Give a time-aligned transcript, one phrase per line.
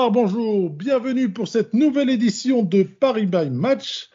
[0.00, 4.08] Bonsoir, bonjour, bienvenue pour cette nouvelle édition de Paris by Match.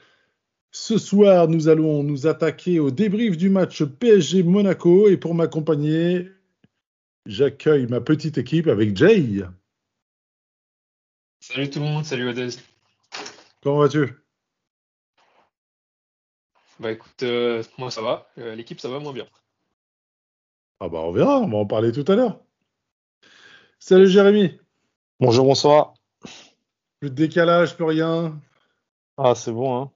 [0.72, 6.32] Ce soir, nous allons nous attaquer au débrief du match PSG Monaco et pour m'accompagner,
[7.28, 9.44] j'accueille ma petite équipe avec Jay.
[11.40, 12.58] Salut tout le monde, salut Odez.
[13.62, 14.12] Comment vas-tu?
[16.80, 19.28] Bah écoute, euh, moi ça va, Euh, l'équipe ça va moins bien.
[20.80, 22.40] Ah bah on verra, on va en parler tout à l'heure.
[23.78, 24.65] Salut Jérémy.
[25.22, 25.94] Bonjour, bonsoir.
[27.00, 28.38] Plus de décalage, plus rien.
[29.18, 29.92] Ah, c'est bon, hein.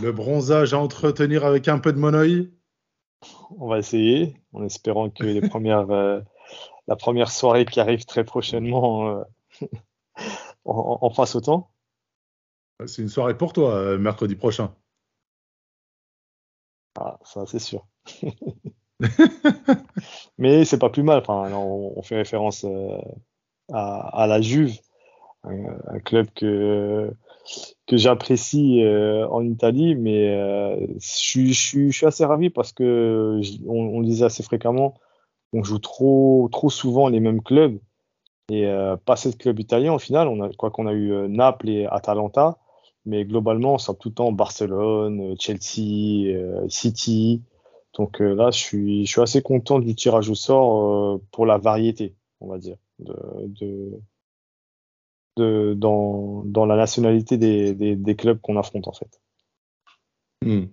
[0.00, 2.52] Le bronzage à entretenir avec un peu de monoï.
[3.58, 6.20] On va essayer, en espérant que les premières, euh,
[6.86, 9.24] la première soirée qui arrive très prochainement euh,
[10.64, 11.72] en, en fasse autant.
[12.86, 14.72] C'est une soirée pour toi, euh, mercredi prochain.
[16.96, 17.86] Ah, ça, c'est sûr.
[20.38, 21.18] Mais c'est pas plus mal.
[21.18, 22.98] Enfin, on, on fait référence euh,
[23.72, 24.76] à, la Juve,
[25.44, 27.12] un, club que,
[27.86, 34.00] que j'apprécie euh, en Italie, mais euh, je, je, suis- assez ravi parce que on,
[34.00, 34.94] le disait assez fréquemment,
[35.52, 37.78] on joue trop, trop souvent les mêmes clubs
[38.50, 40.28] et euh, pas ces clubs italiens au final.
[40.28, 42.58] On quoi qu'on a eu Naples et Atalanta,
[43.06, 47.42] mais globalement, on sort tout le temps Barcelone, Chelsea, City.
[47.94, 52.14] Donc là, je suis, je suis assez content du tirage au sort pour la variété,
[52.40, 54.00] on va dire, de, de,
[55.36, 59.20] de, dans, dans la nationalité des, des, des clubs qu'on affronte en fait.
[60.44, 60.66] Hmm.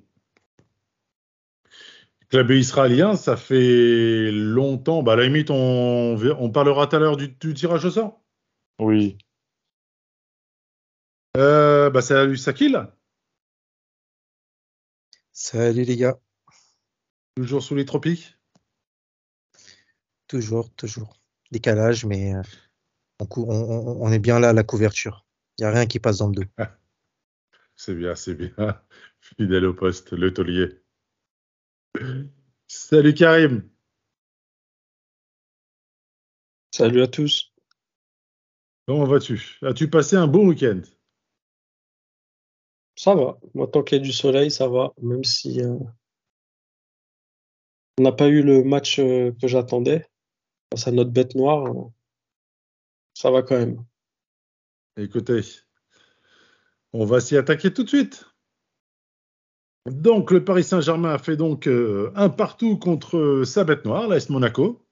[2.30, 5.02] Club israélien, ça fait longtemps.
[5.02, 8.22] Bah, à la limite, on, on parlera tout à l'heure du, du tirage au sort.
[8.80, 9.18] Oui,
[11.38, 12.92] Euh, bah, salut Sakil,
[15.32, 16.20] Salut les gars,
[17.36, 18.38] toujours sous les tropiques?
[20.28, 21.17] toujours, toujours.
[21.52, 22.42] Décalage, mais euh,
[23.20, 25.26] on, cou- on- on- on est bien là à la couverture.
[25.58, 26.44] Il n'y a rien qui passe dans le dos.
[27.80, 28.52] C'est bien, c'est bien.
[29.22, 30.82] Fidèle au poste, le taulier.
[32.68, 33.70] Salut Karim,
[36.72, 37.54] Salut à tous.
[38.88, 39.58] comment vas-tu?
[39.62, 40.82] As-tu passé un bon week-end?
[42.96, 43.38] Ça va.
[43.54, 44.92] Moi, tant qu'il y a du soleil, ça va.
[45.02, 45.78] Même si euh,
[48.00, 50.08] on n'a pas eu le match euh, que j'attendais
[50.72, 51.92] face à notre bête noire, euh,
[53.14, 53.84] ça va quand même.
[54.98, 55.42] Écoutez,
[56.94, 58.26] on va s'y attaquer tout de suite.
[59.86, 64.30] Donc, le Paris Saint-Germain a fait donc euh, un partout contre sa bête noire, l'AS
[64.30, 64.84] Monaco.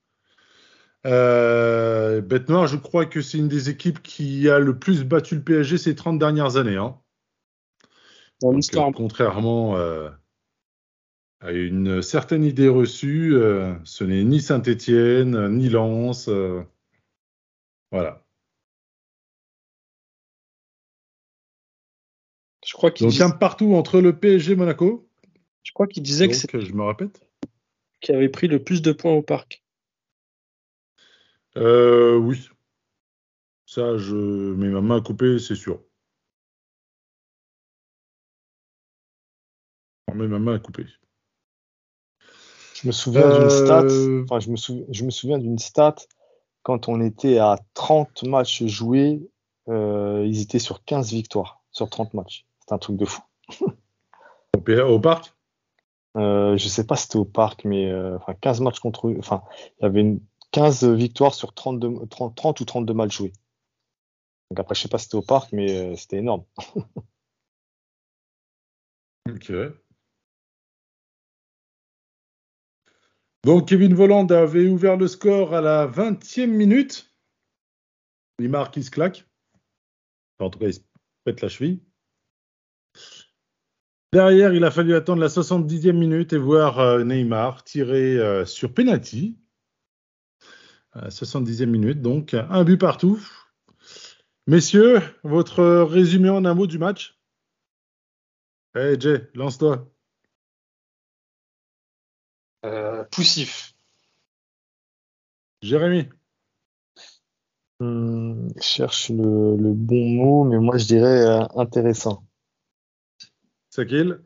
[1.05, 5.35] Euh, bête noire, je crois que c'est une des équipes qui a le plus battu
[5.35, 6.77] le PSG ces 30 dernières années.
[6.77, 6.97] hein.
[8.41, 10.09] Dans Donc, l'histoire, euh, contrairement euh,
[11.45, 16.27] à une certaine idée reçue, euh, ce n'est ni Saint-Étienne, ni Lens.
[16.27, 16.63] euh,
[17.91, 18.21] voilà.
[22.65, 25.07] je crois qu'il Donc, dis- un partout entre le PSG et Monaco.
[25.63, 27.21] je crois qu'il disait que Donc, c'est je me répète.
[28.01, 29.63] qui avait pris le plus de points au parc.
[31.57, 32.49] Euh, oui.
[33.67, 35.81] Ça, je mets ma main à couper, c'est sûr.
[40.09, 40.85] Je mets ma main à couper.
[42.75, 45.95] Je me souviens d'une stat, Euh, enfin, je me, sou- je me souviens d'une stat
[46.63, 49.21] quand on était à 30 matchs joués,
[49.69, 52.45] euh, ils étaient sur 15 victoires sur 30 matchs.
[52.59, 53.21] C'est un truc de fou.
[54.55, 55.33] Au, parc?
[56.17, 59.15] Euh, je sais pas si c'était au parc, mais euh, enfin 15 matchs contre eux.
[59.19, 59.43] Enfin,
[59.79, 60.19] il y avait une
[60.51, 63.33] 15 victoires sur 32, 30, 30 ou 32 matchs joués.
[64.49, 66.43] Donc après, je sais pas si c'était au parc, mais euh, c'était énorme.
[69.27, 69.51] Ok.
[73.45, 77.13] Donc, Kevin Voland avait ouvert le score à la 20e minute.
[78.39, 79.29] Il marque, il se claque.
[80.39, 80.79] En tout cas, il se
[81.25, 81.79] pète la cheville.
[84.11, 88.73] Derrière, il a fallu attendre la 70e minute et voir euh, Neymar tirer euh, sur
[88.73, 89.37] penalty.
[90.93, 93.21] À la 70e minute, donc un but partout.
[94.47, 97.21] Messieurs, votre résumé en un mot du match?
[98.73, 99.94] Hey Jay, lance-toi.
[102.65, 103.75] Euh, poussif.
[105.61, 106.09] Jérémy.
[107.79, 112.25] Hum, je cherche le, le bon mot, mais moi je dirais euh, intéressant.
[113.69, 114.23] Sakil.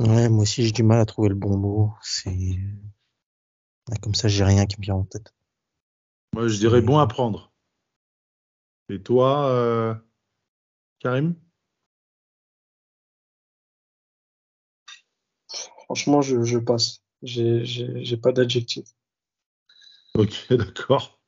[0.00, 1.94] Ouais, moi aussi j'ai du mal à trouver le bon mot.
[2.02, 2.58] C'est
[3.90, 5.32] Ah, Comme ça, j'ai rien qui me vient en tête.
[6.34, 7.52] Moi, je dirais bon à prendre.
[8.88, 9.94] Et toi, euh,
[10.98, 11.34] Karim?
[15.92, 17.02] Franchement, je, je passe.
[17.22, 18.86] J'ai, pas d'adjectif.
[20.14, 21.20] Ok, d'accord.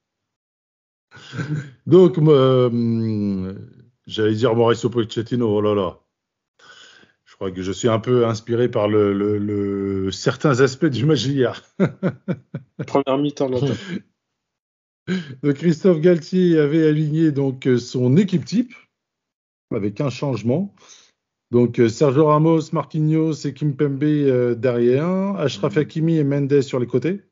[1.87, 3.55] Donc, euh,
[4.07, 6.01] j'allais dire Mauricio Pochettino, oh là là.
[7.27, 11.05] Je crois que je suis un peu inspiré par le, le- le- certains aspects du
[11.05, 11.63] match d'hier.
[12.87, 13.51] Première mi-temps.
[15.43, 18.73] Donc, Christophe Galtier avait aligné donc son équipe type
[19.71, 20.75] avec un changement.
[21.51, 26.87] Donc euh, Sergio Ramos, Marquinhos et Kimpembe euh, derrière, Achraf Hakimi et Mendes sur les
[26.87, 27.23] côtés.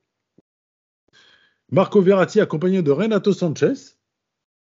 [1.70, 3.97] Marco Verratti accompagné de Renato Sanchez,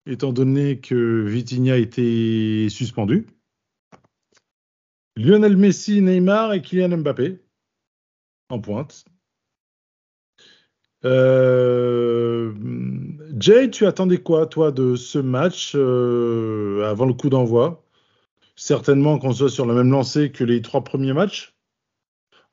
[0.05, 3.27] étant donné que Vitinha était suspendu.
[5.15, 7.39] Lionel Messi, Neymar et Kylian Mbappé
[8.49, 9.05] en pointe.
[11.05, 12.53] Euh,
[13.39, 17.86] Jay, tu attendais quoi, toi, de ce match euh, avant le coup d'envoi?
[18.57, 21.55] Certainement qu'on soit sur la même lancée que les trois premiers matchs,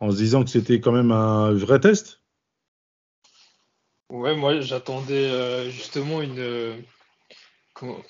[0.01, 2.21] en se disant que c'était quand même un vrai test.
[4.11, 6.77] Ouais, moi j'attendais euh, justement une, euh,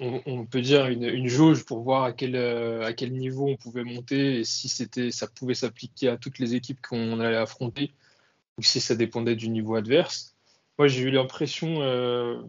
[0.00, 3.85] on, peut dire une, jauge pour voir à quel, euh, à quel niveau on pouvait
[3.85, 7.94] monter et si ça pouvait s'appliquer à toutes les équipes qu'on allait affronter
[8.58, 10.34] ou si ça dépendait du niveau adverse.
[10.79, 12.43] Moi j'ai eu l'impression euh,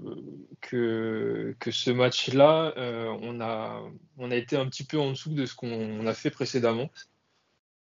[0.62, 3.84] que, que ce match-là, euh, on a,
[4.18, 6.90] on a été un petit peu en dessous de ce qu'on a fait précédemment.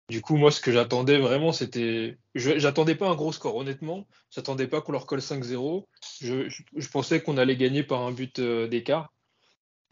[0.10, 2.18] Du coup, moi, ce que j'attendais vraiment, c'était.
[2.34, 4.07] J'attendais pas un gros score, honnêtement.
[4.31, 5.86] J'attendais pas qu'on leur colle 5-0.
[6.22, 9.13] Je, je- pensais qu'on allait gagner par un but euh, d'écart.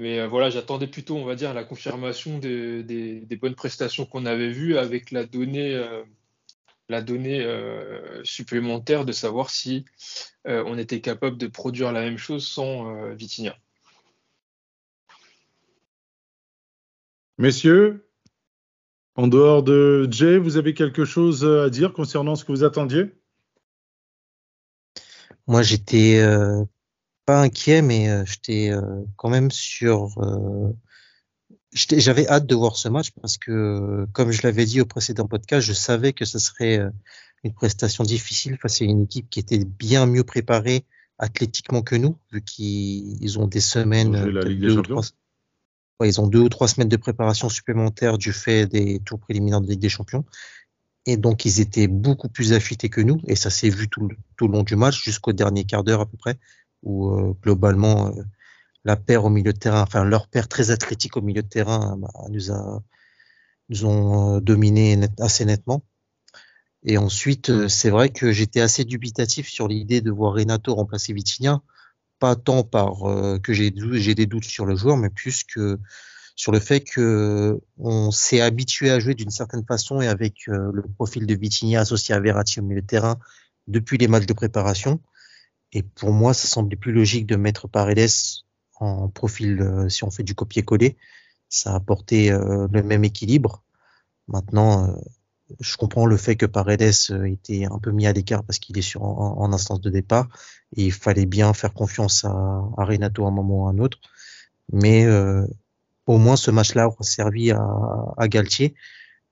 [0.02, 4.50] Mais voilà, j'attendais plutôt, on va dire, la confirmation des, des- bonnes prestations qu'on avait
[4.52, 5.76] vues avec la donnée,
[6.90, 9.86] la donnée euh, supplémentaire de savoir si
[10.48, 13.58] euh, on était capable de produire la même chose sans euh, Vitinha.
[17.38, 18.08] Messieurs,
[19.16, 23.14] en dehors de Jay, vous avez quelque chose à dire concernant ce que vous attendiez?
[25.48, 26.64] Moi, j'étais euh,
[27.26, 30.16] pas inquiet, mais j'étais euh, quand même sur.
[31.74, 34.86] Euh, J'avais hâte de voir ce match parce que, euh, comme je l'avais dit au
[34.86, 36.90] précédent podcast, je savais que ce serait euh,
[37.44, 40.86] une prestation difficile face à une équipe qui était bien mieux préparée
[41.18, 44.78] athlétiquement que nous, vu qu'ils ils ont des semaines, Ils ont la Ligue des deux
[44.78, 45.04] ou trois-
[46.02, 49.62] Ouais, ils ont deux ou trois semaines de préparation supplémentaires du fait des tours préliminaires
[49.62, 50.26] de Ligue des Champions.
[51.06, 53.22] Et donc, ils étaient beaucoup plus affûtés que nous.
[53.28, 56.02] Et ça s'est vu tout, le- tout le long du match, jusqu'au dernier quart d'heure
[56.02, 56.38] à peu près,
[56.84, 58.24] où euh, globalement, euh,
[58.86, 61.98] la paire au milieu de terrain, enfin leur paire très athlétique au milieu de terrain,
[61.98, 62.82] bah, nous a
[63.70, 65.84] nous ont euh, dominé assez nettement.
[66.86, 71.14] Et ensuite, euh, c'est vrai que j'étais assez dubitatif sur l'idée de voir Renato remplacer
[71.14, 71.62] Vitinha,
[72.20, 75.80] pas tant par euh, que j'ai des doutes sur le joueur, mais plus que
[76.36, 80.72] sur le fait que on s'est habitué à jouer d'une certaine façon et avec euh,
[80.74, 83.18] le profil de Vitinha associé à Verratti au milieu de terrain
[83.68, 85.02] depuis les matchs de préparation.
[85.72, 88.45] Et pour moi, ça semblait plus logique de mettre Paredes
[88.76, 90.98] en profil euh, si on fait du copier-coller.
[91.50, 93.64] Ça a apporté euh, le même équilibre.
[94.28, 94.94] Maintenant, euh,
[95.60, 96.94] je comprends le fait que Paredes
[97.26, 100.28] était un peu mis à l'écart parce qu'il est sur en, instance de départ
[100.76, 103.78] et il fallait bien faire confiance à, à Renato à un moment ou à un
[103.78, 104.00] autre.
[104.74, 105.06] Mais
[106.08, 107.64] au moins ce match-là aura servi à,
[108.18, 108.74] à Galtier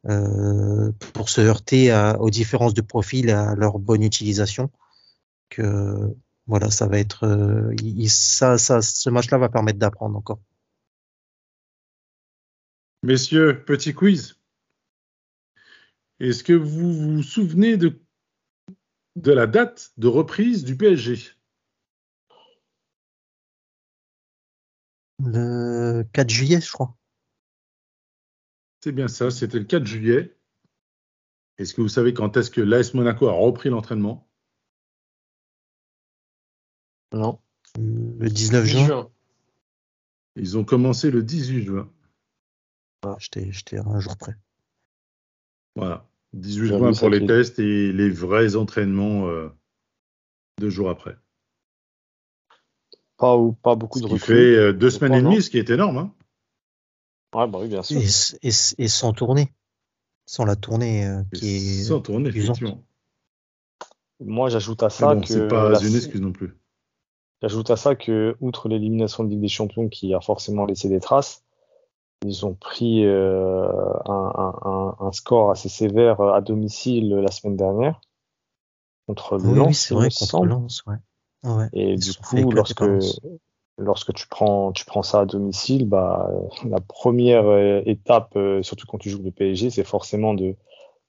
[0.03, 4.69] pour se heurter aux différences de profil à leur bonne utilisation.
[6.47, 10.39] Voilà, ça va être euh, il- il- ça, ça, ce match-là va permettre d'apprendre encore.
[13.03, 14.39] Messieurs, petit quiz.
[16.19, 18.01] Est-ce que vous vous souvenez de,
[19.15, 21.19] de la date de reprise du PSG
[25.19, 26.95] Le 4 juillet, je crois.
[28.83, 30.37] C'est bien ça, c'était le 4 juillet.
[31.57, 34.29] Est-ce que vous savez quand est-ce que l'AS Monaco a repris l'entraînement?
[37.13, 37.39] Non.
[37.77, 38.85] Le 19 10 juin.
[38.85, 39.09] juin.
[40.35, 41.89] Ils ont commencé le 18 juin.
[43.03, 44.35] Voilà, J'étais un jour près.
[45.75, 46.07] Voilà.
[46.33, 49.49] 18 J'avais juin pour les tests et les vrais entraînements euh,
[50.59, 51.15] deux jours après.
[53.17, 54.33] Pas, ou, pas beaucoup Ce de qui recrues.
[54.33, 55.97] fait euh, deux semaines et demie, ce qui est énorme.
[55.97, 56.13] hein.
[57.35, 57.99] Ouais, bah oui, bien sûr.
[58.01, 59.53] Et, et, et sans tournée.
[60.25, 61.83] Sans la tournée euh, qui est.
[61.83, 62.83] Sans tourner, effectivement.
[64.19, 66.53] Moi, j'ajoute à ça bon, que c'est pas la- une excuse non plus.
[67.43, 71.01] J'ajoute à ça que, outre l'élimination de Ligue des Champions qui a forcément laissé des
[71.01, 71.43] traces,
[72.25, 73.67] ils ont pris euh,
[74.05, 77.99] un, un- un- un score assez sévère à domicile la semaine dernière.
[79.07, 80.45] contre le Oui, Lens, oui, c'est vrai, contre.
[80.45, 80.95] Lens, ouais.
[81.43, 81.67] Ouais.
[81.73, 82.81] Et Ils du coup, lorsque,
[83.77, 86.31] lorsque tu prends, tu prends ça à domicile, bah,
[86.65, 90.55] la première euh, étape, euh, surtout quand tu joues le PSG, c'est forcément de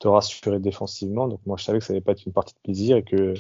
[0.01, 1.29] te rassurer défensivement.
[1.29, 3.35] Donc moi, je savais que ça allait pas être une partie de plaisir et que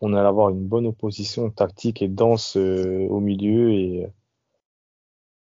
[0.00, 4.08] on allait avoir une bonne opposition tactique et dense euh, au milieu et euh,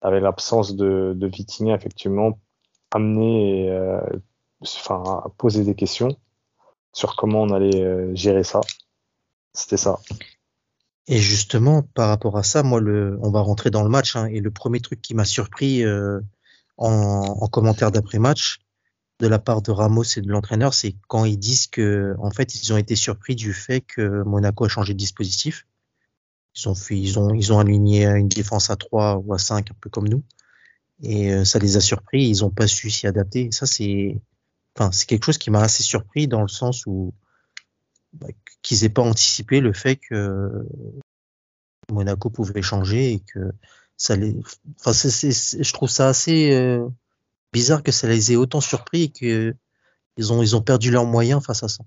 [0.02, 2.40] avec l'absence de, de Vitinha, effectivement,
[2.92, 4.02] amener, euh,
[4.62, 6.16] enfin, à poser des questions
[6.94, 8.62] sur comment on allait euh, gérer ça.
[9.54, 10.00] C'était ça.
[11.08, 14.28] Et justement, par rapport à ça, moi, le, on va rentrer dans le match, hein,
[14.28, 16.20] et le premier truc qui m'a surpris euh,
[16.78, 18.61] en, en commentaire d'après-match
[19.22, 22.56] de la part de Ramos et de l'entraîneur, c'est quand ils disent que, en fait,
[22.56, 25.66] ils ont été surpris du fait que Monaco a changé de dispositif.
[26.56, 29.76] Ils ont ils ont, ils ont aligné une défense à 3 ou à 5, un
[29.80, 30.24] peu comme nous.
[31.04, 33.50] Et euh, ça les a surpris, ils ont pas su s'y adapter.
[33.52, 34.20] Ça, c'est,
[34.78, 37.14] enfin, quelque chose qui m'a assez surpris dans le sens où
[38.14, 38.28] bah,
[38.62, 40.66] qu'ils aient pas anticipé le fait que
[41.92, 43.52] Monaco pouvait changer et que
[43.98, 44.36] ça les,
[44.80, 46.88] enfin, c'est- je trouve ça assez euh,
[47.54, 49.56] bizarre que ça les ait autant surpris et que
[50.18, 51.84] ils ont, ils ont perdu leurs moyens face à ça.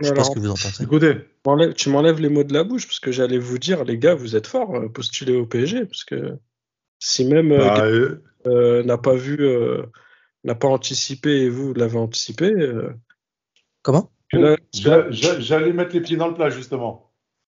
[0.00, 0.82] Je sais pas ce que vous en pensez.
[0.82, 1.14] Écoutez,
[1.76, 4.34] tu m'enlèves- les mots de la bouche parce que j'allais vous dire, les gars, vous
[4.34, 6.36] êtes forts, euh, postulez au PSG parce que
[6.98, 9.84] si même euh, bah, euh, euh, n'a pas vu, euh,
[10.42, 12.90] n'a pas anticipé et vous l'avez anticipé, euh,
[13.82, 14.10] Comment?
[14.72, 17.12] j'allais mettre les pieds dans le plat, justement.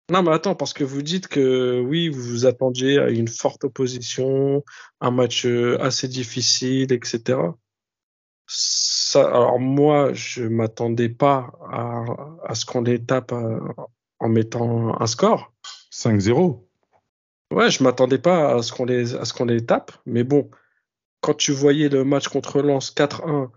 [0.09, 3.65] Non, mais attends, parce que vous dites que oui, vous vous attendiez à une forte
[3.65, 4.63] opposition,
[5.01, 7.39] un match euh, assez difficile, etc.
[8.47, 12.05] Ça, alors moi, je m'attendais pas à,
[12.45, 13.59] à ce qu'on les tape euh,
[14.19, 15.53] en mettant un score.
[15.91, 16.63] 5-0.
[17.51, 20.49] Ouais, je m'attendais pas à ce qu'on les, à ce qu'on les tape, mais bon,
[21.21, 23.49] quand tu voyais le match contre Lens 4-1,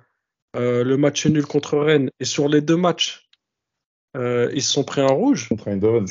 [0.57, 3.30] euh, le match nul contre Rennes, et sur les deux matchs,
[4.17, 5.49] euh, ils se sont pris un rouge.
[5.49, 6.07] Contre Eindhoven.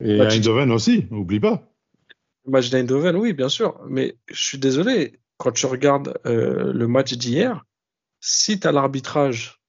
[0.00, 1.68] Et Bah, tu- Eindhoven aussi, oublie pas.
[2.44, 3.80] Le match d'Eindhoven, oui, bien sûr.
[3.88, 7.64] Mais je suis désolé, quand tu regardes euh, le match d'hier,
[8.20, 9.60] si tu as l'arbitrage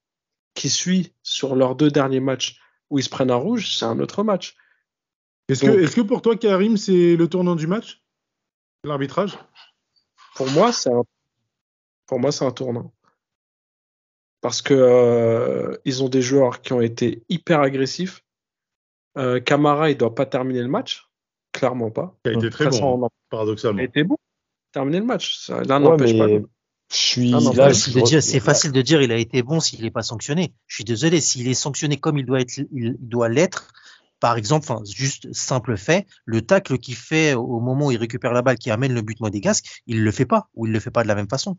[0.54, 2.60] qui suit sur leurs deux derniers matchs
[2.90, 4.56] où ils se prennent un rouge, c'est un autre match.
[5.50, 8.02] Est-ce Donc- que, est que pour toi, Karim, c'est le tournant du match?
[8.84, 9.38] L'arbitrage?
[10.36, 11.04] Pour moi, c'est un,
[12.06, 12.94] pour moi, c'est un tournant.
[14.42, 18.24] Parce que euh, ils ont des joueurs qui ont été hyper agressifs.
[19.18, 21.10] Euh, Camara, il doit pas terminer le match,
[21.52, 22.16] clairement pas.
[22.24, 23.80] Qui a été très façon, bon, on en- paradoxalement.
[23.80, 24.18] Il a été bon,
[24.72, 25.38] terminer le match.
[25.40, 26.44] Ça- L'un Ouais, n'empêche pas mais
[26.92, 27.74] je suis Ah non, là.
[27.74, 29.92] C'est facile je- de dire, c'est facile de dire il a été bon s'il n'est
[29.92, 30.54] pas sanctionné.
[30.68, 33.72] Je suis désolé, s'il est sanctionné comme il doit être, il il doit l'être.
[34.20, 38.34] Par exemple, enfin, juste simple fait, le tacle qu'il fait au moment où il récupère
[38.34, 40.90] la balle qui amène le but modégasque, il le fait pas ou il le fait
[40.92, 41.56] pas de la même façon.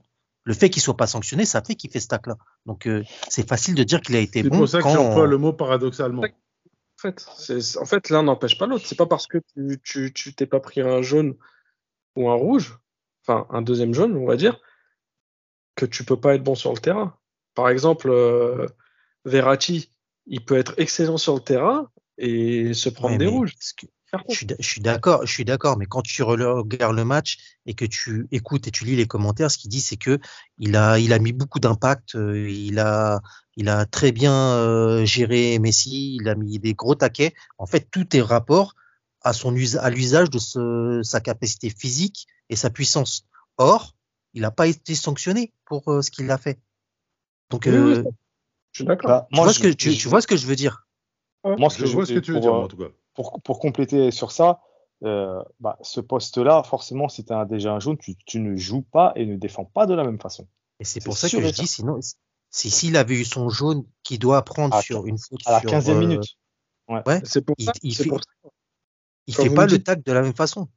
[0.49, 2.39] Le fait qu'il soit pas sanctionné, ça fait qu'il fait ce tacle-là.
[2.65, 5.27] Donc euh, c'est facile de dire qu'il a été C'est bon pour ça que j'emploie
[5.27, 6.23] le mot paradoxalement.
[6.23, 6.27] En
[6.97, 8.87] fait, c'est- en fait l'un n'empêche pas l'autre.
[8.87, 11.37] C'est pas parce que tu tu tu t'es pas pris un jaune
[12.17, 12.79] ou un rouge,
[13.27, 14.59] enfin un deuxième jaune, on va dire,
[15.77, 17.15] que tu peux pas être bon sur le terrain.
[17.55, 18.67] Par exemple, euh,
[19.27, 19.93] Verratti,
[20.27, 23.55] il peut être excellent sur le terrain et se prendre Ouais, des mais rouges.
[23.77, 23.87] que-
[24.29, 27.85] Je suis, je d'accord, je suis d'accord, mais quand tu regardes le match et que
[27.85, 30.19] tu écoutes et tu lis les commentaires, ce qu'il dit, c'est que
[30.59, 33.21] il a, il a mis beaucoup d'impact, euh, il a,
[33.57, 37.35] il a très bien euh, géré Messi, il a mis des gros taquets.
[37.59, 38.75] En fait, tout est rapport
[39.23, 43.25] à son à l'usage de ce- sa capacité physique et sa puissance.
[43.59, 43.95] Or,
[44.33, 46.61] il n'a pas été sanctionné pour euh, ce qu'il a fait.
[47.51, 48.03] Donc, Oui, oui, euh,
[48.73, 49.11] Je suis d'accord.
[49.11, 50.87] Bah, tu, vois je- ce que, tu, je- tu vois ce que je veux dire?
[51.45, 52.89] Moi, ce Je que vois ce que tu veux dire, euh, moi, en tout cas.
[53.19, 54.61] Pour, pour compléter sur ça,
[55.03, 58.83] euh, bah, ce poste-là, forcément, si tu as déjà un jaune, tu, tu ne joues
[58.83, 60.47] pas et ne défends pas de la même façon.
[60.79, 61.99] Et c'est pour ça que je dis, sinon,
[62.51, 65.61] si s'il avait eu son jaune qu'il doit prendre À- sur une faute À la
[65.61, 66.37] sur, 15e euh, minute.
[66.89, 67.73] ouais, C'est pour il- ça.
[67.83, 68.51] il c'est fait- pour ça.
[69.27, 70.69] il fait pas me le tac de la même façon.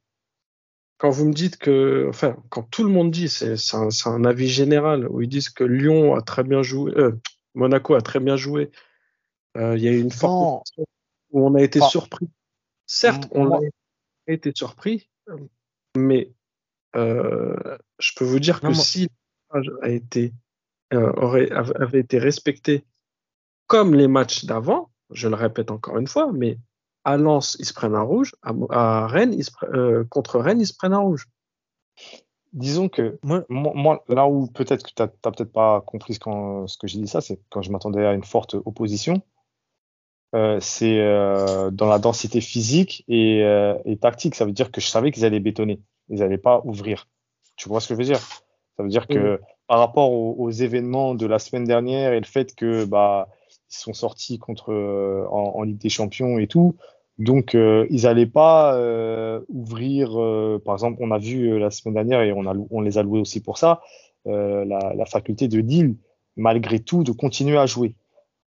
[0.98, 5.06] quand vous me dites que, enfin, quand tout le monde dit, c'est un, avis général,
[5.08, 7.12] où ils disent que Lyon a très bien joué, euh,
[7.54, 8.72] Monaco a très bien joué,
[9.56, 10.64] euh, il y a eu une forte
[11.32, 12.28] où on a été surpris.
[12.86, 13.58] Certes, on a
[14.26, 15.08] été surpris,
[15.96, 16.30] mais
[16.96, 17.56] euh,
[17.98, 19.08] je peux vous dire que moi- si
[19.82, 20.32] a été,
[20.94, 22.84] euh, aurait, avait été respecté
[23.66, 26.58] comme les matchs d'avant, je le répète encore une fois, mais
[27.04, 30.60] à Lens, ils se prennent un rouge, à, Rennes, ils se pre- euh, contre Rennes,
[30.60, 31.26] ils se prennent un rouge.
[32.52, 36.20] Disons que Moi, moi, moi, là où peut-être que tu n'as peut-être pas compris ce,
[36.20, 39.22] quand- ce que j'ai dit ça, c'est quand je m'attendais à une forte opposition.
[40.34, 44.34] Euh, c'est euh, dans la densité physique et, euh, et tactique.
[44.34, 45.80] Ça veut dire que je savais qu'ils allaient bétonner.
[46.08, 47.08] Ils n'allaient pas ouvrir.
[47.56, 48.18] Tu vois ce que je veux dire?
[48.76, 52.26] Ça veut dire que par rapport aux, aux événements de la semaine dernière et le
[52.26, 53.28] fait que bah
[53.70, 56.76] ils sont sortis contre euh, en, en Ligue des Champions et tout.
[57.18, 61.94] Donc, euh, ils n'allaient pas euh, ouvrir, euh, par exemple, on a vu la semaine
[61.94, 63.82] dernière et on, a, on les a loués aussi pour ça,
[64.26, 65.96] euh, la, la faculté de Lille,
[66.36, 67.94] malgré tout, de continuer à jouer.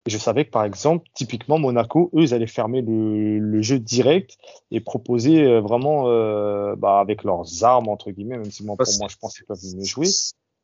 [0.08, 3.78] Et je savais que, par exemple, typiquement, Monaco, eux, ils allaient fermer le, le jeu
[3.78, 4.38] direct
[4.72, 8.88] et proposer euh, vraiment, euh, bah, avec leurs armes, entre guillemets, même si moi, pour
[8.98, 10.08] moi, je pense qu'ils peuvent mieux jouer.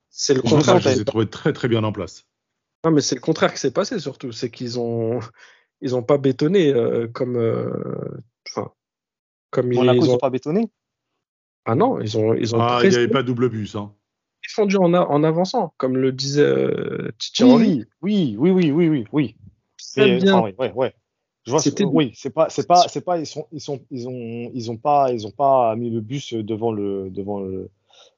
[0.09, 0.79] C'est le contraire.
[0.79, 2.25] je les ai trouvés très très bien en place.
[2.83, 4.31] Non, mais c'est le contraire qui s'est passé surtout.
[4.31, 5.19] C'est qu'ils ont,
[5.81, 8.17] ils ont pas bétonné euh, comme, euh,
[8.49, 8.71] enfin,
[9.51, 10.13] comme ils, ils ont.
[10.13, 10.69] n'ont pas bétonné?
[11.65, 13.75] Ah non, ils ont, ils ont Ah, il n'y avait pas double bus.
[13.75, 13.93] Hein.
[14.47, 17.85] Défendu en, a- en avançant, comme le disait euh, Titi Henry.
[18.01, 19.35] Oui, oui, oui, oui, oui, oui,
[19.97, 20.33] Mais, bien.
[20.39, 20.93] enfin, ouais, ouais.
[21.45, 24.07] Je vois, C'était- oui, c'est pas, c'est pas, c'est pas, ils sont, ils sont, ils
[24.07, 27.69] ont, ils ont pas, ils ont pas mis le bus devant le, devant le,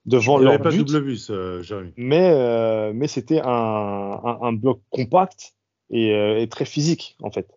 [0.05, 0.77] devant Il n'y avait leur pas but.
[0.79, 1.93] double bus, euh, Jérémy.
[1.95, 5.53] mais euh, mais c'était un, un, un bloc compact
[5.91, 7.47] et, euh, et très physique en fait.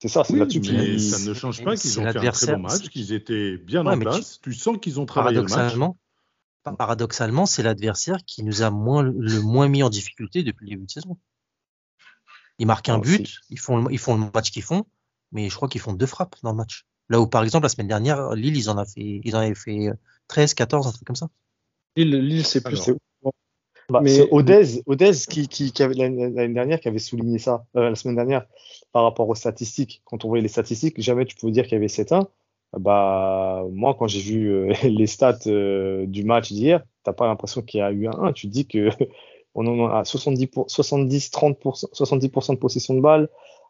[0.00, 2.30] C'est ça, c'est Oui, là-dessus mais ça ne change pas qu'ils c'est ont fait un
[2.30, 4.40] très bon match, qu'ils étaient bien Ouais, en mais tu- place.
[4.42, 4.52] Tu...
[4.52, 5.76] sens qu'ils ont travaillé le match.
[6.62, 10.70] Paradoxalement, paradoxalement, c'est l'adversaire qui nous a moins, le moins mis en difficulté depuis le
[10.70, 11.18] début de saison.
[12.58, 14.84] Ils marquent un Ah, but, ils font, le, ils font le match qu'ils font,
[15.32, 16.86] mais je crois qu'ils font deux frappes dans le match.
[17.08, 19.54] Là où, par exemple, la semaine dernière, Lille, ils en, a fait, ils en avaient
[19.54, 19.94] fait euh,
[20.28, 21.28] 13, 14, un truc comme ça.
[21.96, 22.90] Lille, Lille, c'est plus.
[23.88, 27.66] Bah, Mais- Odez, Odez qui, qui, qui avait l'année l'année dernière qui avait souligné ça
[27.76, 28.46] euh, la semaine dernière
[28.92, 30.02] par rapport aux statistiques.
[30.04, 32.26] Quand on voyait les statistiques, jamais tu pouvais dire qu'il y avait 7-1.
[32.78, 37.62] Bah moi, quand j'ai vu euh, les stats euh, du match d'hier, t'as pas l'impression
[37.62, 38.32] qu'il y a eu un 1.
[38.32, 38.88] Tu dis que
[39.54, 43.28] on en a 70 pour, 70 30 70% de possession de balle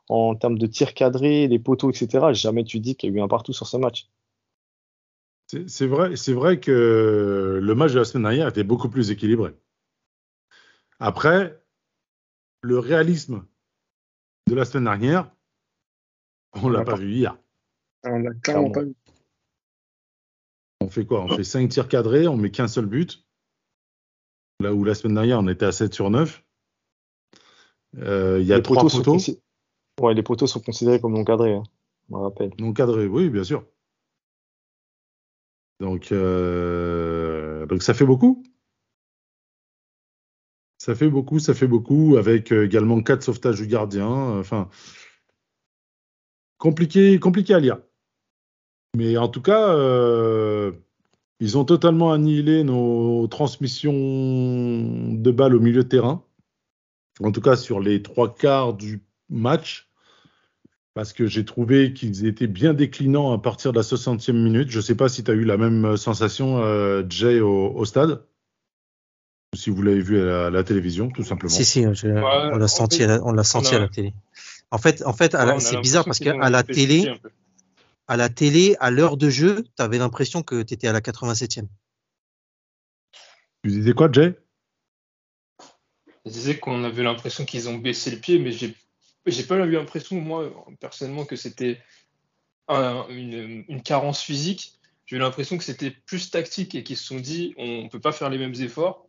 [0.09, 2.33] en termes de tirs cadrés, les poteaux, etc.
[2.33, 4.09] Jamais tu dis qu'il y a eu un partout sur ce match.
[5.49, 9.11] C'est c'est vrai, c'est vrai que le match de la semaine dernière était beaucoup plus
[9.11, 9.53] équilibré.
[10.99, 11.61] Après,
[12.63, 13.45] le réalisme
[14.49, 15.31] de la semaine dernière,
[16.55, 17.37] on l'a pas vu hier.
[18.05, 18.41] On l'a Clairement.
[18.41, 18.95] clairement pas vu.
[20.81, 21.23] On fait quoi?
[21.23, 23.25] On fait 5 tirs cadrés, on met qu'un seul but.
[24.61, 26.45] Là où la semaine dernière, on était à 7 sur 9.
[27.99, 29.37] Euh, Il y a les trois poteaux, sont
[30.01, 31.63] ouais, les poteaux sont considérés comme non cadrés, hein,
[32.09, 32.51] je me rappelle.
[32.59, 33.65] non cadrés, oui, bien sûr.
[35.81, 38.43] Donc, euh, donc ça fait beaucoup.
[40.79, 44.07] Ça fait beaucoup, ça fait beaucoup, avec euh, également quatre sauvetages du gardien.
[44.39, 44.69] Enfin,
[46.59, 47.81] compliqué, compliqué à lire.
[48.97, 50.73] Mais en tout cas, euh,
[51.41, 53.93] ils ont totalement annihilé nos transmissions
[55.15, 56.23] de balles au milieu de terrain.
[57.23, 59.89] En tout cas, sur les trois quarts du match.
[60.95, 64.69] Parce que j'ai trouvé qu'ils étaient bien déclinants à partir de la 60e minute.
[64.69, 67.85] Je ne sais pas si tu as eu la même sensation, euh, Jay, au, au
[67.87, 68.23] stade.
[69.55, 71.49] Ou si vous l'avez vu à la, à la télévision, tout simplement.
[71.51, 73.81] Si, si, je- on l'a en senti, fait, à la, on l'a senti a- à
[73.81, 74.13] la télé.
[74.71, 77.31] En fait, en fait, Ouais, c'est bizarre parce qu'à la télé, chier un peu.
[78.13, 81.01] À la télé, à l'heure de jeu, tu avais l'impression que tu étais à la
[81.01, 81.67] 87e.
[83.65, 84.39] Tu disais quoi, Jay?
[86.27, 88.77] Je disais qu'on avait l'impression qu'ils ont baissé le pied, mais j'ai
[89.25, 91.81] j'ai pas eu l'impression, moi, personnellement, que c'était
[92.69, 94.75] un- une, une carence physique.
[95.07, 98.13] J'ai eu l'impression que c'était plus tactique et qu'ils se sont dit on peut pas
[98.13, 99.07] faire les mêmes efforts,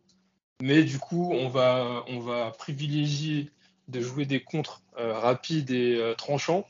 [0.62, 3.50] mais du coup, on va, on va privilégier
[3.88, 6.64] de jouer des contres euh, rapides et euh, tranchants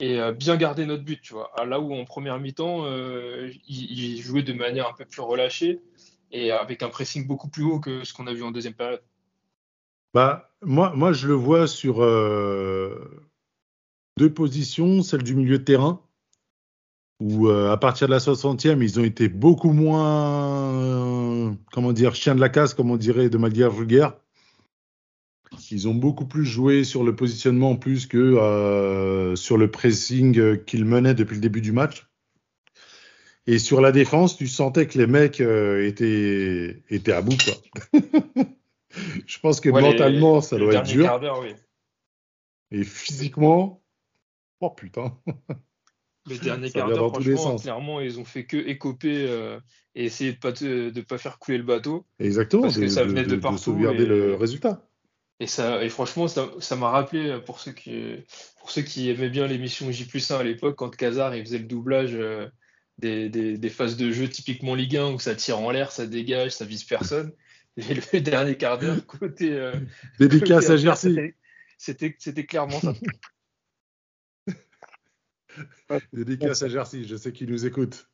[0.00, 1.52] et euh, bien garder notre but, tu vois.
[1.66, 5.80] Là où en première mi-temps, euh, ils, jouaient de manière un peu plus relâchée
[6.30, 9.02] et avec un pressing beaucoup plus haut que ce qu'on a vu en deuxième période.
[10.14, 13.28] Bah, moi, moi, je le vois sur euh,
[14.16, 16.00] deux positions, celle du milieu de terrain,
[17.20, 22.40] où à partir de la 60e, ils ont été beaucoup moins, comment dire, chien de
[22.40, 24.14] la casse, comme on dirait de manière vulgaire.
[25.70, 30.56] Ils ont beaucoup plus joué sur le positionnement plus que euh, sur le pressing euh,
[30.56, 32.06] qu'ils menaient depuis le début du match.
[33.46, 37.54] Et sur la défense, tu sentais que les mecs euh, étaient, étaient à bout, quoi.
[39.26, 41.20] Je pense que Ouais, les- mentalement, ça doit être dur.
[41.40, 41.54] oui.
[42.70, 43.82] Et physiquement,
[44.60, 45.16] oh putain.
[46.26, 49.58] Le dernier quart d'heure, franchement, clairement, ils ont fait que écoper euh,
[49.94, 52.04] et essayer de pas te- de pas faire couler le bateau.
[52.18, 54.87] Exactement, Parce que de, ça venait de de- de partout sauvegarder et- le résultat.
[55.40, 58.16] Et ça, et franchement, ça, m'a rappelé euh, pour ceux qui,
[58.58, 61.64] pour ceux qui aimaient bien l'émission J 1 à l'époque, quand Kazar il faisait le
[61.64, 62.48] doublage euh,
[62.98, 66.06] des, des, des phases de jeu typiquement Ligue 1 où ça tire en l'air, ça
[66.06, 67.32] dégage, ça vise personne.
[67.76, 69.72] Et le dernier quart d'heure, côté, euh,
[70.18, 71.08] Dédicace côté à Jersey.
[71.10, 71.34] c'était-
[71.80, 72.92] C'était, c'était clairement ça.
[76.12, 78.08] Dédicace à Jersey, je sais qu'il nous écoute.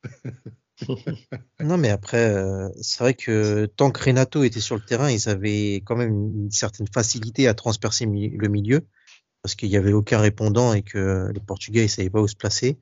[1.61, 5.29] Non, mais après, euh, c'est vrai que tant que Renato était sur le terrain, ils
[5.29, 6.13] avaient quand même
[6.45, 8.83] une certaine facilité à transpercer mi- le milieu.
[9.43, 12.37] parce qu'il n'y avait aucun répondant et que les Portugais ne savaient pas où se
[12.37, 12.79] placer.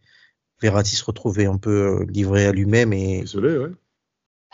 [0.63, 3.71] Verratti se retrouvait un peu euh, livré à lui-même et Désolé, ouais.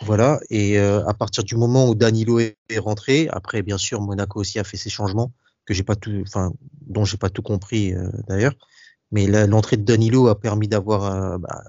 [0.03, 0.40] voilà.
[0.51, 4.59] Et euh, à partir du moment où Danilo est rentré, après bien sûr Monaco aussi
[4.59, 5.33] a fait ses changements
[5.66, 6.53] que j'ai pas tout, enfin
[6.87, 8.55] dont j'ai pas tout compris euh, d'ailleurs.
[9.11, 11.64] Mais l'entrée de Danilo a permis d'avoir, euh, bah,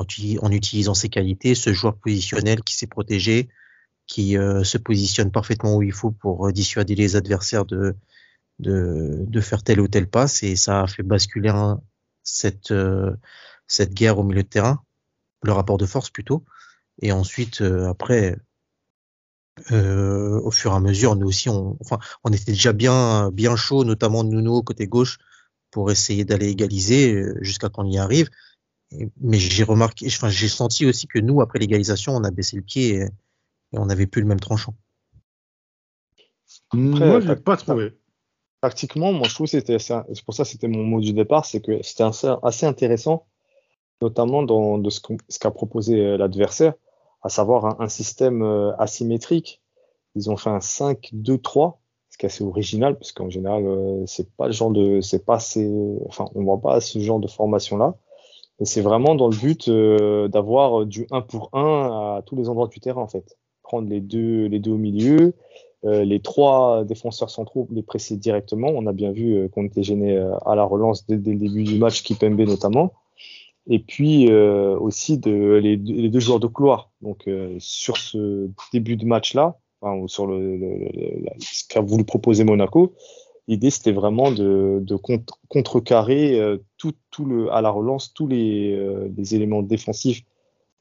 [0.00, 3.48] en, uti- en utilisant ses qualités, ce joueur positionnel qui s'est protégé,
[4.06, 7.94] qui euh, se positionne parfaitement où il faut pour euh, dissuader les adversaires de,
[8.58, 10.42] de, faire telle ou telle passe.
[10.42, 11.52] Et ça a fait basculer
[12.22, 13.14] cette, euh,
[13.66, 14.82] cette guerre au milieu de terrain,
[15.42, 16.44] le rapport de force plutôt.
[17.02, 18.36] Et ensuite, après,
[19.70, 23.84] au fur et à mesure, nous aussi, on, enfin, on était déjà bien, bien chaud,
[23.84, 25.18] notamment Nuno côté gauche,
[25.70, 28.28] pour essayer d'aller égaliser jusqu'à qu'on y arrive.
[29.20, 32.62] Mais j'ai remarqué, enfin, j'ai senti aussi que nous, après l'égalisation, on a baissé le
[32.62, 33.02] pied et,
[33.72, 34.74] et on n'avait plus le même tranchant.
[36.72, 37.92] Moi, je l'ai pas trouvé.
[38.62, 41.12] Tactiquement, moi je trouve que c'était assez- c'est pour ça que c'était mon mot du
[41.14, 43.26] départ, c'est que c'était assez, assez intéressant,
[44.02, 46.74] notamment dans de ce qu'on- ce qu'a proposé euh, l'adversaire,
[47.22, 49.62] à savoir un, un système euh, asymétrique.
[50.16, 54.30] Ils ont fait un 5-2-3, ce qui est assez original, parce qu'en général, euh, c'est
[54.36, 55.66] pas le genre de, c'est pas assez,
[56.06, 57.96] enfin, on voit pas ce genre de formation-là.
[58.62, 62.68] C'est vraiment dans le but euh, d'avoir du 1 pour 1 à tous les endroits
[62.68, 63.38] du terrain, en fait.
[63.62, 65.32] Prendre les deux, les deux au milieu,
[65.86, 68.68] euh, les trois défenseurs centraux les presser directement.
[68.68, 71.62] On a bien vu euh, qu'on était gêné euh, à la relance dès, le début
[71.64, 72.92] du match, Kipembe notamment.
[73.66, 76.90] Et puis euh, aussi les, deux- joueurs de couloir.
[77.02, 82.04] Donc euh, sur ce début de match-là, enfin, sur le, le- le- ce qu'a voulu
[82.04, 82.94] proposer Monaco,
[83.50, 86.58] l'idée c'était vraiment de, de contre- contrecarrer euh,
[87.50, 90.22] à la relance tous les, euh, éléments défensifs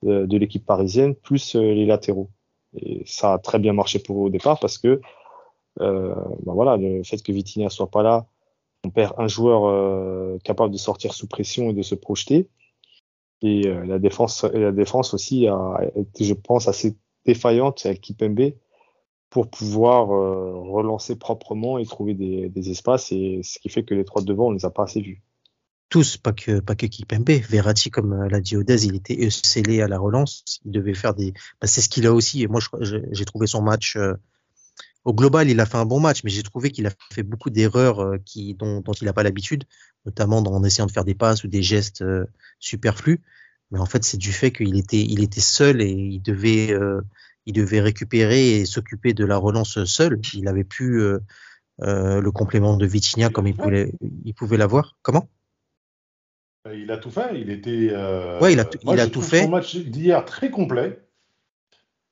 [0.05, 2.29] euh, de l'équipe parisienne, plus les latéraux.
[2.75, 5.01] Et ça a très bien marché pour eux au départ parce que
[5.79, 8.27] ben voilà, le fait que Vitinha soit pas là,
[8.85, 12.49] on perd un joueur capable de sortir sous pression et de se projeter.
[13.41, 18.51] Et la défense, et la défense aussi a été, je pense, assez défaillante avec Kipembe
[19.29, 23.11] pour pouvoir euh, relancer proprement et trouver des, espaces.
[23.11, 25.21] Et ce qui fait que les trois de devant, on les a pas assez vus.
[25.89, 27.29] Tous, pas que, pas que Kipembe.
[27.29, 30.59] Verratti, comme euh, l'a dit Odez, il était scellé à la relance.
[30.65, 32.43] Il devait faire des, bah, c'est ce qu'il a aussi.
[32.43, 34.13] Et moi, j'ai trouvé son match, euh,
[35.05, 37.49] au global, il a fait un bon match, mais j'ai trouvé qu'il a fait beaucoup
[37.49, 38.17] d'erreurs
[38.57, 39.63] dont, dont il n'a pas l'habitude,
[40.05, 42.03] notamment en essayant de faire des passes ou des gestes
[42.59, 43.21] superflus.
[43.71, 46.77] Mais en fait, c'est du fait qu'il était, il était seul et il devait,
[47.45, 50.19] il devait récupérer et s'occuper de la relance seul.
[50.33, 51.19] Il avait plus euh,
[51.81, 53.93] euh, le complément de Vitinha comme il pouvait,
[54.25, 54.97] il pouvait l'avoir.
[55.01, 55.29] Comment?
[56.67, 57.39] Euh, Il a tout fait.
[57.39, 57.89] Il était.
[57.91, 59.43] euh, Ouais, il a moi, il a tout fait.
[59.43, 60.99] Son match d'hier très complet.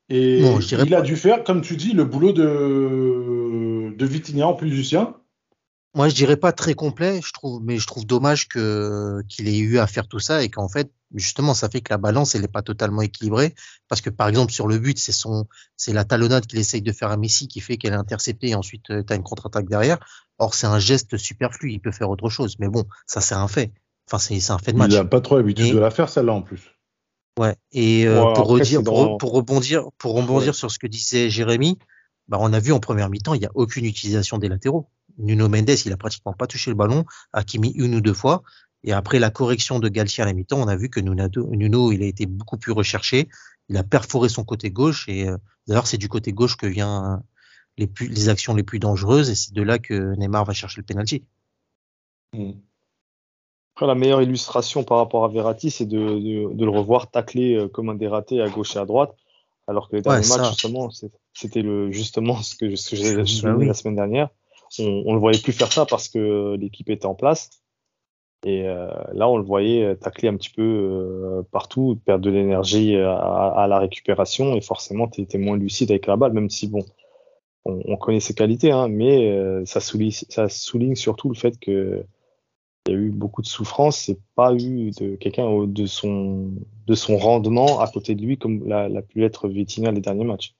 [0.09, 4.47] Et Bon, je il a dû faire, comme tu dis, le boulot de, de Vitinha
[4.47, 5.15] en plus du sien.
[5.95, 9.57] Moi, je dirais pas très complet, je trouve, mais je trouve dommage que qu'il ait
[9.57, 12.43] eu à faire tout ça et qu'en fait, justement, ça fait que la balance, elle
[12.43, 13.55] est pas totalement équilibrée
[13.87, 16.91] parce que par exemple sur le but, c'est son, c'est la talonnade qu'il essaye de
[16.91, 19.97] faire à Messi qui fait qu'elle est interceptée et ensuite tu as une contre-attaque derrière.
[20.39, 23.47] Or, c'est un geste superflu, il peut faire autre chose, mais bon, ça c'est un
[23.47, 23.71] fait.
[24.09, 24.91] Enfin, c'est un fait de match.
[24.91, 26.61] Il n'a pas trop l'habitude de la faire, celle-là en plus.
[27.39, 27.55] Ouais.
[27.71, 30.53] Et euh, Ouais, pour après, redire, c'est pour, dans- pour rebondir, pour rebondir Ouais.
[30.53, 31.77] sur ce que disait Jérémy,
[32.27, 34.89] bah on a vu en première mi-temps, il n'y a aucune utilisation des latéraux.
[35.17, 38.43] Nuno Mendes, il a pratiquement pas touché le ballon, Hakimi une ou deux fois.
[38.87, 42.01] Et après la correction de Galtier à la mi-temps, on a vu que Nuno, il
[42.01, 43.27] a été beaucoup plus recherché.
[43.67, 45.35] Il a perforé son côté gauche et euh,
[45.67, 47.21] d'ailleurs c'est du côté gauche que vient
[47.77, 50.79] les plus, les actions les plus dangereuses et c'est de là que Neymar va chercher
[50.79, 51.25] le penalty.
[53.75, 57.55] Après, la meilleure illustration par rapport à Verratti, c'est de, de, de le revoir tacler
[57.55, 59.13] euh, comme un dératé à gauche et à droite,
[59.67, 60.37] alors que les derniers ça.
[60.37, 60.89] matchs, justement,
[61.33, 63.67] c'était justement ce que, ce que j'ai Bah souligné oui.
[63.67, 64.29] la semaine dernière.
[64.79, 67.49] On, on le voyait plus faire ça parce que l'équipe était en place.
[68.45, 72.95] Et euh, là, on le voyait tacler un petit peu euh, partout, perdre de l'énergie
[72.95, 76.67] à, à la récupération, et forcément, tu étais moins lucide avec la balle, même si,
[76.67, 76.85] bon,
[77.65, 81.59] on, on connaît ses qualités, hein, mais euh, ça, souligne, ça souligne surtout le fait
[81.59, 82.05] que
[82.87, 84.07] il y a eu beaucoup de souffrance.
[84.07, 86.53] Et pas eu de quelqu'un de son,
[86.85, 90.23] de son rendement à côté de lui comme l'a, l'a pu être Vitinha les derniers
[90.23, 90.55] matchs.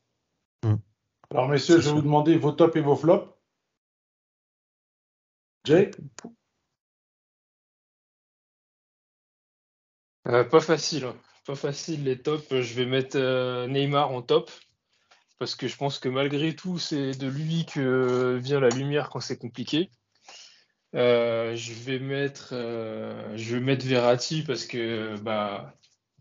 [1.32, 3.30] Alors, messieurs, je vais vous demander vos tops et vos flops.
[5.66, 5.92] Jay?
[10.28, 11.16] Euh, pas facile, hein.
[11.46, 12.44] pas facile les tops.
[12.50, 14.52] Je vais mettre euh, Neymar en top
[15.40, 19.22] parce que je pense que malgré tout, c'est de lui que vient la lumière quand
[19.22, 19.90] c'est compliqué.
[20.96, 25.76] Euh, je vais mettre, je vais mettre Verratti parce que, bah,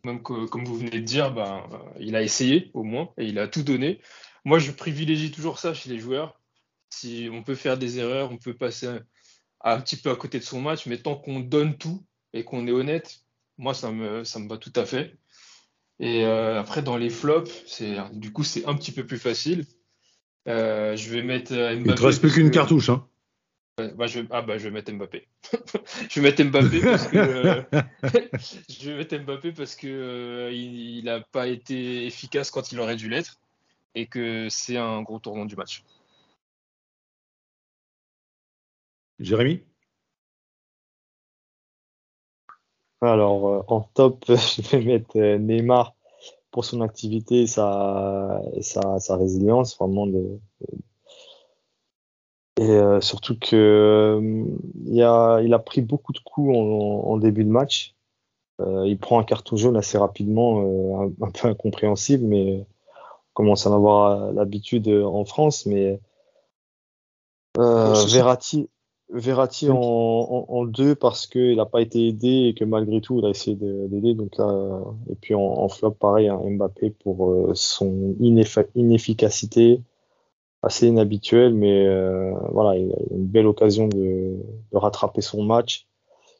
[0.05, 1.67] même comme vous venez de dire, bah,
[1.99, 4.01] il a essayé au moins et il a tout donné.
[4.45, 6.39] Moi, je privilégie toujours ça chez les joueurs.
[6.91, 8.87] Si on peut faire des erreurs, on peut passer
[9.63, 12.67] un petit peu à côté de son match, mais tant qu'on donne tout et qu'on
[12.69, 13.26] est honnête,
[13.59, 15.17] moi, ça me, ça me va tout à fait.
[15.99, 19.65] Et euh, après, dans les flops, c'est, du coup, c'est un petit peu plus facile.
[20.47, 21.91] Euh, je vais mettre euh, Mbappé.
[21.91, 22.91] Il te reste plus qu'une que- cartouche.
[22.91, 23.09] Hein.
[23.97, 25.29] Bah, je, ah bah je vais mettre Mbappé.
[26.11, 27.63] je vais mettre Mbappé parce que
[28.71, 33.11] je vais mettre Mbappé parce que il n'a pas été efficace quand il aurait dû
[33.11, 33.39] l'être
[33.95, 35.85] et que c'est un gros tournant du match.
[39.19, 39.63] Jérémy?
[43.03, 45.95] Alors, euh, en top, je vais mettre euh, Neymar
[46.51, 50.07] pour son activité et sa, et sa, sa résilience, vraiment.
[50.07, 50.41] De,
[52.59, 54.45] et euh, surtout que euh,
[54.87, 57.95] il, a, il a pris beaucoup de coups en, en début de match.
[58.63, 60.61] Euh, il prend un carton jaune assez rapidement,
[61.03, 62.67] un, un peu incompréhensible, mais on
[63.35, 65.67] commence à en avoir l'habitude en France.
[65.67, 66.01] Mais.
[67.59, 68.69] Verratti,
[69.11, 73.19] Verratti en, en, en deux parce qu'il n'a pas été aidé et que malgré tout
[73.21, 74.15] il a essayé de- d'aider.
[74.15, 79.81] Donc là, euh, et puis en, en flop pareil, hein, Mbappé pour euh, son inefficacité
[80.63, 84.37] assez inhabituelle, mais euh, voilà, il a une belle occasion de,
[84.73, 85.87] de rattraper son match.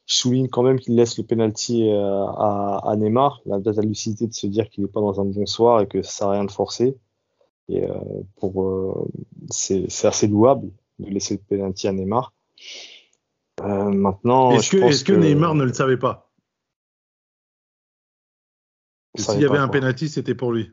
[0.05, 3.41] Je souligne quand même qu'il laisse le penalty euh, à, à Neymar.
[3.45, 5.81] Il a peut-être la lucidité de se dire qu'il n'est pas dans un bon soir
[5.81, 6.97] et que ça sert à rien de forcer.
[7.69, 7.83] Et
[8.37, 9.07] pour euh,
[9.51, 12.33] c'est c'est assez louable de laisser le penalty à Neymar.
[13.61, 16.31] Euh, maintenant, Est-ce que, Neymar ne le savait pas?
[19.15, 20.71] Il S'il y avait pas, un penalty, c'était pour lui.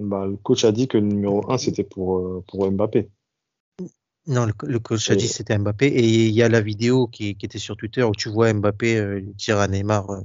[0.00, 3.10] Bah, le coach a dit que le numéro 1 c'était pour, euh, pour Mbappé.
[4.26, 5.86] Non, le, co- le coach a dit que c'était Mbappé.
[5.86, 8.98] Et il y a la vidéo qui, qui était sur Twitter où tu vois Mbappé
[8.98, 10.20] euh, dire à Neymar, euh,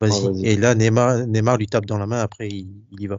[0.00, 0.46] vas-y.
[0.46, 3.18] Et là, Neymar, Neymar lui tape dans la main, après, il, il y va.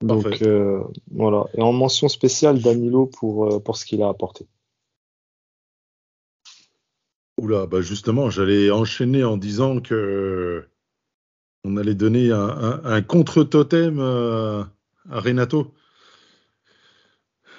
[0.00, 1.46] Donc euh, voilà.
[1.54, 4.46] Et en mention spéciale, Danilo pour, euh, pour ce qu'il a apporté.
[7.38, 10.68] Oula, bah justement, j'allais enchaîner en disant que
[11.64, 14.62] on allait donner un, un- un contre-totem euh,
[15.10, 15.74] à Renato.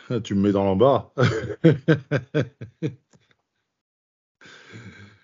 [0.10, 1.12] Ah, tu me mets dans l'embarras.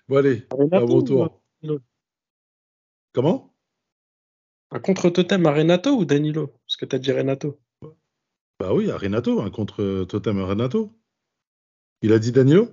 [0.08, 1.40] bon, allez, à Renato ou tour.
[1.62, 1.80] Danilo?
[3.12, 3.52] Comment?
[4.70, 6.52] Un contre-totem à Renato ou Danilo?
[6.76, 7.58] Parce que tu as dit Renato.
[8.60, 10.92] Bah oui, à Renato, un contre-totem à Renato.
[12.02, 12.68] Il a dit Danilo?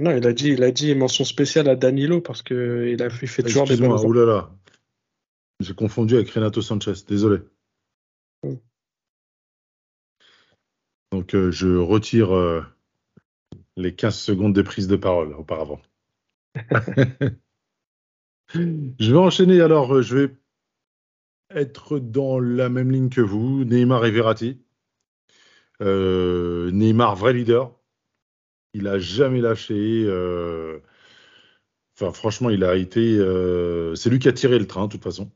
[0.00, 3.06] Non, il a dit, il a dit mention spéciale à Danilo parce que il a
[3.06, 4.56] il fait toujours des bonnes Excuse-moi, oulala.
[5.58, 7.40] J'ai confondu avec Renato Sanchez, désolé.
[8.44, 8.54] Mm.
[11.10, 12.64] Donc euh, je retire euh,
[13.76, 15.82] les 15 secondes de prise de parole auparavant.
[18.54, 20.36] je vais enchaîner alors, euh, je vais
[21.50, 24.60] être dans la même ligne que vous, Neymar et Verratti.
[25.82, 27.74] Euh, Neymar, vrai leader.
[28.74, 30.04] Il a jamais lâché.
[30.06, 30.80] euh,
[31.96, 33.16] Enfin, franchement, il a été.
[33.18, 35.30] euh, C'est lui qui a tiré le train, de toute façon.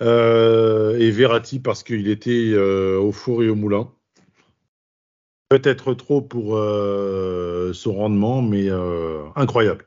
[0.00, 3.92] Et Verratti parce qu'il était au four et au moulin.
[5.48, 6.56] Peut-être trop pour
[7.74, 8.68] son rendement, mais
[9.36, 9.86] incroyable.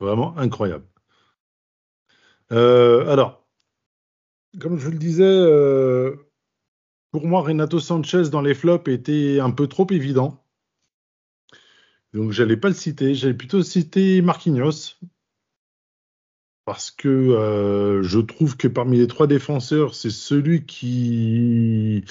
[0.00, 0.84] Vraiment incroyable.
[2.52, 3.46] Euh, alors,
[4.60, 6.14] comme je vous le disais, euh,
[7.10, 10.44] pour moi, Renato Sanchez dans les flops était un peu trop évident.
[12.12, 13.14] Donc, j'allais pas le citer.
[13.14, 14.98] J'allais plutôt citer Marquinhos.
[16.64, 22.04] Parce que euh, je trouve que parmi les trois défenseurs, c'est celui qui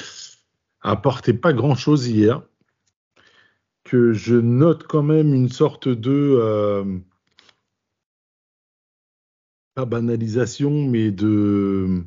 [0.81, 2.41] apportait pas grand-chose hier.
[3.83, 7.01] Que je note quand même une sorte de
[9.75, 12.03] pas banalisation, mais de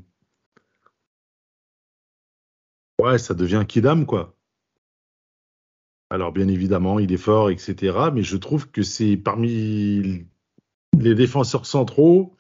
[3.01, 4.37] ouais, ça devient Kidam quoi.
[6.11, 8.11] Alors bien évidemment, il est fort, etc.
[8.13, 10.27] Mais je trouve que c'est parmi
[10.99, 12.37] les défenseurs centraux.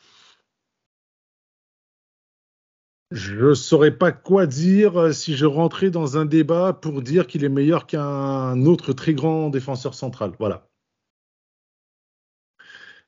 [3.10, 7.44] Je ne saurais pas quoi dire si je rentrais dans un débat pour dire qu'il
[7.44, 10.32] est meilleur qu'un autre très grand défenseur central.
[10.38, 10.68] Voilà.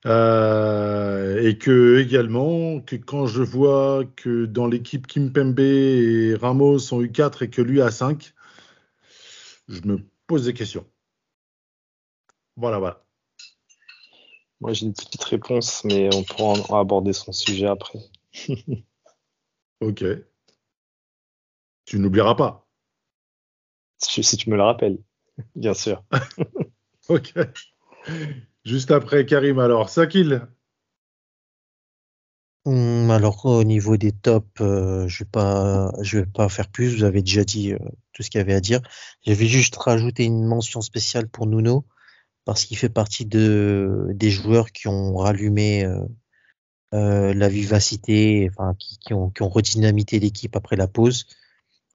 [0.07, 7.03] Euh, et que également, que quand je vois que dans l'équipe Kimpembe et Ramos ont
[7.03, 8.33] eu 4 et que lui a 5,
[9.69, 10.87] je me pose des questions.
[12.57, 13.03] Voilà, voilà.
[14.61, 17.99] Moi, j'ai une petite réponse, mais on pourra en- aborder son sujet après.
[19.81, 20.03] Ok.
[21.87, 22.69] Tu n'oublieras pas.
[23.99, 24.99] Si, si tu me le rappelles,
[25.55, 26.05] bien sûr.
[27.09, 27.35] Ok.
[28.67, 30.45] Juste après Karim, alors, Sakil.
[32.65, 36.97] Hum, alors au niveau des tops, euh, je vais pas, je vais pas faire plus.
[36.97, 37.79] Vous avez déjà dit euh,
[38.13, 38.81] tout ce qu'il y avait à dire.
[39.23, 41.87] J'avais juste rajouté une mention spéciale pour Nuno
[42.45, 45.85] parce qu'il fait partie de des joueurs qui ont rallumé
[46.93, 51.27] euh, la vivacité, enfin qui, ont qui ont redynamité l'équipe après la pause.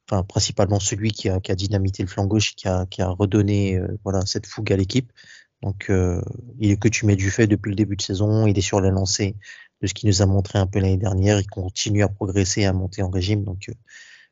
[0.09, 3.09] Enfin principalement celui qui a qui a dynamité le flanc gauche, qui a qui a
[3.09, 5.11] redonné voilà cette fougue à l'équipe.
[5.61, 6.21] Donc euh,
[6.59, 8.47] il est que tu mets du fait depuis le début de saison.
[8.47, 9.35] Il est sur la lancée
[9.81, 11.39] de ce qu'il nous a montré un peu l'année dernière.
[11.39, 13.43] Il continue à progresser, à monter en régime.
[13.43, 13.73] Donc, euh,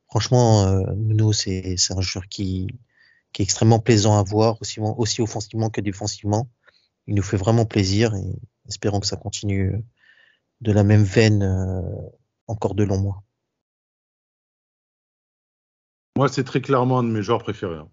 [0.07, 2.67] franchement, euh, c'est un joueur qui,
[3.33, 6.49] qui est extrêmement plaisant à voir, aussi, offensivement que défensivement.
[7.07, 8.35] Il nous fait vraiment plaisir et
[8.67, 9.83] espérons que ça continue euh,
[10.61, 11.81] de la même veine euh,
[12.47, 13.23] encore de longs mois.
[16.17, 17.77] Moi, c'est très clairement un de mes joueurs préférés.
[17.77, 17.89] hein.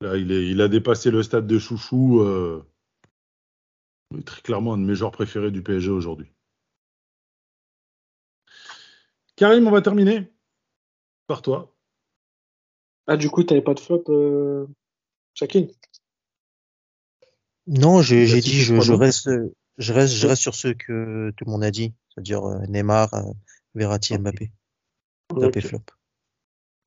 [0.00, 2.20] Là, il, est, il a dépassé le stade de chouchou.
[2.20, 2.64] euh,
[4.24, 6.32] très clairement un de mes joueurs préférés du PSG aujourd'hui.
[9.36, 10.30] Karim, on va terminer
[11.26, 11.74] par toi.
[13.06, 14.66] Ah, du coup, t'avais pas de flop, euh...
[15.34, 15.74] Shaquille?
[17.66, 19.30] Non, j'ai Bah, si dit, je, reste,
[19.78, 23.12] je reste, je reste sur ceux que tout le monde a dit, c'est-à-dire euh, Neymar,
[23.14, 23.22] euh,
[23.74, 24.18] Verratti.
[24.18, 24.50] Mbappé.
[25.54, 25.82] Et flop.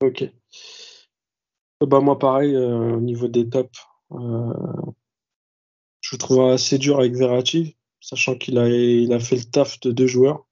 [0.00, 0.24] Ok.
[1.82, 3.78] Euh, Bah, moi, pareil, euh, au niveau des tops,
[4.12, 4.52] euh,
[6.00, 9.90] je trouve assez dur avec Verratti, sachant qu'il a, il a fait le taf de
[9.92, 10.46] deux joueurs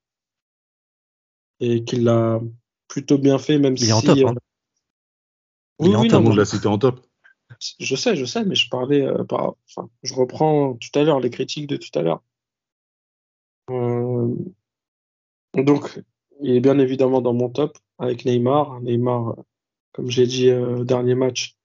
[1.60, 2.40] et qu'il l'a
[2.88, 4.06] plutôt bien fait, même Il est en si.
[4.06, 4.34] top, hein.
[5.78, 7.00] Oui, Il est en oui, Tout non, le monde mais l'a cité en top.
[7.78, 11.20] je sais, je sais, mais je parlais euh, par, enfin, je reprends tout à l'heure
[11.20, 12.22] les critiques de tout à l'heure.
[13.70, 14.34] Euh,
[15.54, 16.00] donc,
[16.40, 18.80] il est bien évidemment dans mon top avec Neymar.
[18.80, 19.42] Neymar, euh,
[19.92, 21.56] comme j'ai dit euh, au dernier match,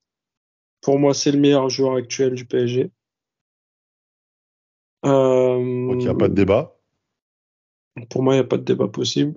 [0.82, 2.92] pour moi, c'est le meilleur joueur actuel du PSG.
[5.06, 6.78] Euh, Donc, il n'y a pas de débat.
[8.10, 9.36] Pour moi, il n'y a pas de débat possible.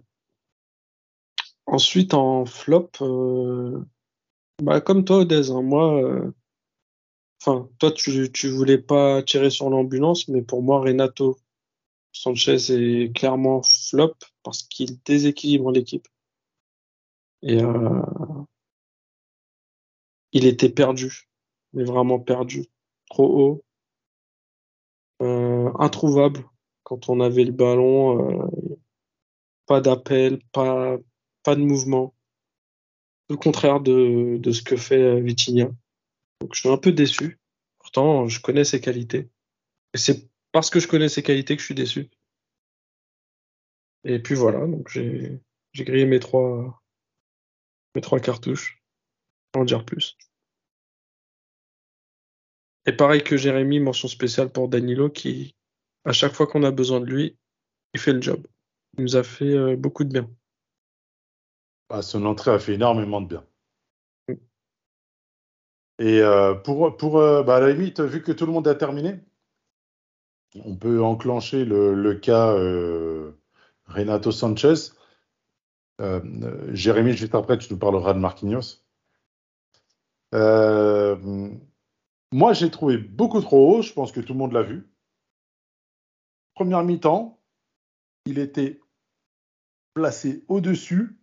[1.66, 3.80] Ensuite, en flop, euh,
[4.62, 6.32] bah, comme toi, Odez, hein, moi, euh,
[7.40, 11.38] enfin, toi, tu, tu voulais pas tirer sur l'ambulance, mais pour moi, Renato
[12.12, 16.08] Sanchez est clairement flop parce qu'il déséquilibre l'équipe.
[17.42, 18.02] Et euh,
[20.32, 21.28] il était perdu,
[21.72, 22.66] mais vraiment perdu,
[23.08, 23.64] trop haut,
[25.22, 26.44] euh, introuvable
[26.82, 28.76] quand on avait le ballon, euh,
[29.66, 30.96] pas d'appel, pas,
[31.42, 32.14] pas de mouvement.
[33.28, 35.70] Le contraire de, ce que fait euh, Vitinha.
[36.40, 37.38] Donc je suis un peu déçu.
[37.78, 39.28] Pourtant, je connais ses qualités.
[39.94, 42.10] Et c'est parce que je connais ses qualités que je suis déçu.
[44.04, 45.40] Et puis voilà, donc j'ai
[45.72, 46.82] j'ai grillé mes trois
[47.94, 48.79] mes trois cartouches.
[49.56, 50.16] En dire plus.
[52.86, 55.54] Et pareil que Jérémy, mention spéciale pour Danilo qui,
[56.04, 57.36] à chaque fois qu'on a besoin de lui,
[57.94, 58.46] il fait le job.
[58.96, 60.30] Il nous a fait euh, beaucoup de bien.
[61.88, 63.46] Ah, son entrée a fait énormément de bien.
[65.98, 68.74] Et euh, pour, pour euh, bah, à la limite, vu que tout le monde a
[68.74, 69.20] terminé,
[70.64, 73.32] on peut enclencher le, le cas euh,
[73.86, 74.92] Renato Sanchez.
[76.00, 78.82] Euh, Jérémy, juste après, tu nous parleras de Marquinhos.
[80.34, 81.50] Euh,
[82.32, 83.82] moi, j'ai trouvé beaucoup trop haut.
[83.82, 84.88] Je pense que tout le monde l'a vu.
[86.54, 87.40] Première mi-temps,
[88.26, 88.80] il était
[89.94, 91.18] placé au-dessus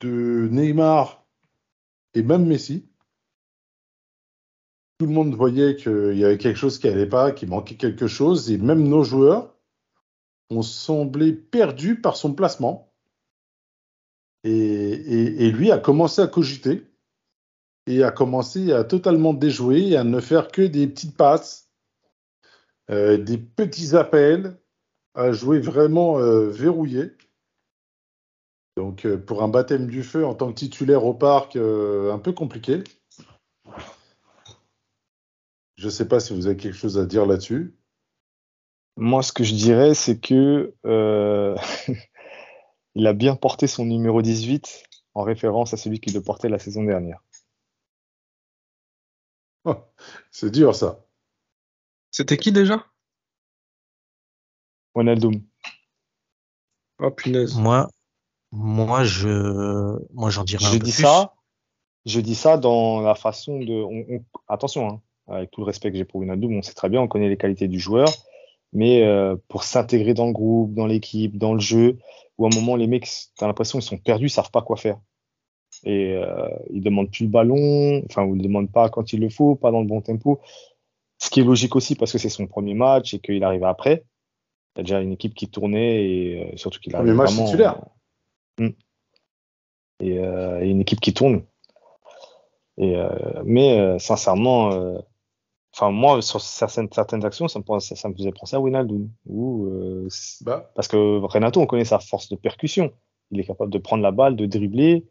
[0.00, 1.24] de Neymar
[2.14, 2.88] et même Messi.
[4.98, 8.06] Tout le monde voyait qu'il y avait quelque chose qui n'allait pas, qu'il manquait quelque
[8.06, 9.54] chose, et même nos joueurs
[10.50, 12.92] ont semblé perdus par son placement.
[14.44, 16.86] Et, lui a commencé à cogiter
[17.86, 21.70] et a commencé à totalement déjouer à ne faire que des petites passes,
[22.90, 24.58] euh, des petits appels,
[25.14, 27.12] à jouer vraiment euh, verrouillé.
[28.76, 32.32] Donc euh, pour un baptême du feu en tant que titulaire au parc, un peu
[32.32, 32.82] compliqué.
[35.76, 37.74] Je ne sais pas si vous avez quelque chose à dire là-dessus.
[38.96, 40.72] Moi, ce que je dirais, c'est que
[42.94, 46.58] il a bien porté son numéro 18 en référence à celui qui le portait la
[46.58, 47.23] saison dernière.
[50.30, 51.00] C'est dur ça.
[52.10, 52.84] C'était qui déjà?
[54.94, 55.42] Wijnaldum.
[57.00, 57.56] Oh punaise.
[57.56, 57.88] Moi,
[58.52, 61.02] moi, je, moi, j'en dirais un Je peu dis plus.
[61.02, 61.34] ça,
[62.06, 63.72] je dis ça dans la façon de.
[63.72, 66.88] on- on- attention, hein, avec tout le respect que j'ai pour Wijnaldum, on sait très
[66.88, 68.08] bien, on connaît les qualités du joueur,
[68.72, 71.98] mais euh, pour s'intégrer dans le groupe, dans l'équipe, dans le jeu,
[72.38, 74.76] où à un moment les mecs, t'as l'impression qu'ils sont perdus, ils savent pas quoi
[74.76, 75.00] faire.
[75.84, 79.20] Et euh, ils demandent plus le ballon, enfin, ou ils le demandent pas quand il
[79.20, 80.40] le faut, pas dans le bon tempo.
[81.18, 84.04] Ce qui est logique aussi parce que c'est son premier match et qu'il arrive après.
[84.74, 87.34] Il y a déjà une équipe qui tournait et euh, surtout qu'il a Premier match
[87.34, 87.80] titulaire.
[88.58, 88.68] Mm.
[90.00, 91.42] Et, euh, et une équipe qui tourne.
[92.76, 93.08] Et, euh,
[93.44, 94.98] mais euh, sincèrement, euh,
[95.72, 99.08] enfin moi sur certaines, certaines actions, ça me, pense- ça, me faisait penser à Wijnaldum.
[99.30, 100.08] Euh,
[100.40, 102.92] Bah, parce que Renato, on connaît sa force de percussion.
[103.30, 105.04] Il est capable de prendre la balle, de dribbler,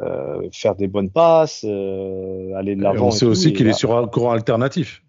[0.00, 3.08] euh, faire des bonnes passes, euh, aller de l'avant.
[3.08, 5.02] on sait aussi qu'il là- est sur un courant alternatif.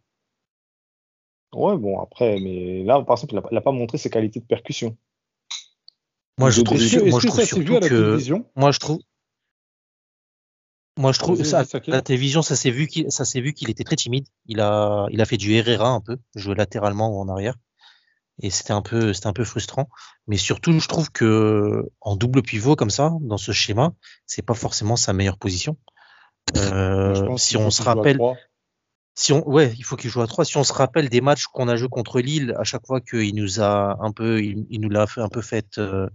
[1.53, 4.97] Ouais, bon, après, mais là, par exemple, il n'a pas montré ses qualités de percussion.
[6.37, 8.71] Moi, je trouve, que, moi, je trouve ça s'est vu surtout à la que, moi,
[8.71, 8.99] je trouve,
[10.97, 13.69] moi, je trouve, ça, à la télévision, ça s'est vu qu'il, ça s'est vu qu'il
[13.69, 14.27] était très timide.
[14.45, 17.55] Il a, il a fait du Herrera un peu, jouer latéralement ou en arrière.
[18.39, 19.89] Et c'était un peu, c'était un peu frustrant.
[20.27, 23.93] Mais surtout, je trouve que, en double pivot comme ça, dans ce schéma,
[24.25, 25.77] c'est pas forcément sa meilleure position.
[26.57, 28.19] Euh, si on se rappelle,
[29.15, 30.45] si on, ouais, il faut qu'il joue à 3.
[30.45, 33.33] Si on se rappelle des matchs qu'on a joué contre Lille, à chaque fois qu'il
[33.35, 36.09] nous a un peu, il, il nous l'a un peu fait euh,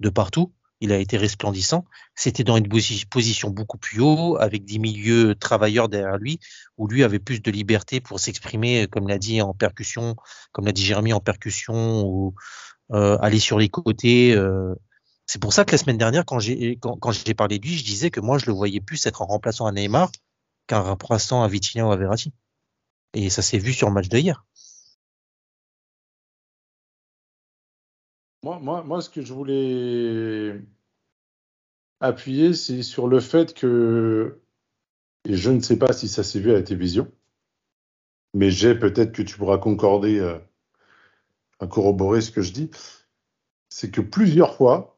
[0.00, 0.52] de partout.
[0.80, 1.86] Il a été resplendissant.
[2.14, 6.38] C'était dans une posi- position beaucoup plus haut, avec des milieux travailleurs derrière lui,
[6.76, 10.16] où lui avait plus de liberté pour s'exprimer, comme l'a dit en percussion,
[10.52, 12.34] comme l'a dit Jérémy en percussion, ou
[12.92, 14.34] euh, aller sur les côtés.
[14.34, 14.74] euh.
[15.26, 17.84] C'est pour ça que la semaine dernière, quand j'ai quand, j'ai parlé de lui, je
[17.84, 20.10] disais que moi je le voyais plus être en remplaçant à Neymar
[20.68, 22.32] qu'un remplaçant à Vitinha ou à Verratti.
[23.14, 24.44] Et ça s'est vu sur le match de hier.
[28.46, 30.60] Moi, moi, moi, ce que je voulais
[31.98, 34.40] appuyer, c'est sur le fait que,
[35.24, 37.10] et je ne sais pas si ça s'est vu à la télévision,
[38.34, 40.38] mais j'ai peut-être que tu pourras concorder, euh,
[41.58, 42.70] à corroborer ce que je dis,
[43.68, 44.96] c'est que plusieurs fois,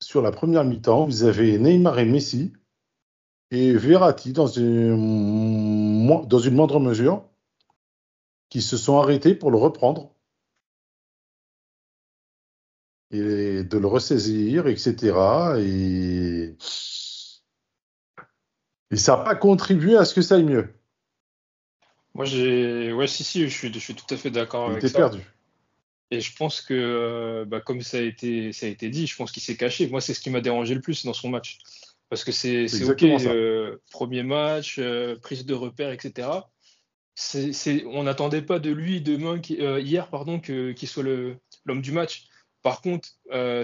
[0.00, 2.54] sur la première mi-temps, vous avez Neymar et Messi
[3.50, 7.28] et Verratti dans une, dans une moindre mesure
[8.48, 10.11] qui se sont arrêtés pour le reprendre
[13.12, 15.14] et de le ressaisir, etc.
[15.58, 16.56] Et,
[18.90, 20.68] et ça n'a pas contribué à ce que ça aille mieux.
[22.14, 22.92] Moi, j'ai.
[22.92, 24.98] Ouais, si, si, je suis, je suis tout à fait d'accord avec ça.
[24.98, 25.20] perdu.
[26.10, 29.16] Et je pense que, euh, bah, comme ça a été, ça a été dit, je
[29.16, 29.88] pense qu'il s'est caché.
[29.88, 31.58] Moi, c'est ce qui m'a dérangé le plus dans son match.
[32.10, 36.28] Parce que c'est OK, euh, premier match, euh, prise de repère, etc.
[37.86, 42.26] On n'attendait pas de lui demain, euh, hier, pardon, qu'il soit le, l'homme du match.
[42.62, 43.08] Par contre,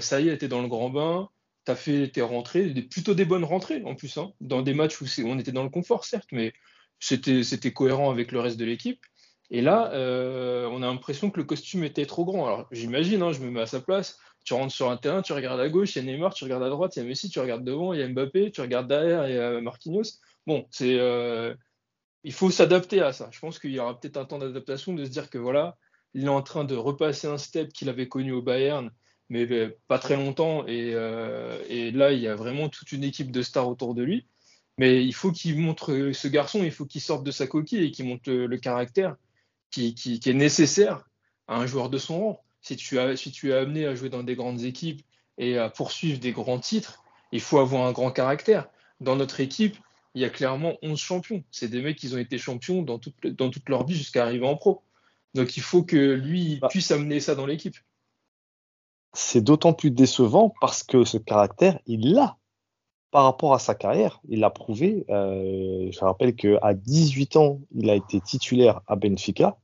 [0.01, 1.29] ça y est, t'es dans le grand bain,
[1.65, 5.07] t'as fait tes rentrées, plutôt des bonnes rentrées en plus, hein, dans des matchs où
[5.25, 6.53] on était dans le confort, certes, mais
[6.99, 9.01] c'était, c'était cohérent avec le reste de l'équipe.
[9.51, 12.47] Et là, euh, on a l'impression que le costume était trop grand.
[12.47, 14.19] Alors, j'imagine, hein, je me mets à sa place.
[14.45, 16.63] Tu rentres sur un terrain, tu regardes à gauche, il y a Neymar, tu regardes
[16.63, 18.89] à droite, il y a Messi, tu regardes devant, il y a Mbappé, tu regardes
[18.89, 20.21] derrière, il y a Marquinhos.
[20.47, 21.55] Bon, c'est, euh,
[22.25, 23.29] il faut s'adapter à ça.
[23.31, 25.77] Je pense qu'il y aura peut-être un temps d'adaptation de se dire que voilà,
[26.19, 28.91] il est en train de repasser un step qu'il avait connu au Bayern,
[29.29, 30.67] mais ben, pas très longtemps.
[30.67, 34.03] Et, euh, et là, il y a vraiment toute une équipe de stars autour de
[34.03, 34.27] lui.
[34.79, 37.91] Mais il faut qu'il montre ce garçon, il faut qu'il sorte de sa coquille et
[37.93, 39.17] qu'il montre le, caractère
[39.71, 39.95] qui,
[40.25, 41.09] est nécessaire
[41.47, 42.45] à un joueur de son rang.
[42.63, 45.03] Si tu, es amené à jouer dans des grandes équipes
[45.37, 48.69] et à poursuivre des grands titres, il faut avoir un grand caractère.
[49.01, 49.77] Dans notre équipe,
[50.17, 51.45] il y a clairement 11 champions.
[51.53, 54.83] C'est des mecs qui ont été champions dans toute leur vie jusqu'à arriver en pro.
[55.35, 56.69] Donc il faut que lui Bah.
[56.69, 57.77] puisse amener ça dans l'équipe.
[59.15, 62.37] C'est d'autant plus décevant parce que ce caractère, il l'a.
[63.11, 65.07] Par rapport à sa carrière, il l'a prouvé.
[65.09, 69.57] Euh, je rappelle qu'à 18 ans, il a été titulaire à Benfica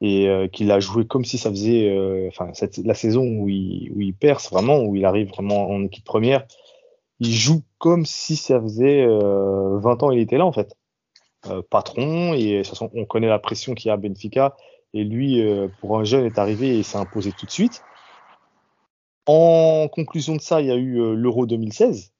[0.00, 3.48] et euh, qu'il a joué comme si ça faisait euh, enfin, cette- la saison où
[3.50, 6.46] il, où il perce vraiment, où il arrive vraiment en équipe première.
[7.20, 10.74] Il joue comme si ça faisait euh, 20 ans il était là en fait.
[11.50, 14.56] Euh, patron, et de toute façon, on connaît la pression qu'il y a à Benfica.
[14.94, 17.82] Et lui, euh, pour un jeune, est arrivé et s'est imposé tout de suite.
[19.26, 22.12] En conclusion de ça, il y a eu euh, l'Euro 2016,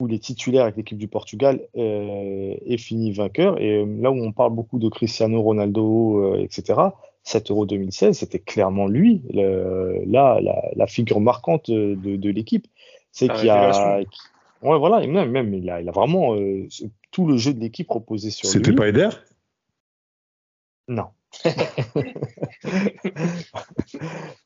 [0.00, 3.60] où il est titulaire avec l'équipe du Portugal euh, et finit vainqueur.
[3.60, 6.80] Et euh, là où on parle beaucoup de Cristiano Ronaldo, euh, etc.,
[7.22, 12.66] cet Euro 2016, c'était clairement lui, le- là, la, la figure marquante de, de l'équipe.
[13.12, 14.00] C'est qu'il a.
[14.60, 16.34] Ouais, voilà, et même, même il, a, il a vraiment.
[17.10, 18.76] Tout le jeu de l'équipe reposait sur C'était lui.
[18.76, 19.08] pas Eder?
[20.88, 21.08] Non.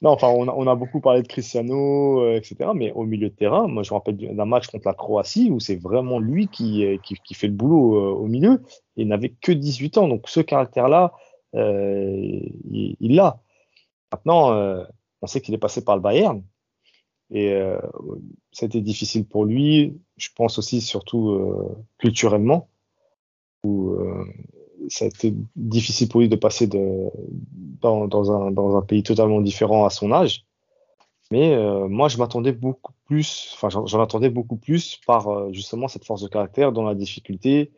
[0.01, 2.71] non, enfin, on a, on a beaucoup parlé de Cristiano, euh, etc.
[2.75, 5.61] Mais au milieu de terrain, moi, je me rappelle d'un match contre la Croatie où
[5.61, 8.63] c'est vraiment lui qui, euh, qui, qui fait le boulot euh, au milieu.
[8.97, 10.09] Et il n'avait que 18 ans.
[10.09, 11.13] Donc, ce caractère-là,
[11.55, 12.41] euh,
[12.71, 13.41] il l'a.
[14.11, 14.85] Maintenant,
[15.23, 16.43] on sait qu'il est passé par le Bayern.
[17.33, 17.79] Et euh,
[18.53, 19.99] c'était difficile pour lui.
[20.23, 22.69] Je pense aussi, surtout euh, culturellement,
[23.65, 24.25] où euh,
[24.89, 27.11] ça a été difficile pour lui de passer de,
[27.81, 30.45] dans, un, dans un pays totalement différent à son âge.
[31.33, 36.05] Mais euh, moi, je m'attendais beaucoup plus, enfin, j'en attendais beaucoup plus par justement cette
[36.05, 37.73] force de caractère dans la difficulté,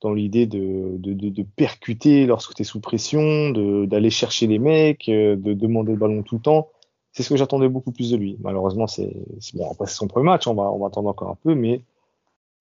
[0.00, 5.34] dans l'idée de, de, percuter lorsque tu es sous pression, d'aller chercher les mecs, de
[5.34, 6.68] demander le ballon tout le temps.
[7.10, 8.36] C'est ce que j'attendais beaucoup plus de lui.
[8.40, 9.12] Malheureusement, c'est
[9.54, 11.82] bon, après c'est son premier match, on va, on va attendre encore un peu, mais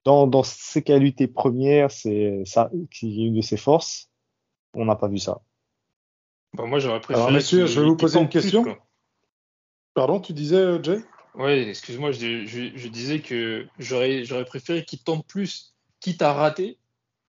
[0.03, 4.09] dans, dans ses qualités premières, c'est ça qui est une de ses forces.
[4.73, 5.41] On n'a pas vu ça.
[6.53, 7.21] Bah, moi, j'aurais préféré.
[7.21, 8.63] Alors, messieurs, je vais vous poser une question.
[8.63, 8.75] Plus,
[9.93, 10.99] Pardon, tu disais, euh, Jay?
[11.33, 16.77] Oui, excuse-moi, je, je, je, disais que j'aurais préféré qu'il tente plus, quitte à rater,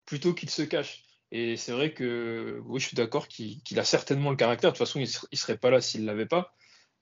[0.05, 1.05] plutôt qu'il se cache.
[1.33, 4.71] Et c'est vrai que oui, je suis d'accord qu'il qu a certainement le caractère.
[4.71, 6.55] De toute façon, il ne serait pas là s'il ne l'avait pas.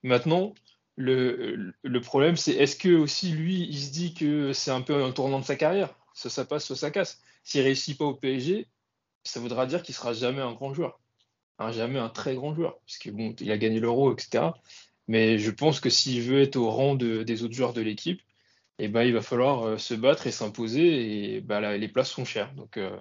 [0.03, 0.53] Maintenant,
[0.97, 5.03] le, le problème, c'est est-ce que aussi lui, il se dit que c'est un peu
[5.03, 5.95] un tournant de sa carrière?
[6.13, 7.21] Soit ça passe, soit ça casse.
[7.43, 8.67] S'il réussit pas au PSG,
[9.23, 10.99] ça voudra dire qu'il sera jamais un grand joueur.
[11.59, 12.79] Hein, jamais un très grand joueur.
[12.85, 14.53] Parce que bon, il a gagné l'euro, etc.
[15.07, 18.21] Mais je pense que s'il veut être au rang de, des autres joueurs de l'équipe,
[18.79, 21.35] eh ben, il va falloir euh, se battre et s'imposer.
[21.35, 22.53] Et bah, là, les places sont chères.
[22.55, 22.99] Donc, euh,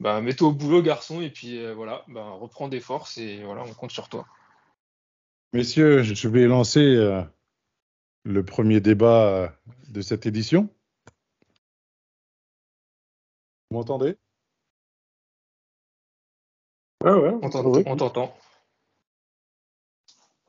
[0.00, 1.20] bah, mets-toi au boulot, garçon.
[1.22, 4.26] Et puis euh, voilà, bah, reprends des forces et voilà, on compte sur toi.
[5.54, 7.22] Messieurs, je vais lancer euh,
[8.24, 9.48] le premier débat euh,
[9.88, 10.68] de cette édition.
[13.70, 14.16] Vous m'entendez?
[17.02, 18.36] Ouais, ouais, on t'entend.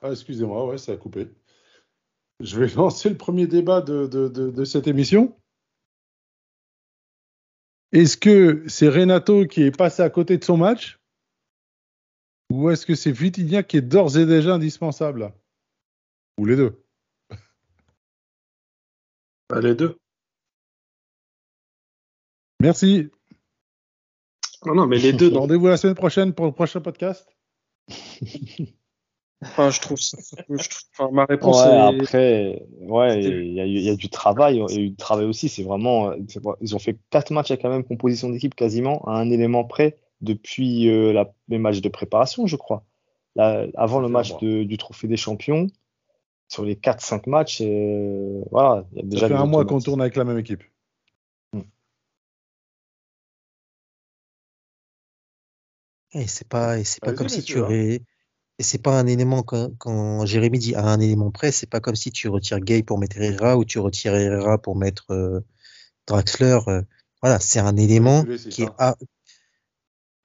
[0.02, 1.30] Ah, excusez-moi, ouais, ça a coupé.
[2.42, 5.40] Je vais lancer le premier débat de, de, de, de cette émission.
[7.94, 10.99] Est-ce que c'est Renato qui est passé à côté de son match?
[12.52, 15.34] Ou est-ce que c'est Vitinha qui est d'ores et déjà indispensable?
[16.38, 16.84] Ou les deux?
[19.50, 19.98] Bah, Les deux.
[22.62, 23.10] Merci.
[24.66, 25.34] Non, non, mais les deux.
[25.36, 27.28] Rendez-vous la semaine prochaine pour le prochain podcast.
[29.42, 32.02] Enfin, je trouve, je trouve enfin, ma réponse ouais, est...
[32.02, 35.48] après ouais il y, y, a du travail il y a eu du travail aussi
[35.48, 36.12] c'est vraiment
[36.60, 39.98] ils ont fait quatre matchs avec la même composition d'équipe quasiment à un élément près
[40.22, 42.86] depuis euh, la, les matchs de préparation je crois.
[43.36, 45.68] Là, avant le match de, du trophée des champions
[46.48, 49.80] sur les 4-5 matchs euh, voilà il y a déjà ça fait un mois qu'on
[49.80, 50.64] tourne avec la même équipe.
[51.54, 51.62] Hmm.
[56.14, 58.02] et c'est pas et c'est pas comme si tu aurais
[58.60, 61.80] et c'est pas un élément quand, quand, Jérémy dit à un élément près, c'est pas
[61.80, 65.40] comme si tu retires Gay pour mettre Herrera ou tu retires Herrera pour mettre euh,
[66.08, 66.60] Draxler.
[66.68, 66.82] Euh,
[67.22, 68.98] voilà, c'est un élément qui est à...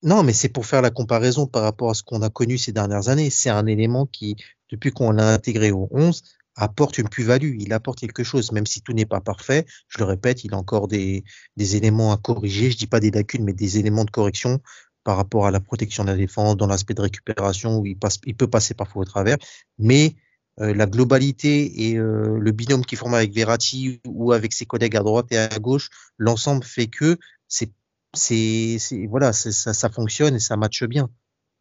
[0.05, 2.73] Non, mais c'est pour faire la comparaison par rapport à ce qu'on a connu ces
[2.73, 3.31] dernières années.
[3.31, 4.37] C'est un élément qui,
[4.71, 6.23] depuis qu'on l'a intégré au 11,
[6.57, 7.57] apporte une plus-value.
[7.59, 9.65] Il apporte quelque chose, même si tout n'est pas parfait.
[9.89, 11.25] Je le répète, il a encore des,
[11.57, 12.71] des éléments à corriger.
[12.71, 14.61] Je dis pas des lacunes, mais des éléments de correction
[15.05, 18.19] par rapport à la protection de la défense, dans l'aspect de récupération où il, passe,
[18.27, 19.37] il peut passer parfois au travers,
[19.79, 20.17] mais
[20.61, 24.97] euh, la globalité et euh, le binôme qui forme avec Verratti ou avec ses collègues
[24.97, 27.71] à droite et à gauche, l'ensemble fait que c'est
[28.15, 31.11] c'est voilà ça, ça fonctionne et ça matche bien.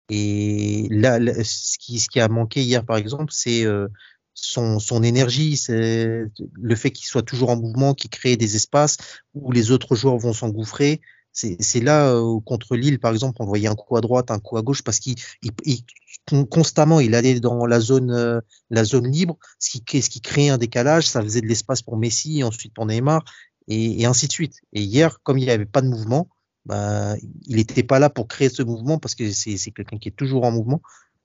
[0.10, 3.88] Et là, ce qui ce qui a manqué hier par exemple, c'est euh,
[4.34, 8.98] son, son énergie, c'est le fait qu'il soit toujours en mouvement, qu'il crée des espaces
[9.34, 11.02] où les autres joueurs vont s'engouffrer.
[11.32, 14.56] C'est là euh, contre Lille, par exemple, on voyait un coup à droite, un coup
[14.58, 18.40] à gauche, parce qu'il il, il, constamment il allait dans la zone euh,
[18.70, 21.98] la zone libre, ce qui, ce qui créait un décalage, ça faisait de l'espace pour
[21.98, 23.24] Messi, ensuite pour Neymar,
[23.68, 24.62] et, et, ainsi de suite.
[24.74, 26.30] Et hier, comme il n'y avait pas de mouvement,
[26.66, 30.16] bah, il n'était pas là pour créer ce mouvement parce que c'est quelqu'un qui est
[30.16, 30.82] toujours en mouvement.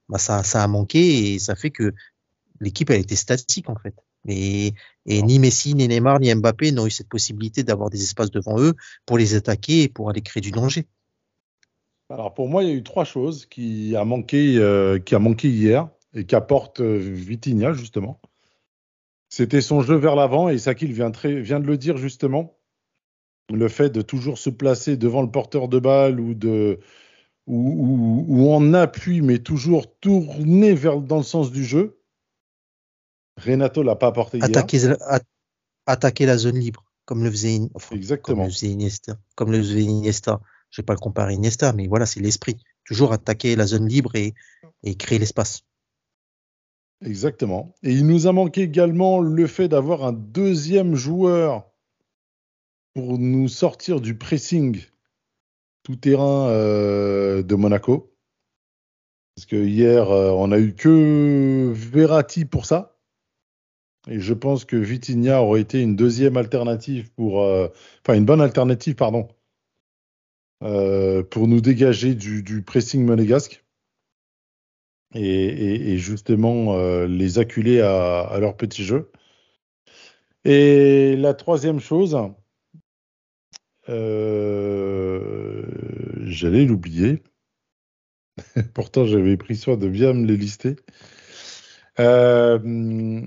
[0.09, 1.95] Bah, ça, a manqué et ça fait que
[2.61, 3.95] l'équipe elle était statique en fait.
[4.27, 4.75] Et,
[5.07, 8.75] ni Messi, ni Neymar, ni Mbappé n'ont eu cette possibilité d'avoir des espaces devant eux
[9.07, 10.87] pour les attaquer et pour aller créer du danger.
[12.11, 14.99] Alors pour moi, il y a eu trois choses qui a manqué, euh,
[15.43, 18.21] hier et qu'apporte euh, Vitinha justement.
[19.29, 22.58] C'était son jeu vers l'avant et Sakil vient de le dire justement.
[23.51, 26.81] Le fait de toujours se placer devant le porteur de balle ou de
[27.47, 32.03] ou, ou, ou en appui, mais toujours tourner vers dans le sens du jeu.
[33.39, 34.97] Renato l'a pas apporté attaquer, hier.
[35.01, 35.21] A,
[35.87, 38.37] attaquer la zone libre, comme le faisait, enfin, Exactement.
[38.37, 39.19] Comme le faisait Iniesta.
[39.35, 40.41] Comme le faisait Iniesta.
[40.71, 42.57] Je vais pas le comparer à Iniesta, mais voilà, c'est l'esprit.
[42.85, 44.35] Toujours attaquer la zone libre et,
[44.83, 45.63] et créer l'espace.
[47.05, 47.75] Exactement.
[47.83, 51.71] Et il nous a manqué également le fait d'avoir un deuxième joueur
[52.95, 54.85] pour nous sortir du pressing
[55.89, 58.15] tout terrain euh, de Monaco.
[59.35, 62.99] Parce que hier, euh, on a eu que Verratti pour ça.
[64.09, 67.69] Et je pense que Vitinha aurait été une deuxième alternative pour, euh,
[68.03, 69.29] enfin une bonne alternative, pardon,
[70.61, 73.65] pour nous dégager du, pressing monégasque
[75.15, 76.77] et, justement
[77.07, 79.11] les acculer à leur petit jeu.
[80.45, 82.19] Et la troisième chose,
[83.89, 85.63] euh,
[86.25, 87.23] j'allais l'oublier.
[88.75, 90.77] Pourtant, j'avais pris soin de bien me les lister.
[91.99, 93.23] Euh,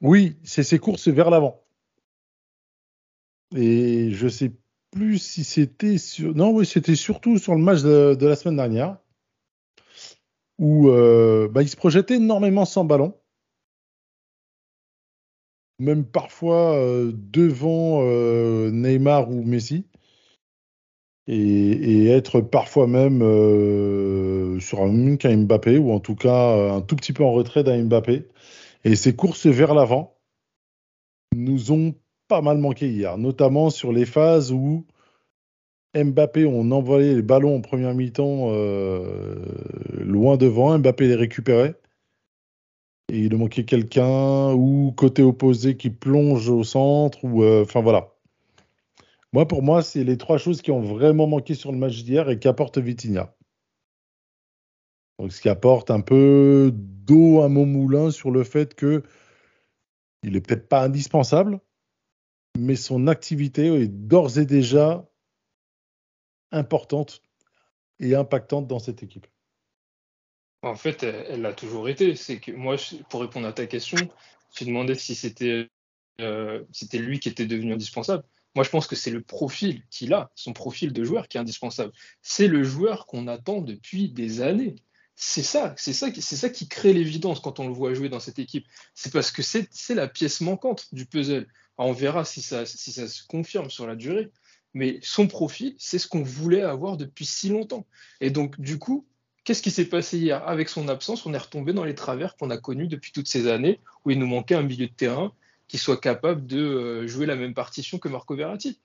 [0.00, 1.62] oui, c'est ces courses vers l'avant.
[3.54, 4.52] Et je sais
[4.90, 6.34] plus si c'était sur.
[6.34, 8.98] Non, oui, c'était surtout sur le match de, la semaine dernière
[10.58, 13.18] où euh, bah, il se projetait énormément sans ballon.
[15.78, 19.86] Même parfois euh, devant euh, Neymar ou Messi.
[21.28, 26.80] Et, être parfois même euh, sur un même qu'un Mbappé, ou en tout cas un
[26.82, 28.28] tout petit peu en retrait d'un Mbappé.
[28.84, 30.18] Et ces courses vers l'avant
[31.34, 31.94] nous ont
[32.28, 34.86] pas mal manqué hier, notamment sur les phases où
[35.94, 38.50] Mbappé, on envoyait les ballons en première mi-temps
[39.98, 41.76] loin devant, Mbappé les récupérait.
[43.12, 48.14] Et il manquait quelqu'un, ou côté opposé qui plonge au centre, ou euh, enfin voilà.
[49.34, 52.30] Moi, pour moi, c'est les trois choses qui ont vraiment manqué sur le match d'hier
[52.30, 53.36] et qu'apporte Vitinha.
[55.18, 59.02] Donc, ce qui apporte un peu d'eau à mon moulin sur le fait que
[60.22, 61.60] il est peut-être pas indispensable,
[62.58, 65.06] mais son activité est d'ores et déjà
[66.50, 67.20] importante
[68.00, 69.26] et impactante dans cette équipe.
[70.62, 72.14] En fait, elle l'a toujours été.
[72.16, 72.76] C'est que moi,
[73.10, 73.98] pour répondre à ta question,
[74.54, 75.68] tu demandais si c'était
[76.20, 78.24] euh, c'était lui qui était devenu indispensable.
[78.54, 81.40] Moi, je pense que c'est le profil qu'il a, son profil de joueur qui est
[81.40, 81.92] indispensable.
[82.20, 84.76] C'est le joueur qu'on attend depuis des années.
[85.14, 88.08] C'est ça, c'est ça, qui- c'est ça qui crée l'évidence quand on le voit jouer
[88.08, 88.66] dans cette équipe.
[88.94, 91.46] C'est parce que c'est c'est la pièce manquante du puzzle.
[91.78, 94.30] On verra si ça, si ça se confirme sur la durée.
[94.74, 97.86] Mais son profil, c'est ce qu'on voulait avoir depuis si longtemps.
[98.20, 99.06] Et donc, du coup,
[99.44, 100.46] Qu'est-ce qui s'est passé hier?
[100.46, 103.48] Avec son absence, on est retombé dans les travers qu'on a connus depuis toutes ces
[103.48, 105.32] années, où il nous manquait un milieu de terrain
[105.66, 108.78] qui soit capable de euh, jouer la même partition que Marco Verratti.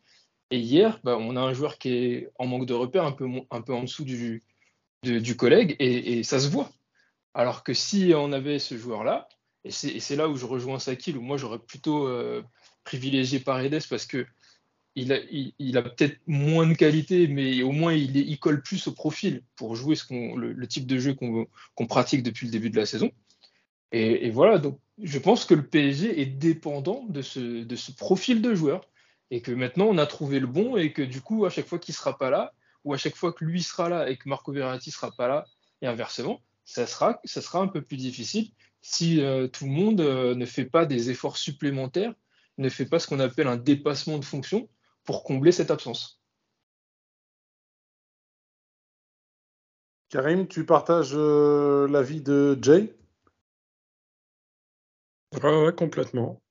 [0.49, 3.27] Et hier, bah, on a un joueur qui est en manque de repères, un peu,
[3.51, 4.43] un peu en dessous du,
[5.03, 6.71] du collègue, et, ça se voit.
[7.33, 9.27] Alors que si on avait ce joueur-là,
[9.63, 12.41] et c'est et c'est là où je rejoins Sakil, où moi j'aurais plutôt euh,
[12.83, 14.25] privilégié Paredes parce que
[14.97, 19.75] il a, peut-être moins de qualité, mais au moins il, colle plus au profil pour
[19.75, 23.11] jouer ce qu'on, le, type de jeu qu'on pratique depuis le début de la saison.
[23.91, 28.41] Et, voilà, donc je pense que le PSG est dépendant de ce, de ce profil
[28.41, 28.89] de joueur
[29.29, 31.77] et que maintenant on a trouvé le bon et que du coup, à chaque fois
[31.77, 34.51] qu'il sera pas là, ou à chaque fois que lui sera là et que Marco
[34.51, 35.45] Verratti sera pas là,
[35.81, 38.49] et inversement, ça sera, ça sera un peu plus difficile
[38.81, 42.13] si euh, tout le monde euh, ne fait pas des efforts supplémentaires,
[42.57, 44.67] ne fait pas ce qu'on appelle un dépassement de fonction
[45.07, 46.21] pour combler cette absence.
[50.09, 52.93] Karim, tu partages euh, l'avis de Jay?
[55.33, 56.41] Ouais, ouais, complètement.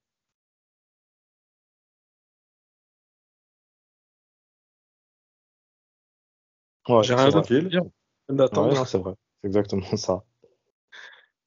[6.89, 7.83] Ouais, J'ai c'est rien d'autre à dire.
[7.83, 9.15] Ouais, non, c'est vrai.
[9.41, 10.25] C'est exactement ça.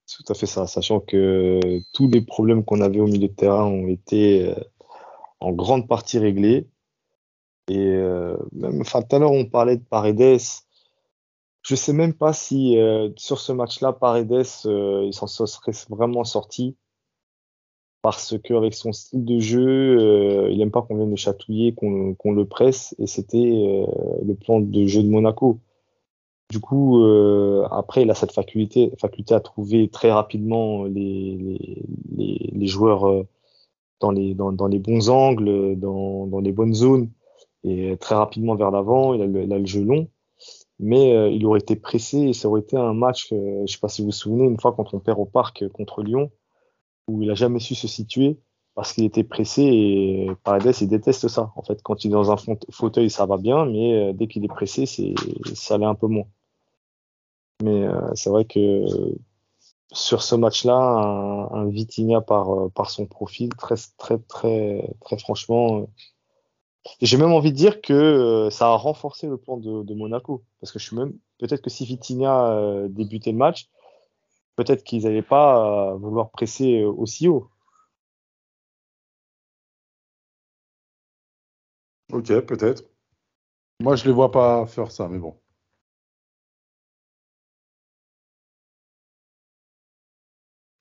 [0.05, 0.67] C'est tout à fait ça.
[0.67, 4.55] Sachant que tous les problèmes qu'on avait au milieu de terrain ont été euh,
[5.39, 6.67] en grande partie réglés.
[7.69, 10.39] Et euh, tout à l'heure, on parlait de Paredes.
[11.61, 16.23] Je sais même pas si euh, sur ce match-là, Paredes, euh, il s'en serait vraiment
[16.23, 16.75] sorti.
[18.01, 22.45] Parce qu'avec son style de jeu, il aime pas qu'on vienne le chatouiller, qu'on le
[22.45, 22.95] presse.
[22.97, 23.85] Et c'était
[24.25, 25.59] le plan de jeu de Monaco.
[26.49, 27.03] Du coup,
[27.71, 28.93] après, il a cette faculté,
[29.31, 31.59] à trouver très rapidement les,
[32.61, 33.25] joueurs
[33.99, 37.09] dans les, bons angles, dans les bonnes zones,
[37.63, 39.13] et très rapidement vers l'avant.
[39.13, 40.09] Il a, le, jeu long,
[40.79, 43.79] mais euh, il aurait été pressé et ça aurait été un match, euh, je sais
[43.79, 46.31] pas si vous vous souvenez, une fois quand on perd au parc contre Lyon,
[47.07, 48.39] où il a jamais su se situer
[48.75, 51.51] parce qu'il était pressé et Paredes, il déteste ça.
[51.55, 54.27] En fait, quand il est dans un faute- fauteuil, ça va bien, mais euh, dès
[54.27, 54.85] qu'il est pressé,
[55.53, 56.27] ça allait un peu moins.
[57.61, 58.85] Mais euh, c'est vrai que
[59.91, 65.17] sur ce match-là, un, un Vitinha par, euh, par son profil, très, très, très, très
[65.17, 65.85] franchement, euh,
[67.01, 70.43] j'ai même envie de dire que euh, ça a renforcé le plan de, de Monaco.
[70.59, 73.69] Parce que je suis même, peut-être que si Vitinha euh, débutait le match,
[74.55, 77.49] peut-être qu'ils n'allaient pas euh, vouloir presser euh, aussi haut.
[82.11, 82.83] Ok, peut-être.
[83.81, 85.39] Moi, je les vois pas faire ça, mais bon.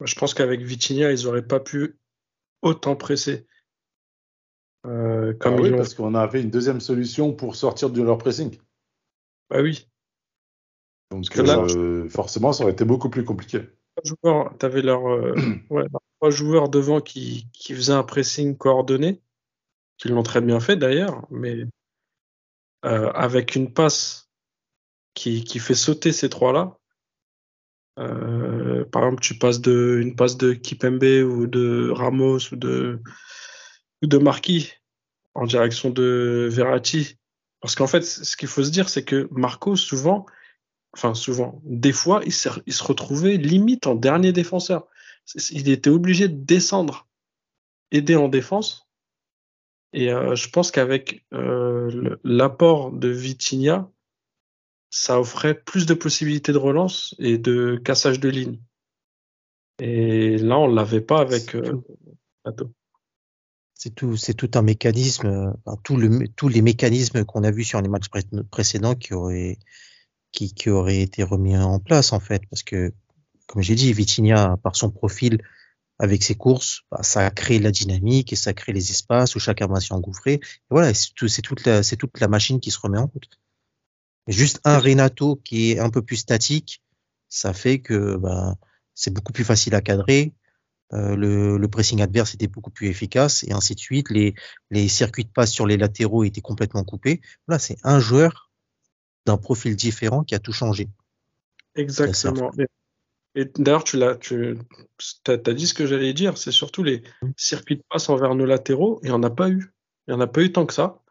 [0.01, 1.99] Je pense qu'avec Vitinha, ils n'auraient pas pu
[2.63, 3.47] autant presser.
[4.87, 8.57] Euh, comme Ah oui, parce qu'on avait une deuxième solution pour sortir de leur pressing.
[9.51, 9.89] Bah oui.
[11.11, 13.63] Donc Parce que là, euh, forcément, ça aurait été beaucoup plus compliqué.
[15.11, 15.35] euh,
[15.71, 19.21] ouais, leurs trois joueurs devant qui, qui faisaient un pressing coordonné,
[19.97, 21.65] qui l'ont très bien fait d'ailleurs, mais
[22.85, 24.31] euh, avec une passe
[25.15, 26.75] qui, qui fait sauter ces trois-là.
[27.97, 33.03] Par exemple, tu passes de une passe de Kipembe ou de Ramos ou de
[34.03, 34.73] de Marquis
[35.35, 37.17] en direction de Verratti.
[37.61, 40.27] Parce qu'en fait, ce qu'il faut se dire, c'est que Marco, souvent,
[40.93, 44.87] enfin souvent, des fois, il, se retrouvait limite en dernier défenseur.
[45.51, 47.09] Il était obligé de descendre,
[47.91, 48.89] aider en défense.
[49.93, 53.91] Et euh, je pense qu'avec euh, l'apport de Vitinha,
[54.91, 58.61] ça offrait plus de possibilités de relance et de cassage de ligne.
[59.81, 61.83] Et là, on l'avait pas avec euh,
[62.43, 62.73] Pato.
[63.79, 65.55] C'est tout, c'est tout un mécanisme,
[65.85, 69.59] tout le, tous les mécanismes qu'on a vus sur les matchs pré- précédents qui auraient,
[70.33, 72.93] qui, qui auraient été remis en place en fait, parce que
[73.47, 75.41] comme j'ai dit, Vitinha par son profil
[76.01, 79.41] avec ses courses, bah, ça a créé la dynamique et ça crée les espaces où
[79.41, 80.41] chacun va s'y engouffrer.
[80.71, 83.31] Voilà, c'est tout- toute la, toute la machine qui se remet en route.
[84.29, 86.83] Juste un Renato qui est un peu plus statique,
[87.29, 88.57] ça fait que bah,
[88.95, 90.35] c'est beaucoup plus facile à cadrer.
[90.95, 94.11] Euh, le, le pressing adverse était beaucoup plus efficace et ainsi de suite.
[94.11, 94.35] Les,
[94.71, 97.21] les circuits de passe sur les latéraux étaient complètement coupés.
[97.47, 98.51] Voilà, c'est un joueur
[99.27, 100.89] d'un profil différent qui a tout changé.
[101.75, 102.51] Exactement.
[102.59, 104.57] Et, et d'ailleurs, tu l'as, tu
[105.27, 107.03] as, dit ce que j'allais dire, c'est surtout les
[107.37, 109.73] circuits de passe envers nos latéraux, et il n'y en a pas eu.
[110.07, 111.03] Il n'y en a pas eu tant que ça.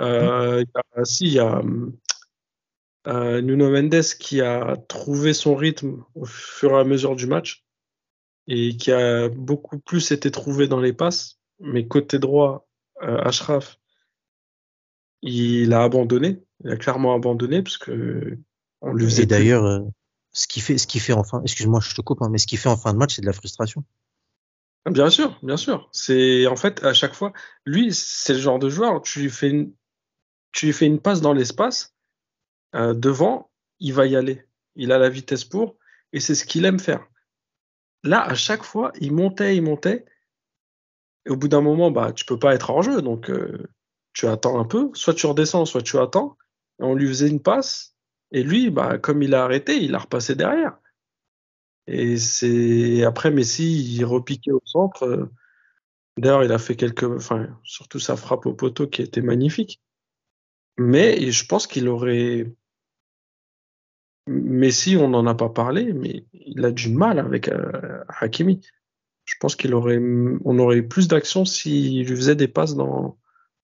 [0.00, 1.62] Euh, il y a- si, il y a
[3.06, 7.63] euh, Nuno Mendes qui a trouvé son rythme au fur et à mesure du match
[8.46, 11.38] et qui a beaucoup plus été trouvé dans les passes.
[11.60, 12.66] Mais côté droit,
[13.02, 13.78] euh, Ashraf,
[15.22, 16.42] il a abandonné.
[16.64, 18.38] Il a clairement abandonné parce que
[18.80, 19.80] on lui faisait Et d'ailleurs, euh,
[20.32, 22.56] ce qui fait, ce qui fait enfin, excuse-moi, je te coupe, hein, mais ce qui
[22.56, 23.84] fait en fin de match, c'est de la frustration.
[24.90, 25.88] Bien sûr, bien sûr.
[25.92, 27.32] C'est en fait à chaque fois,
[27.64, 29.00] lui, c'est le genre de joueur.
[29.00, 29.72] Tu lui fais une,
[30.52, 31.94] tu lui fais une passe dans l'espace
[32.74, 34.44] euh, devant, il va y aller.
[34.76, 35.78] Il a la vitesse pour,
[36.12, 37.06] et c'est ce qu'il aime faire.
[38.04, 40.04] Là, à chaque fois, il montait, il montait.
[41.26, 43.66] Et au bout d'un moment, bah, tu peux pas être hors jeu, donc euh,
[44.12, 44.90] tu attends un peu.
[44.94, 46.36] Soit tu redescends, soit tu attends.
[46.80, 47.94] Et on lui faisait une passe,
[48.32, 50.76] et lui, bah, comme il a arrêté, il a repassé derrière.
[51.86, 55.30] Et c'est après Messi, il repiquait au centre.
[56.16, 59.80] D'ailleurs, il a fait quelques, enfin, surtout sa frappe au poteau qui était magnifique.
[60.78, 62.52] Mais je pense qu'il aurait.
[64.26, 68.60] Messi, on n'en a pas parlé, mais il a du mal avec euh, Hakimi.
[69.24, 73.18] Je pense qu'il aurait, eu plus d'action s'il lui faisait des passes dans,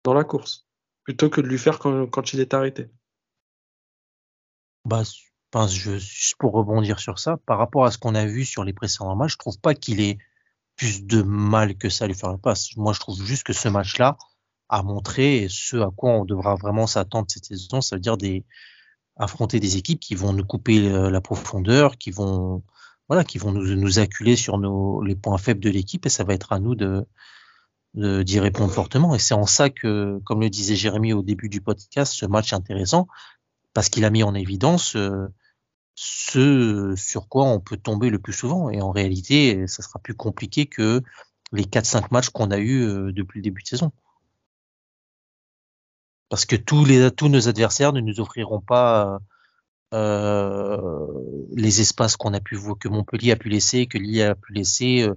[0.06, 0.66] la course,
[1.04, 2.88] plutôt que de lui faire quand, il est arrêté.
[4.86, 5.02] Bah,
[5.52, 8.64] enfin, je, juste pour rebondir sur ça, par rapport à ce qu'on a vu sur
[8.64, 10.18] les précédents matchs, je trouve pas qu'il ait
[10.76, 12.74] plus de mal que ça à lui faire une passe.
[12.76, 14.16] Moi, je trouve juste que ce match-là
[14.70, 18.44] a montré ce à quoi on devra vraiment s'attendre cette saison, ça veut dire des
[19.20, 22.62] affronter des équipes qui vont nous couper euh, la profondeur, qui vont
[23.08, 26.24] voilà, qui vont nous, nous acculer sur nos les points faibles de l'équipe et ça
[26.24, 27.06] va être à nous de
[27.94, 29.16] d'y répondre fortement.
[29.16, 32.52] Et c'est en ça que, comme le disait Jérémy au début du podcast, ce match
[32.52, 33.08] est intéressant
[33.74, 35.26] parce qu'il a mis en évidence euh,
[35.96, 38.70] ce sur quoi on peut tomber le plus souvent.
[38.70, 41.02] Et en réalité, ça sera plus compliqué que
[41.52, 43.92] les 4-5 matchs qu'on a eu euh, depuis le début de saison.
[46.30, 49.18] Parce que tous les tous nos adversaires ne nous offriront pas
[49.92, 51.06] euh,
[51.54, 55.02] les espaces qu'on a pu que Montpellier a pu laisser, que Lille a pu laisser,
[55.02, 55.14] euh,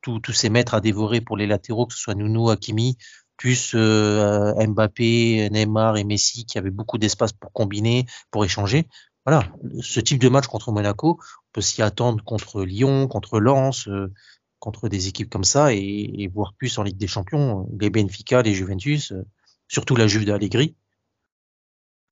[0.00, 2.98] tous ces mètres à dévorer pour les latéraux, que ce soit Nuno, Hakimi,
[3.36, 8.86] plus euh, Mbappé, Neymar et Messi qui avaient beaucoup d'espace pour combiner, pour échanger.
[9.26, 9.48] Voilà,
[9.80, 14.12] ce type de match contre Monaco, on peut s'y attendre contre Lyon, contre Lens, euh,
[14.58, 15.78] contre des équipes comme ça, et,
[16.18, 19.24] et voire plus en Ligue des Champions, les Benfica, les Juventus, euh,
[19.68, 20.76] surtout la Juve d'Allegri.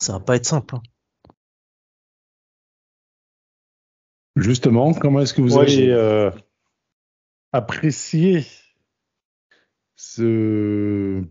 [0.00, 0.76] Ça va pas être simple.
[0.76, 0.82] hein.
[4.36, 6.30] Justement, comment est-ce que vous Ouais, avez euh,
[7.52, 8.46] apprécié
[9.94, 11.22] ce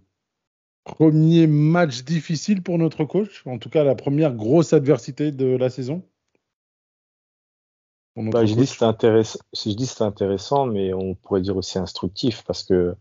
[0.84, 5.70] premier match difficile pour notre coach En tout cas, la première grosse adversité de la
[5.70, 6.08] saison?
[8.16, 12.96] Bah, je dis intéressant, je c'était intéressant, mais on pourrait dire aussi instructif parce que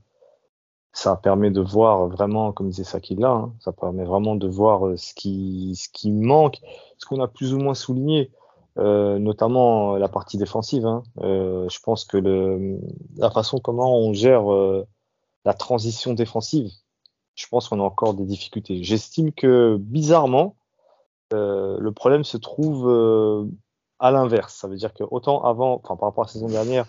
[0.92, 4.96] ça permet de voir vraiment, comme disait Sakila, hein, ça permet vraiment de voir euh,
[4.96, 6.58] ce qui, ce qui manque,
[6.98, 8.30] ce qu'on a plus ou moins souligné,
[8.78, 10.86] euh, notamment la partie défensive.
[10.86, 11.02] Hein.
[11.20, 12.78] Euh, je pense que
[13.16, 14.86] la façon comment on gère euh,
[15.44, 16.70] la transition défensive,
[17.34, 18.82] je pense qu'on a encore des difficultés.
[18.82, 20.56] J'estime que bizarrement,
[21.32, 23.46] euh, le problème se trouve euh,
[23.98, 24.54] à l'inverse.
[24.54, 26.86] Ça veut dire que autant avant, par rapport à la saison dernière,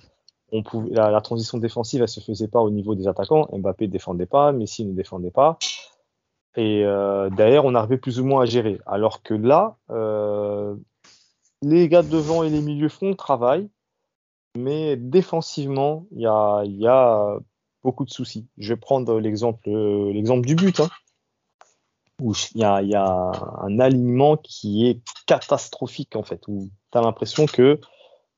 [0.51, 3.47] on pouvait, la, transition défensive, elle se faisait pas au niveau des attaquants.
[3.51, 5.57] Mbappé ne défendait pas, Messi ne défendait pas.
[6.57, 8.79] Et euh, derrière, on arrivait plus ou moins à gérer.
[8.85, 10.75] Alors que là, euh,
[11.61, 13.69] les gars de devant et les milieux font travaillent,
[14.57, 16.27] mais défensivement, il y
[16.87, 17.37] a,
[17.83, 18.47] beaucoup de soucis.
[18.57, 20.89] Je vais prendre l'exemple, euh, du but, hein,
[22.21, 23.31] où il y, a, y a
[23.61, 27.79] un alignement qui est catastrophique en fait, où tu as l'impression que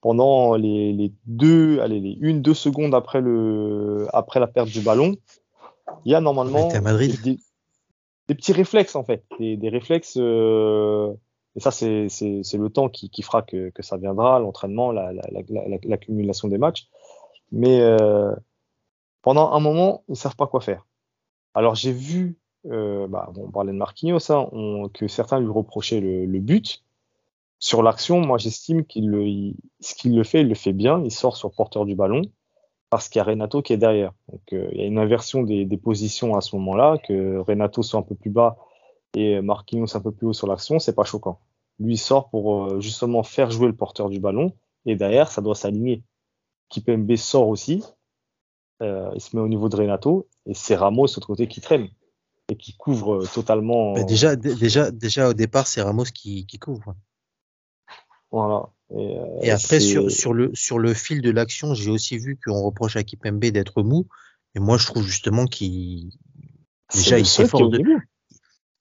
[0.04, 4.82] pendant les, les deux, allez, les une, deux secondes après, le, après la perte du
[4.82, 5.16] ballon,
[6.06, 7.20] il y a normalement T'es à Madrid.
[7.24, 7.40] des,
[8.28, 10.18] des petits réflexes en fait, des, des réflexes.
[10.18, 11.14] euh,
[11.56, 15.24] et ça, c'est le temps qui, qui fera que, que ça viendra, l'entraînement, la- la-
[15.32, 16.90] la- la- l'accumulation des matchs.
[17.54, 18.34] Mais euh,
[19.22, 20.86] pendant un moment, ils savent pas quoi faire.
[21.54, 26.02] Alors j'ai vu, euh, bah, on parlait de Marquinhos, hein, on- que certains lui reprochaient
[26.02, 26.84] le, le but.
[27.64, 31.02] Sur l'action, moi j'estime qu'il le, ce qu'il le fait, il le fait bien.
[31.06, 32.22] Il sort sur porteur du ballon
[32.90, 34.12] parce qu'il y a Renato qui est derrière.
[34.30, 38.02] Donc euh, il y a une inversion des, positions à ce moment-là, que Renato soit
[38.02, 38.58] un peu plus bas
[39.16, 41.40] et Marquinhos un peu plus haut sur l'action, c'est pas choquant.
[41.80, 44.52] Lui sort pour euh, justement faire jouer le porteur du ballon
[44.86, 46.04] et derrière ça doit s'aligner.
[46.68, 47.82] Kipembe sort aussi,
[48.82, 51.62] euh, il se met au niveau de Renato et c'est Ramos de l'autre côté qui
[51.62, 51.88] traîne
[52.50, 53.94] et qui couvre euh, totalement.
[54.04, 56.94] Déjà, déjà, déjà au départ, c'est Ramos qui couvre.
[58.34, 58.64] Voilà.
[58.90, 62.38] Et, euh, Et après, sur, sur, le, sur le fil de l'action, j'ai aussi vu
[62.44, 64.08] qu'on reproche à Kipembe d'être mou.
[64.56, 66.10] Et moi, je trouve justement qu'il
[66.94, 67.82] déjà, il s'efforce de-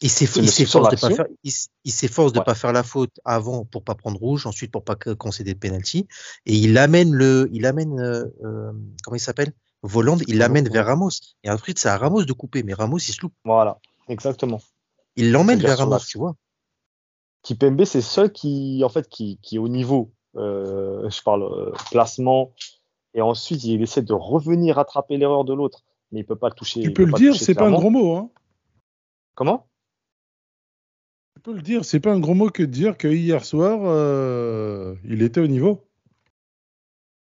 [0.00, 2.44] il s'efforce de pas faire, il, s- il s'efforce de Ouais.
[2.44, 6.08] pas faire la faute avant pour pas prendre rouge, ensuite pour pas concéder de penalty.
[6.46, 8.72] Et il amène le, il amène, euh, euh,
[9.04, 9.52] comment il s'appelle?
[9.82, 11.10] Voland, il l'amène vers Ramos.
[11.44, 12.62] Et ensuite, c'est à Ramos de couper.
[12.62, 13.34] Mais Ramos, il se loupe.
[13.44, 13.78] Voilà,
[14.08, 14.60] exactement.
[15.16, 16.36] Il l'emmène vers Ramos, tu vois.
[17.42, 20.12] Kipembe, c'est le seul qui, en fait, qui, qui est au niveau.
[20.36, 22.52] Euh, je parle euh, placement.
[23.14, 25.82] Et ensuite, il essaie de revenir rattraper l'erreur de l'autre.
[26.10, 26.80] Mais il peut pas le toucher.
[26.80, 28.16] Tu peux le dire, c'est pas un gros mot.
[28.16, 28.30] Hein.
[29.34, 29.66] Comment?
[31.34, 33.80] Tu peux le dire, c'est pas un gros mot que de dire que hier soir,
[33.82, 35.84] euh, il était au niveau.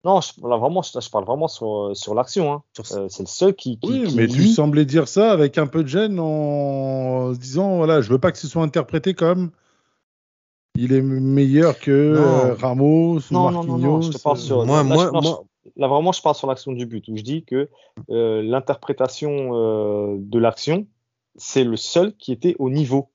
[0.03, 2.53] Non, je, là, vraiment, je, je parle vraiment sur, sur l'action.
[2.53, 2.63] Hein.
[2.93, 3.77] Euh, c'est le seul qui.
[3.77, 7.39] qui, Oui, qui, mais tu semblais dire ça avec un peu de gêne en se
[7.39, 9.51] disant voilà, je veux pas que ce soit interprété comme
[10.77, 12.21] il est meilleur que Non.
[12.21, 14.65] euh, Ramos ou Non, non, non, non, je te Marquinhos, parle euh, sur.
[14.65, 15.43] Moi, là, moi, je parle- moi,
[15.75, 17.69] là, vraiment, je parle sur l'action du but, où je dis que
[18.09, 20.87] euh, l'interprétation euh, de l'action,
[21.35, 23.09] c'est le seul qui était au niveau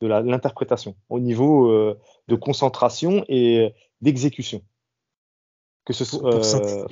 [0.00, 1.98] de la- l'interprétation, au niveau euh,
[2.28, 4.62] de concentration et d'exécution.
[5.84, 6.34] Que ce soit.
[6.34, 6.84] euh,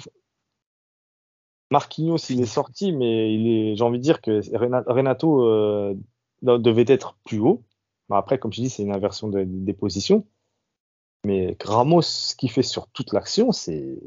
[1.71, 5.95] Marquinhos, il est sorti, mais il est, j'ai envie de dire que Rena- Renato euh,
[6.43, 7.63] devait être plus haut.
[8.09, 10.27] Mais après, comme je dis, c'est une inversion de- des positions.
[11.25, 13.99] Mais Ramos, ce qu'il fait sur toute l'action, c'est,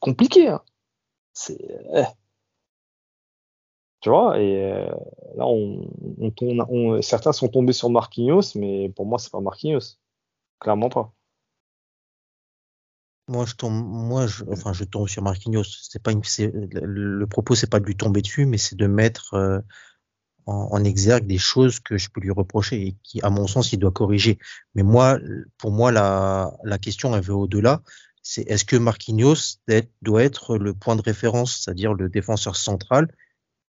[0.00, 0.48] compliqué.
[0.48, 0.62] Hein.
[1.32, 1.58] C'est,
[1.96, 2.04] eh.
[4.00, 4.86] Tu vois, et euh,
[5.36, 9.98] là, certains sont tombés sur Marquinhos, mais pour moi, c'est pas Marquinhos.
[10.60, 11.14] Clairement pas.
[13.28, 15.62] moi, je tombe, moi, enfin, je tombe sur Marquinhos.
[16.02, 19.60] Pas le, le propos, c'est pas de lui tomber dessus, mais c'est de mettre euh,
[20.46, 23.72] en, en exergue des choses que je peux lui reprocher et qui, à mon sens,
[23.72, 24.38] il doit corriger.
[24.74, 25.18] Mais moi,
[25.58, 27.82] pour moi, la, la question, elle veut au-delà.
[28.22, 29.58] C'est est-ce que Marquinhos
[30.02, 33.12] doit être le point de référence, c'est-à-dire le défenseur central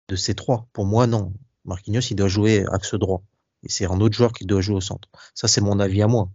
[0.08, 0.68] de ces trois?
[0.74, 1.34] Pour moi, non.
[1.66, 3.22] Marquinhos, il doit jouer axe droit.
[3.64, 5.10] Et c'est un autre joueur qui doit jouer au centre.
[5.36, 6.32] Ça, c'est mon avis à moi.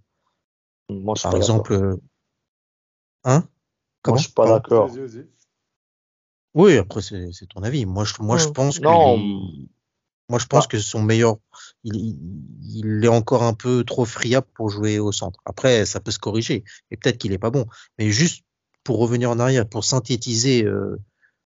[0.90, 1.56] Moi, je suis Par pas d'accord.
[1.56, 1.96] exemple, euh,
[3.24, 3.48] hein?
[4.06, 4.90] Moi, je suis pas d'accord.
[6.54, 7.84] Oui, après c'est c'est ton avis.
[7.84, 9.18] Moi je moi je pense que Non.
[9.18, 9.68] il-
[10.28, 10.68] moi je pense Ah.
[10.68, 11.36] que son meilleur
[11.84, 12.18] il,
[12.62, 15.40] il, est encore un peu trop friable pour jouer au centre.
[15.44, 17.66] Après ça peut se corriger et peut-être qu'il est pas bon.
[17.98, 18.44] Mais juste
[18.84, 21.00] pour revenir en arrière, pour synthétiser euh,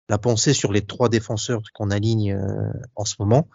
[0.10, 3.48] la pensée sur les trois défenseurs qu'on aligne euh, en ce moment,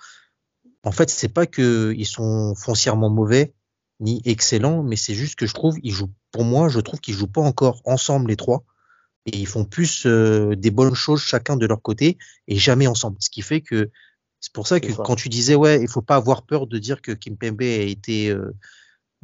[0.84, 3.54] en fait c'est pas que ils sont foncièrement mauvais
[4.00, 7.14] ni excellents, mais c'est juste que je trouve ils jouent pour moi je trouve qu'ils
[7.14, 8.64] jouent pas encore ensemble les trois
[9.26, 13.16] et ils font plus euh, des bonnes choses chacun de leur côté et jamais ensemble.
[13.20, 13.90] Ce qui fait que
[14.44, 15.02] c'est pour ça que ça.
[15.02, 18.28] quand tu disais ouais, il faut pas avoir peur de dire que Kimpembe a été,
[18.28, 18.54] euh,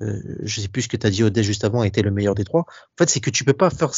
[0.01, 2.11] euh, je sais plus ce que tu as dit Odès juste avant, a été le
[2.11, 2.63] meilleur des trois.
[2.63, 3.91] En fait, c'est que tu peux pas faire,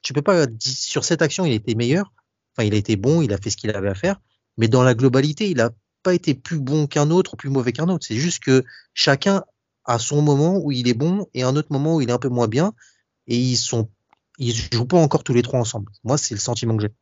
[0.00, 2.14] tu peux pas dire sur cette action il a été meilleur.
[2.56, 4.22] Enfin, il a été bon, il a fait ce qu'il avait à faire,
[4.56, 5.68] mais dans la globalité, il a
[6.02, 8.06] pas été plus bon qu'un autre ou plus mauvais qu'un autre.
[8.06, 8.64] C'est juste que
[8.94, 9.44] chacun
[9.84, 12.18] a son moment où il est bon et un autre moment où il est un
[12.18, 12.72] peu moins bien
[13.26, 13.90] et ils sont
[14.38, 15.92] ils jouent pas encore tous les trois ensemble.
[16.04, 16.94] Moi, c'est le sentiment que j'ai.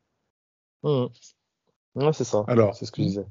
[1.95, 2.45] Ouais, c'est ça.
[2.49, 3.27] Alors, c'est ce que je disais.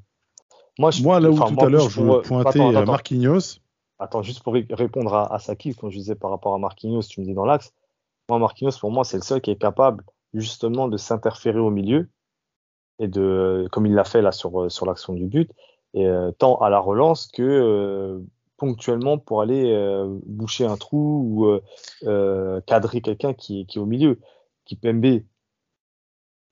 [0.78, 2.92] Moi, je, Moi, là où tout moi, à l'heure je pour- pointais attends, euh, attends.
[2.92, 3.58] Marquinhos,
[3.98, 7.20] attends, juste pour répondre à, à Saki, quand je disais par rapport à Marquinhos, tu
[7.20, 7.72] me dis dans l'axe.
[8.28, 10.04] Moi, Marquinhos, pour moi, c'est le seul qui est capable
[10.34, 12.08] justement de s'interférer au milieu
[13.00, 15.50] et de, comme il l'a fait là sur, sur l'action du but,
[15.94, 18.20] et euh, tant à la relance que euh,
[18.56, 21.60] ponctuellement pour aller euh, boucher un trou
[22.04, 24.20] ou cadrer quelqu'un qui, qui est au milieu.
[24.64, 25.22] Qui Pembe,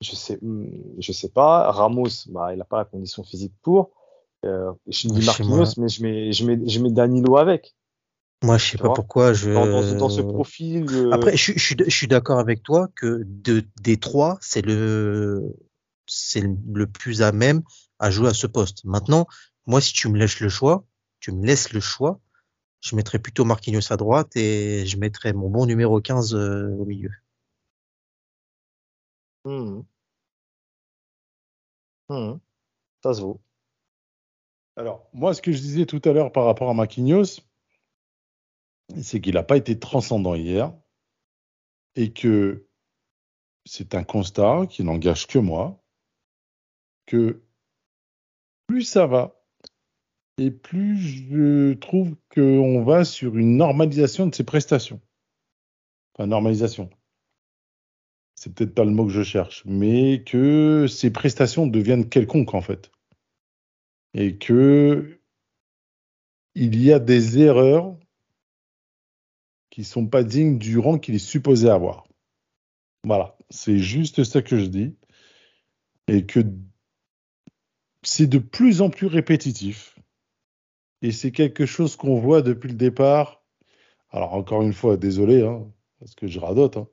[0.01, 0.66] je sais, hmm,
[0.99, 1.70] je sais pas.
[1.70, 3.91] Ramos, bah, il n'a pas la condition physique pour.
[4.47, 7.75] Euh, je dis Marquinhos, mais je mets, je mets, je mets Danilo avec.
[8.43, 9.51] Moi, je sais pas pourquoi je.
[9.53, 10.87] Dans, dans, dans ce profil.
[10.91, 14.63] euh, Après, je, je, suis- je suis d'accord avec toi que de, des trois, c'est
[14.63, 15.55] le,
[16.07, 17.63] c'est le plus à même
[17.99, 18.85] à jouer à ce poste.
[18.85, 19.27] Maintenant,
[19.67, 20.85] moi, si tu me laisses le choix,
[21.21, 22.21] tu me laisses le choix,
[22.83, 26.85] je mettrais plutôt Marquinhos à droite et je mettrais mon bon numéro 15 euh, au
[26.85, 27.11] milieu.
[29.45, 29.87] hmm.
[32.09, 32.39] Hmm.
[33.03, 33.41] Ça se vaut.
[34.77, 37.41] Alors, moi, ce que je disais tout à l'heure par rapport à Marquinhos,
[39.01, 40.72] c'est qu'il n'a pas été transcendant hier
[41.95, 42.68] et que
[43.64, 45.83] c'est un constat qui n'engage que moi,
[47.07, 47.43] que
[48.66, 49.43] plus ça va
[50.39, 55.01] et plus je trouve qu'on va sur une normalisation de ses prestations.
[56.14, 56.91] Enfin, normalisation.
[58.35, 62.61] C'est peut-être pas le mot que je cherche, mais que ses prestations deviennent quelconques en
[62.61, 62.91] fait
[64.17, 65.21] et que
[66.55, 67.97] il y a des erreurs
[69.71, 72.09] qui sont pas dignes du rang qu'il est supposé avoir.
[73.05, 74.97] Voilà, c'est juste ça que je dis
[76.09, 76.41] et que
[78.03, 79.99] c'est de plus en plus répétitif
[81.03, 83.45] et c'est quelque chose qu'on voit depuis le départ.
[84.11, 86.89] Alors encore une fois, désolé hein, parce que je radote, hein,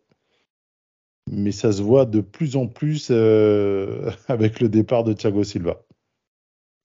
[1.32, 5.86] mais ça se voit de plus en plus euh, avec le départ de Thiago Silva.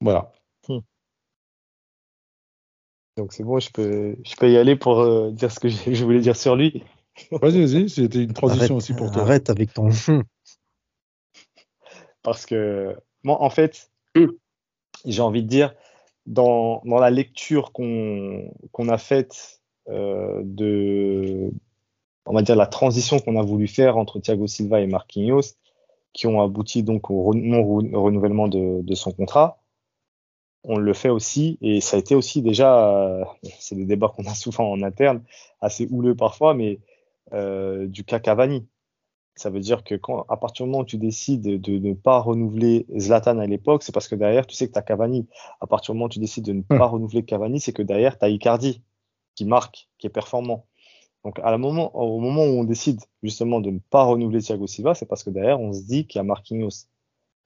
[0.00, 0.32] Voilà.
[3.16, 5.92] Donc c'est bon, je peux, je peux y aller pour euh, dire ce que je,
[5.92, 6.84] je voulais dire sur lui.
[7.32, 9.22] Vas-y, vas-y, c'était une transition Arrête, aussi pour toi.
[9.22, 9.88] arrête avec ton.
[12.22, 14.26] Parce que moi, en fait, Mm.
[15.04, 15.74] j'ai envie de dire,
[16.26, 21.50] dans, dans la lecture qu'on qu'on a faite euh, de,
[22.26, 25.56] on va dire, la transition qu'on a voulu faire entre Thiago Silva et Marquinhos,
[26.12, 29.58] qui ont abouti donc au re- non re- renouvellement de, de son contrat,
[30.68, 33.24] on le fait aussi, et ça a été aussi déjà, euh,
[33.58, 35.22] c'est des débats qu'on a souvent en interne,
[35.60, 36.78] assez houleux parfois, mais
[37.32, 38.68] euh, du cas Cavani.
[39.34, 42.18] Ça veut dire que quand, à partir du moment où tu décides de ne pas
[42.18, 45.26] renouveler Zlatan à l'époque, c'est parce que derrière, tu sais que tu as Cavani.
[45.60, 48.18] À partir du moment où tu décides de ne pas renouveler Cavani, c'est que derrière,
[48.18, 48.82] tu as Icardi
[49.36, 50.66] qui marque, qui est performant.
[51.24, 54.66] Donc, à la moment, au moment où on décide justement de ne pas renouveler Thiago
[54.66, 56.88] Silva, c'est parce que derrière, on se dit qu'il y a Marquinhos.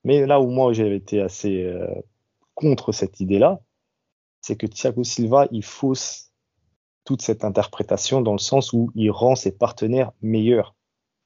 [0.04, 1.86] Mais là où moi, j'avais été assez euh,
[2.54, 3.60] contre cette idée-là,
[4.40, 6.32] c'est que Thiago Silva, il fausse
[7.04, 10.74] toute cette interprétation dans le sens où il rend ses partenaires meilleurs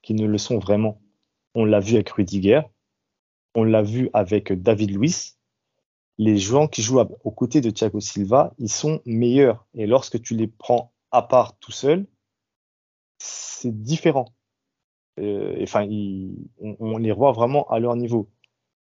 [0.01, 1.01] qui ne le sont vraiment.
[1.53, 2.61] On l'a vu avec Rudiger,
[3.55, 5.37] on l'a vu avec David Luiz.
[6.19, 9.67] Les joueurs qui jouent aux côtés de Thiago Silva, ils sont meilleurs.
[9.73, 12.07] Et lorsque tu les prends à part tout seul,
[13.17, 14.33] c'est différent.
[15.19, 15.87] Euh, Enfin,
[16.59, 18.29] on les voit vraiment à leur niveau.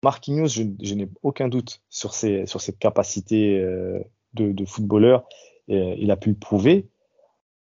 [0.03, 2.45] Marquinhos, je, n'ai aucun doute sur ses,
[2.79, 4.01] capacités euh,
[4.35, 5.27] de, footballeur.
[5.69, 6.89] Et, il a pu le prouver.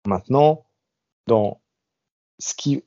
[0.06, 0.66] Maintenant,
[1.26, 1.60] dans
[2.38, 2.82] ce qui,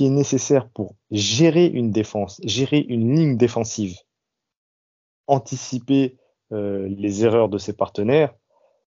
[0.00, 3.96] est nécessaire pour gérer une défense, gérer une ligne défensive,
[5.26, 6.16] anticiper
[6.52, 8.34] euh, les erreurs de ses partenaires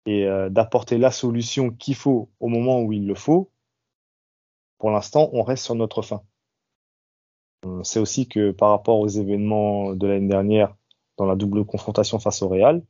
[0.06, 3.52] et euh, d'apporter la solution qu'il faut au moment où il le faut,
[4.78, 6.22] pour l'instant, on reste sur notre fin.
[7.66, 10.76] On sait aussi que par rapport aux événements de l'année dernière
[11.18, 12.84] dans la double confrontation face au Real,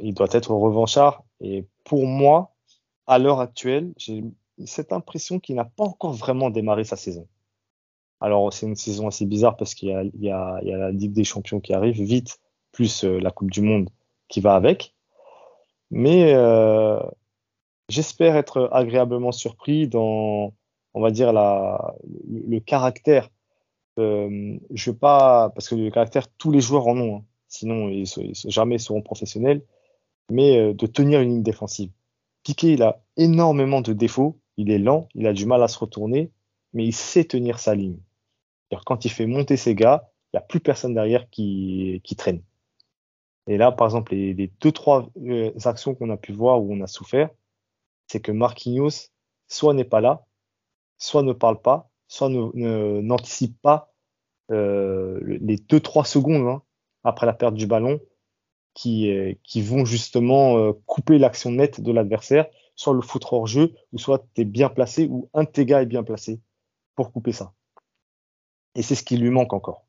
[0.00, 1.22] il doit être revanchard.
[1.40, 2.52] Et pour moi,
[3.06, 4.24] à l'heure actuelle, j'ai
[4.64, 7.28] cette impression qu'il n'a pas encore vraiment démarré sa saison.
[8.20, 11.74] Alors, c'est une saison assez bizarre parce qu'il y a, la Ligue des Champions qui
[11.74, 12.40] arrive vite,
[12.72, 13.88] plus euh, la Coupe du Monde
[14.28, 14.94] qui va avec.
[15.90, 16.98] Mais euh,
[17.88, 20.52] j'espère être agréablement surpris dans,
[20.94, 23.28] on va dire, le caractère.
[23.98, 27.24] Euh, je veux pas, parce que le caractère, tous les joueurs en ont, hein.
[27.48, 29.62] sinon ils, ils, jamais seront professionnels,
[30.30, 31.90] mais euh, de tenir une ligne défensive.
[32.42, 34.38] Piqué, il a énormément de défauts.
[34.56, 36.30] Il est lent, il a du mal à se retourner,
[36.72, 37.98] mais il sait tenir sa ligne.
[38.86, 42.42] Quand il fait monter ses gars, il n'y a plus personne derrière qui, traîne.
[43.46, 46.72] Et là, par exemple, les, les deux, trois euh, actions qu'on a pu voir où
[46.72, 47.30] on a souffert,
[48.08, 49.10] c'est que Marquinhos
[49.48, 50.26] soit n'est pas là,
[50.98, 53.92] soit ne parle pas, soit n'anticipe pas
[54.52, 56.62] euh, les deux, trois secondes hein,
[57.02, 58.00] après la perte du ballon
[58.72, 62.46] qui, vont justement euh, couper l'action nette de l'adversaire,
[62.76, 65.86] soit le foutre hors jeu, ou soit tu es bien placé, ou un de est
[65.86, 66.40] bien placé
[66.96, 67.52] pour couper ça.
[68.74, 69.86] Et c'est ce qui lui manque encore.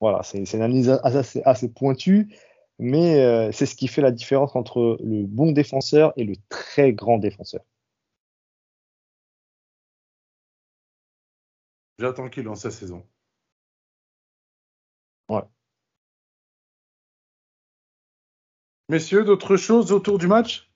[0.00, 2.34] Voilà, c'est une analyse assez, assez pointue,
[2.78, 6.92] mais euh, c'est ce qui fait la différence entre le bon défenseur et le très
[6.92, 7.62] grand défenseur.
[11.98, 13.06] J'attends qu'il lance sa saison.
[15.28, 15.46] Ouais.
[18.88, 20.68] Messieurs, d'autres choses autour du match?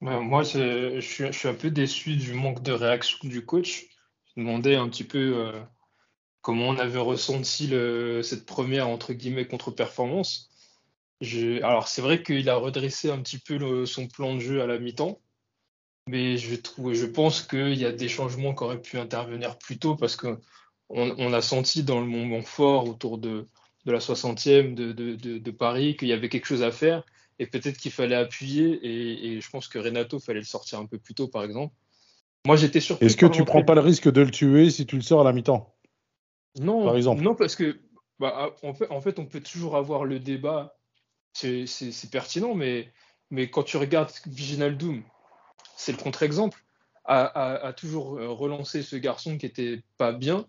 [0.00, 3.86] Ben, moi, je suis, je suis un peu déçu du manque de réaction du coach.
[4.34, 5.60] Je me demandais un petit peu euh,
[6.42, 10.50] comment on avait ressenti le, cette première entre guillemets contre-performance.
[11.22, 14.62] Je- Alors, c'est vrai qu'il a redressé un petit peu le- son plan de jeu
[14.62, 15.20] à la mi-temps,
[16.10, 19.78] mais je trouve, je pense qu'il y a des changements qui auraient pu intervenir plus
[19.78, 20.38] tôt parce que
[20.88, 23.46] on, a senti dans le moment fort autour de,
[23.84, 27.04] de la 60e de, de, Paris qu'il y avait quelque chose à faire
[27.38, 30.86] et peut-être qu'il fallait appuyer et, et je pense que Renato fallait le sortir un
[30.86, 31.72] peu plus tôt par exemple.
[32.44, 33.06] Moi j'étais surpris.
[33.06, 35.24] Est-ce que tu prends pas le risque de le tuer si tu le sors à
[35.24, 35.72] la mi-temps?
[36.58, 37.78] Non, par exemple non parce que
[38.18, 40.76] bah, en fait, en fait on peut toujours avoir le débat,
[41.32, 42.92] c'est pertinent, mais,
[43.30, 45.04] mais quand tu regardes Viginaldoum,
[45.80, 46.62] c'est le contre-exemple,
[47.06, 50.46] a, toujours euh, relancé ce garçon qui était pas bien.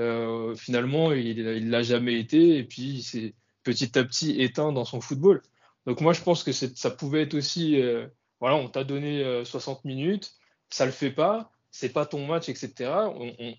[0.00, 4.84] Euh, finalement, il l'a jamais été et puis il s'est petit à petit éteint dans
[4.84, 5.42] son football.
[5.86, 8.06] Donc moi, je pense que ça pouvait être aussi, euh,
[8.40, 10.32] voilà, on t'a donné euh, 60 minutes,
[10.70, 12.90] ça le fait pas, c'est pas ton match, etc.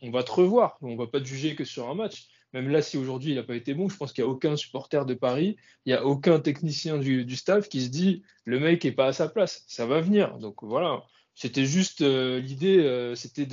[0.01, 2.27] On va te revoir, on va pas te juger que sur un match.
[2.53, 4.55] Même là, si aujourd'hui il n'a pas été bon, je pense qu'il n'y a aucun
[4.55, 8.85] supporter de Paris, il n'y a aucun technicien du, staff qui se dit le mec
[8.85, 10.37] est pas à sa place, ça va venir.
[10.37, 13.47] Donc voilà, c'était juste euh, l'idée, euh, c'était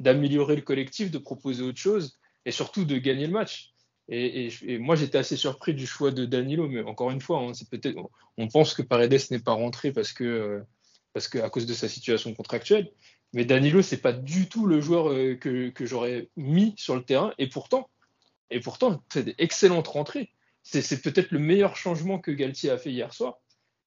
[0.00, 3.72] d'améliorer le collectif, de proposer autre chose et surtout de gagner le match.
[4.10, 4.48] Et,
[4.78, 7.52] moi, j'étais assez surpris du choix de Danilo, mais encore une fois, hein,
[8.38, 10.62] on pense que Paredes n'est pas rentré euh,
[11.12, 12.90] parce que à cause de sa situation contractuelle.
[13.34, 17.34] Mais Danilo, c'est pas du tout le joueur que j'aurais mis sur le terrain.
[17.36, 17.90] Et pourtant,
[18.50, 20.30] et pourtant, c'est des excellentes rentrées.
[20.62, 23.38] C'est, peut-être le meilleur changement que Galtier a fait hier soir.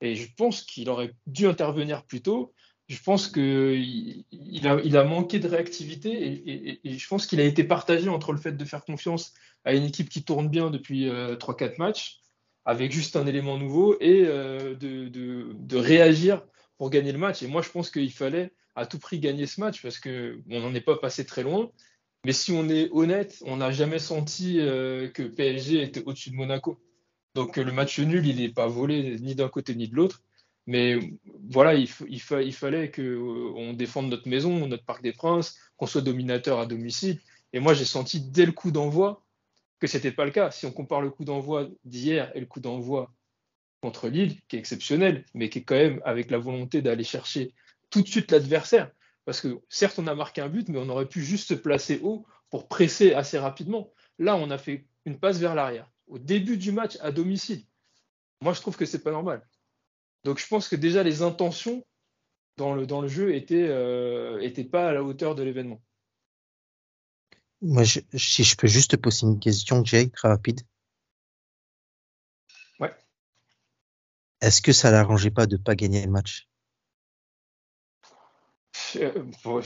[0.01, 2.53] Et je pense qu'il aurait dû intervenir plus tôt.
[2.87, 8.09] Je pense qu'il il a, manqué de réactivité et, je pense qu'il a été partagé
[8.09, 9.33] entre le fait de faire confiance
[9.63, 12.19] à une équipe qui tourne bien depuis euh, 3-4 matchs,
[12.65, 15.07] avec juste un élément nouveau, et euh, de-
[15.53, 16.43] de réagir
[16.77, 17.43] pour gagner le match.
[17.43, 20.73] Et moi, je pense qu'il fallait à tout prix gagner ce match parce qu'on n'en
[20.73, 21.71] est pas passé très loin.
[22.25, 26.35] Mais si on est honnête, on n'a jamais senti euh, que PSG était au-dessus de
[26.35, 26.79] Monaco.
[27.33, 30.21] Donc euh, le match nul, il n'est pas volé ni d'un côté ni de l'autre.
[30.67, 30.99] Mais
[31.49, 36.67] voilà, il, fallait qu'on défende notre maison, notre Parc des Princes, qu'on soit dominateur à
[36.67, 37.19] domicile.
[37.51, 39.25] Et moi, j'ai senti dès le coup d'envoi
[39.79, 40.51] que c'était pas le cas.
[40.51, 43.11] Si on compare le coup d'envoi d'hier et le coup d'envoi
[43.81, 47.53] contre Lille, qui est exceptionnel, mais qui est quand même avec la volonté d'aller chercher
[47.89, 48.91] tout de suite l'adversaire.
[49.31, 52.01] Parce que certes, on a marqué un but, mais on aurait pu juste se placer
[52.03, 53.93] haut pour presser assez rapidement.
[54.19, 57.63] Là, on a fait une passe vers l'arrière, au début du match à domicile.
[58.41, 59.47] Moi, je trouve que c'est pas normal.
[60.25, 61.87] Donc, je pense que déjà les intentions
[62.57, 65.81] dans le, dans le jeu étaient, euh, étaient pas à la hauteur de l'événement.
[67.61, 70.59] Moi, je- si je peux juste te poser une question, Jay, très rapide.
[72.81, 72.93] Ouais.
[74.41, 76.49] Est-ce que ça l'arrangeait pas de pas gagner le match?
[78.97, 79.23] Euh,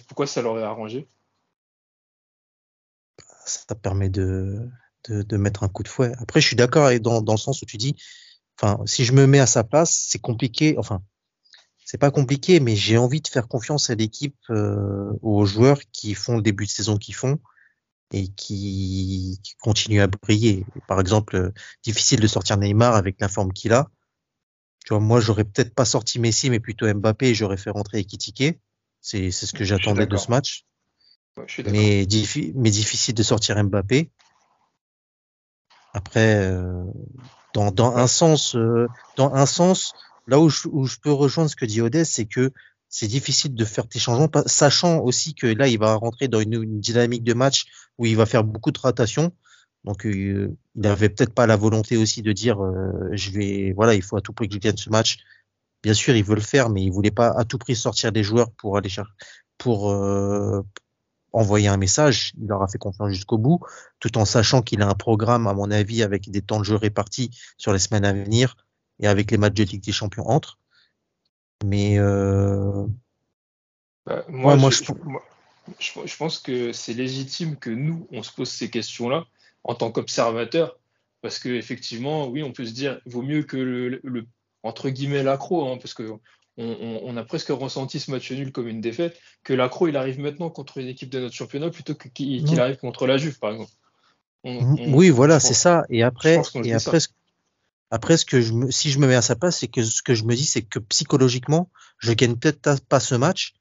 [0.07, 1.07] Pourquoi ça l'aurait arrangé?
[3.45, 4.69] Ça permet de,
[5.09, 6.11] de, mettre un coup de fouet.
[6.17, 7.95] Après, je suis d'accord dans, dans le sens où tu dis,
[8.59, 10.75] enfin, si je me mets à sa place, c'est compliqué.
[10.77, 11.03] Enfin,
[11.85, 16.15] c'est pas compliqué, mais j'ai envie de faire confiance à l'équipe, euh, aux joueurs qui
[16.15, 17.39] font le début de saison qu'ils font
[18.11, 20.65] et qui, continuent à briller.
[20.87, 21.51] Par exemple, euh,
[21.83, 23.89] difficile de sortir Neymar avec la forme qu'il a.
[24.83, 28.59] Tu vois, moi, j'aurais peut-être pas sorti Messi, mais plutôt Mbappé j'aurais fait rentrer Ekitike.
[29.07, 30.65] C'est, ce que j'attendais de ce match.
[31.37, 31.45] Ouais.
[31.69, 34.09] Mais, diffi- mais difficile de sortir Mbappé.
[35.93, 36.83] Après, euh,
[37.53, 39.93] dans, dans un sens, euh, dans un sens,
[40.25, 42.51] là où je, où je peux rejoindre ce que dit Odès, c'est que
[42.89, 46.63] c'est difficile de faire tes changements, sachant aussi que là, il va rentrer dans une,
[46.63, 47.65] une dynamique de match
[47.99, 49.31] où il va faire beaucoup de rotations.
[49.83, 53.93] Donc, euh, il n'avait peut-être pas la volonté aussi de dire, euh, je vais, voilà,
[53.93, 55.17] il faut à tout prix que je gagne ce match.
[55.85, 58.23] Bien sûr, il veut le faire, mais il voulait pas à tout prix sortir des
[58.23, 59.11] joueurs pour aller chercher,
[59.59, 60.63] pour euh,
[61.31, 62.33] envoyer un message.
[62.41, 63.59] Il leur a fait confiance jusqu'au bout,
[63.99, 66.75] tout en sachant qu'il a un programme, à mon avis, avec des temps de jeu
[66.75, 67.29] répartis
[67.59, 68.57] sur les semaines à venir
[68.99, 70.57] et avec les matchs de Ligue des Champions entre.
[71.63, 72.87] Mais euh,
[74.07, 75.23] Bah, moi, Ouais, moi, je, je- moi,
[75.77, 79.25] je- je pense que c'est légitime que nous, on se pose ces questions-là,
[79.63, 80.79] en tant qu'observateur.
[81.21, 84.25] Parce qu'effectivement, oui, on peut se dire, vaut mieux que le, le
[84.65, 86.03] entre guillemets, l'accro, hein, parce que
[86.57, 90.19] on, on, a presque ressenti ce match nul comme une défaite, que l'accro, il arrive
[90.19, 93.71] maintenant contre une équipe de notre championnat plutôt qu'il arrive contre la Juve, par exemple.
[94.43, 95.83] oui, voilà, c'est ça.
[95.89, 96.99] Et après, et après,
[97.91, 100.01] après, ce que je me, si je me mets à sa place, c'est que ce
[100.01, 101.69] que je me dis, c'est que psychologiquement,
[101.99, 103.53] je gagne peut-être pas ce match,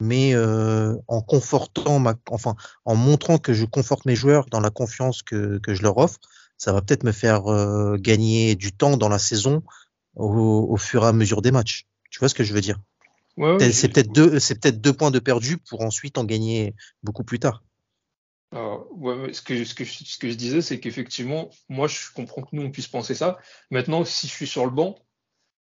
[0.00, 2.54] mais euh, en confortant ma, enfin,
[2.84, 6.18] en montrant que je conforte mes joueurs dans la confiance que, que je leur offre,
[6.56, 9.62] ça va peut-être me faire euh, gagner du temps dans la saison
[10.18, 11.86] au, au, fur et à mesure des matchs.
[12.10, 12.78] Tu vois ce que je veux dire?
[13.36, 17.24] Ouais, C'est peut-être deux, c'est peut-être deux points de perdu pour ensuite en gagner beaucoup
[17.24, 17.62] plus tard.
[18.50, 22.42] Alors, ouais, ce, que, ce, que, ce que je disais, c'est qu'effectivement, moi, je comprends
[22.42, 23.38] que nous, on puisse penser ça.
[23.70, 24.98] Maintenant, si je suis sur le banc,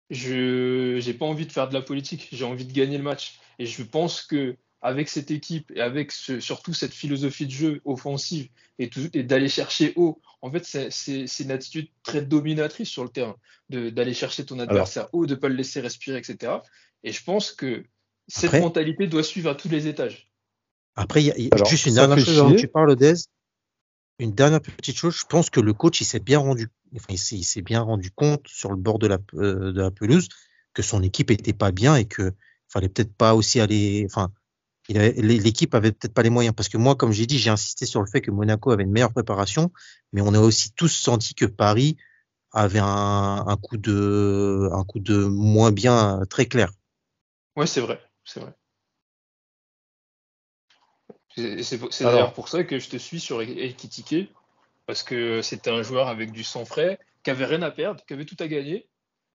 [0.10, 2.30] je n'ai pas envie de faire de la politique.
[2.32, 3.40] J'ai envie de gagner le match.
[3.60, 7.82] Et je pense que avec cette équipe et avec ce, surtout cette philosophie de jeu
[7.86, 13.10] offensive et, et d'aller chercher haut, en fait, c'est une attitude très dominatrice sur le
[13.10, 13.36] terrain,
[13.70, 16.54] d'aller chercher ton adversaire haut, de ne pas le laisser respirer, etc.
[17.04, 17.84] Et je pense que
[18.28, 20.30] cette mentalité doit suivre à tous les étages.
[20.96, 23.14] Après, il y a, juste une dernière chose avant tu parles, Dez.
[24.20, 27.46] Une dernière petite chose, je pense que le coach, il s'est bien rendu, enfin, il
[27.46, 30.28] s'est bien rendu compte sur le bord de la, euh, de la pelouse
[30.74, 32.34] que son équipe était pas bien et que
[32.68, 34.32] fallait peut-être pas aussi aller, enfin,
[34.90, 38.02] l'équipe avait peut-être pas les moyens parce que moi, comme j'ai dit, j'ai insisté sur
[38.02, 39.72] le fait que Monaco avait une meilleure préparation,
[40.14, 41.98] mais on a aussi tous senti que Paris
[42.52, 46.72] avait un, un coup de, un coup de moins bien très clair.
[47.56, 48.54] Ouais, c'est vrai, c'est vrai.
[51.36, 54.32] C'est d'ailleurs pour ça que je te suis sur Ekitike,
[54.86, 58.14] parce que c'était un joueur avec du sang frais, qui avait rien à perdre, qui
[58.14, 58.90] avait tout à gagner.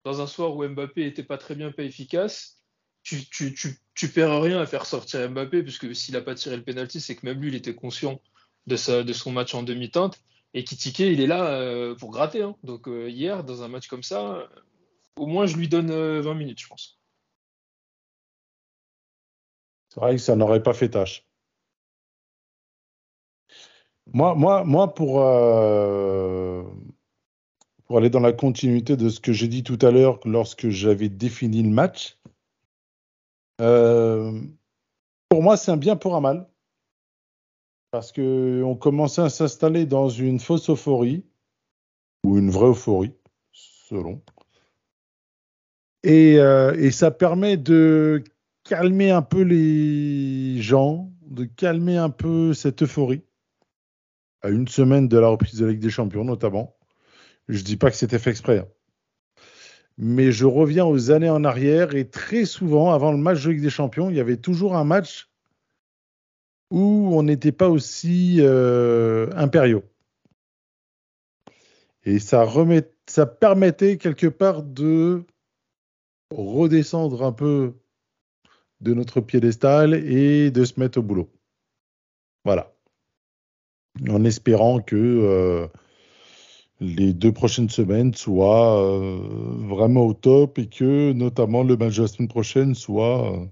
[0.04, 2.61] Dans un soir où Mbappé était pas très bien, pas efficace,
[3.04, 7.16] tu, perds rien à faire sortir Mbappé, puisque s'il n'a pas tiré le penalty, c'est
[7.16, 8.22] que même lui, il était conscient
[8.68, 10.22] de, son match en demi-teinte.
[10.54, 12.44] Et Kitike, il est là euh, pour gratter.
[12.44, 12.56] Hein.
[12.64, 14.50] Donc euh, hier, dans un match comme ça,
[15.16, 17.00] au moins je lui donne 20 euh, minutes, je pense.
[19.90, 21.26] C'est vrai que ça n'aurait pas fait tâche.
[24.14, 25.20] Moi, moi, moi pour,
[27.86, 31.08] pour aller dans la continuité de ce que j'ai dit tout à l'heure lorsque j'avais
[31.08, 32.18] défini le match,
[35.30, 36.48] pour moi, c'est un bien pour un mal.
[37.92, 41.26] Parce qu'on commençait à s'installer dans une fausse euphorie,
[42.24, 43.14] ou une vraie euphorie,
[43.52, 44.22] selon.
[46.04, 48.24] Et, euh, et ça permet de
[48.64, 53.24] calmer un peu les gens, de calmer un peu cette euphorie
[54.42, 56.76] à une semaine de la reprise de la Ligue des Champions notamment.
[57.48, 58.60] Je dis pas que c'était fait exprès.
[58.60, 58.68] Hein.
[59.98, 63.62] Mais je reviens aux années en arrière et très souvent, avant le match de Ligue
[63.62, 65.30] des Champions, il y avait toujours un match
[66.72, 69.84] où on n'était pas aussi euh, impériaux.
[72.04, 72.48] Et ça,
[73.40, 75.24] permettait quelque part de
[76.34, 77.74] redescendre un peu
[78.80, 81.30] de notre piédestal et de se mettre au boulot.
[82.46, 82.74] Voilà
[84.10, 85.68] en espérant que euh,
[86.82, 89.22] les deux prochaines semaines soient euh,
[89.68, 93.46] vraiment au top et que notamment le match de la semaine prochaine soit euh,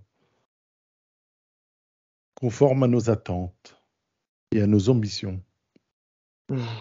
[2.34, 3.80] conforme à nos attentes
[4.52, 5.42] et à nos ambitions.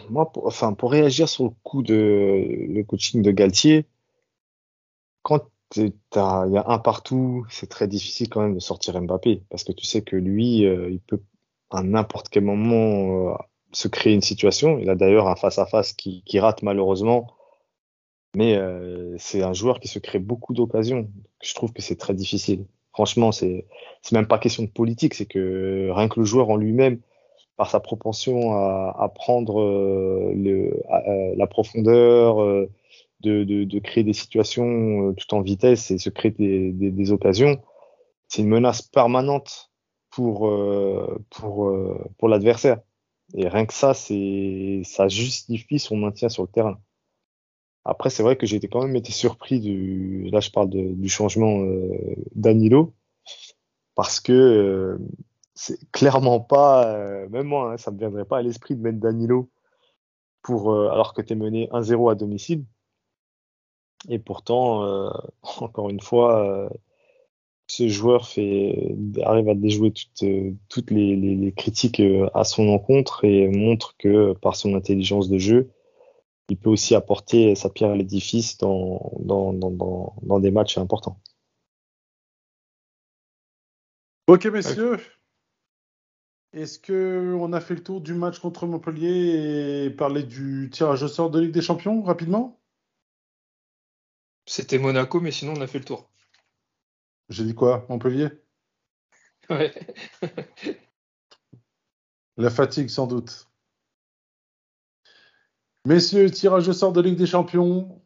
[0.09, 3.87] Moi, pour, enfin, pour réagir sur le coup de le coaching de Galtier,
[5.23, 5.47] quand
[5.77, 9.73] il y a un partout, c'est très difficile quand même de sortir Mbappé parce que
[9.73, 11.21] tu sais que lui, il peut
[11.71, 13.37] à n'importe quel moment
[13.73, 14.79] se créer une situation.
[14.79, 17.27] Il a d'ailleurs un face-à-face qui, qui, rate malheureusement.
[18.35, 21.11] Mais euh, c'est un joueur qui se crée beaucoup d'occasions.
[21.43, 22.67] Je trouve que c'est très difficile.
[22.93, 23.67] Franchement, c'est
[24.13, 27.01] même pas question de politique, c'est que rien que le joueur en lui-même,
[27.59, 32.71] par sa propension à, à prendre euh, le, euh, la profondeur, euh,
[33.21, 37.13] de, de, de, créer des situations tout en vitesse et se créer des, des, des
[37.13, 37.61] occasions,
[38.29, 39.73] c'est une menace permanente
[40.11, 40.49] pour
[41.31, 41.73] pour
[42.17, 42.79] pour l'adversaire.
[43.35, 46.81] Et rien que ça, c'est, ça justifie son maintien sur le terrain.
[47.85, 51.63] Après, c'est vrai que j'ai quand même été surpris du, là je parle du changement
[51.63, 52.95] euh, Danilo,
[53.95, 54.99] parce que euh,
[55.55, 58.99] c'est clairement pas, euh, même moi, hein, ça me viendrait pas à l'esprit de mettre
[58.99, 59.51] Danilo
[60.43, 62.65] pour, alors que tu es mené 1-0 à domicile.
[64.09, 65.11] Et pourtant,
[65.43, 66.71] encore une fois,
[67.69, 70.25] ce joueur fait, arrive à déjouer toutes,
[70.69, 75.29] toutes les, les, les, critiques euh, à son encontre et montre que par son intelligence
[75.29, 75.71] de jeu,
[76.49, 81.21] il peut aussi apporter sa pierre à l'édifice dans, dans, dans, dans, des matchs importants.
[84.27, 84.99] Ok, messieurs.
[86.55, 91.03] Est-ce que on a fait le tour du match contre Montpellier et parler du tirage
[91.03, 92.59] au sort de Ligue des Champions rapidement?
[94.47, 96.08] C'était Monaco, mais sinon on a fait le tour.
[97.29, 98.29] J'ai dit quoi Montpellier?
[99.51, 99.73] Ouais.
[102.37, 103.49] La fatigue sans doute.
[105.85, 108.01] Messieurs, tirage au sort de Ligue des Champions,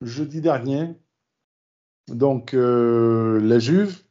[0.00, 0.96] jeudi dernier.
[2.08, 4.02] Donc, euh, la Juve,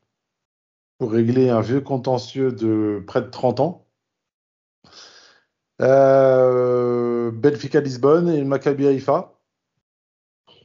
[0.98, 3.88] pour régler un vieux contentieux de près de 30 ans.
[5.82, 9.34] Euh, Benfica Lisbonne et Maccabi Haïfa.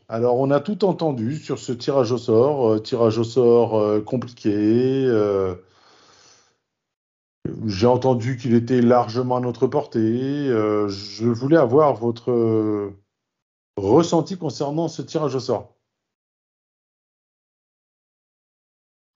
[0.08, 4.00] Alors, on a tout entendu sur ce tirage au sort, euh, tirage au sort euh,
[4.00, 4.52] compliqué.
[4.54, 5.54] euh,
[7.66, 10.48] j'ai entendu qu'il était largement à notre portée.
[10.48, 12.92] Je voulais avoir votre
[13.76, 15.76] ressenti concernant ce tirage au sort.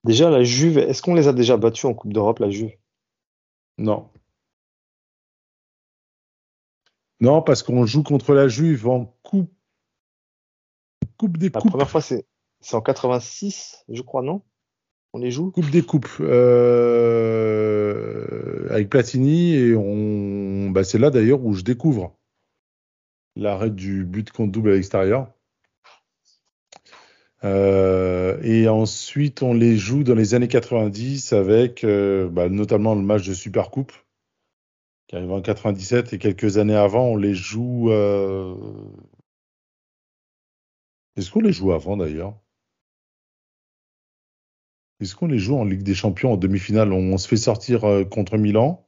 [0.03, 2.71] Déjà, la Juve, est-ce qu'on les a déjà battus en Coupe d'Europe, la Juve?
[3.77, 4.09] Non.
[7.19, 9.53] Non, parce qu'on joue contre la Juve en coupe,
[11.21, 11.71] coupe des La coupes.
[11.71, 12.25] première fois, c'est
[12.61, 14.41] c'est en 86, je crois, non?
[15.13, 15.51] On les joue?
[15.51, 17.47] Coupe des coupes euh,
[18.71, 22.17] avec Platini et on, bah, c'est là d'ailleurs où je découvre
[23.35, 25.31] l'arrêt du but contre double à l'extérieur.
[27.43, 33.01] Euh, et ensuite, on les joue dans les années 90 avec euh, bah, notamment le
[33.01, 33.93] match de Supercoupe
[35.07, 37.91] qui arrive en 97 et quelques années avant, on les joue.
[37.91, 38.55] euh,
[41.17, 42.39] Est-ce qu'on les joue avant d'ailleurs?
[44.99, 46.93] Est-ce qu'on les joue en Ligue des Champions en demi-finale?
[46.93, 48.87] On, on se fait sortir euh, contre Milan?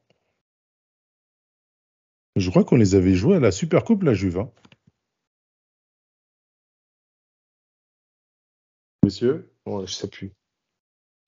[2.35, 4.39] Je crois qu'on les avait joués à la Supercoupe, la Juve.
[4.39, 4.51] hein.
[9.03, 9.53] Messieurs?
[9.65, 10.33] Ouais, je sais plus.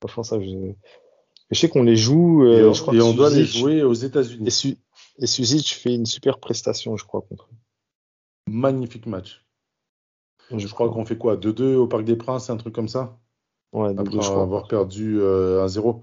[0.01, 0.73] Franchement, ça, je,
[1.51, 2.45] je sais qu'on les joue.
[2.45, 4.49] Et, euh, on, je crois et on doit les jouer aux Et, États-Unis.
[4.49, 4.77] Su-
[5.17, 8.51] et Suzic fait une super prestation, je crois, contre eux.
[8.51, 9.44] Magnifique match.
[10.51, 13.17] Je, crois qu'on fait quoi 2-2 au Parc des Princes, un truc comme ça?
[13.73, 14.41] Ouais, Après je crois.
[14.41, 16.01] avoir perdu euh, 1-0.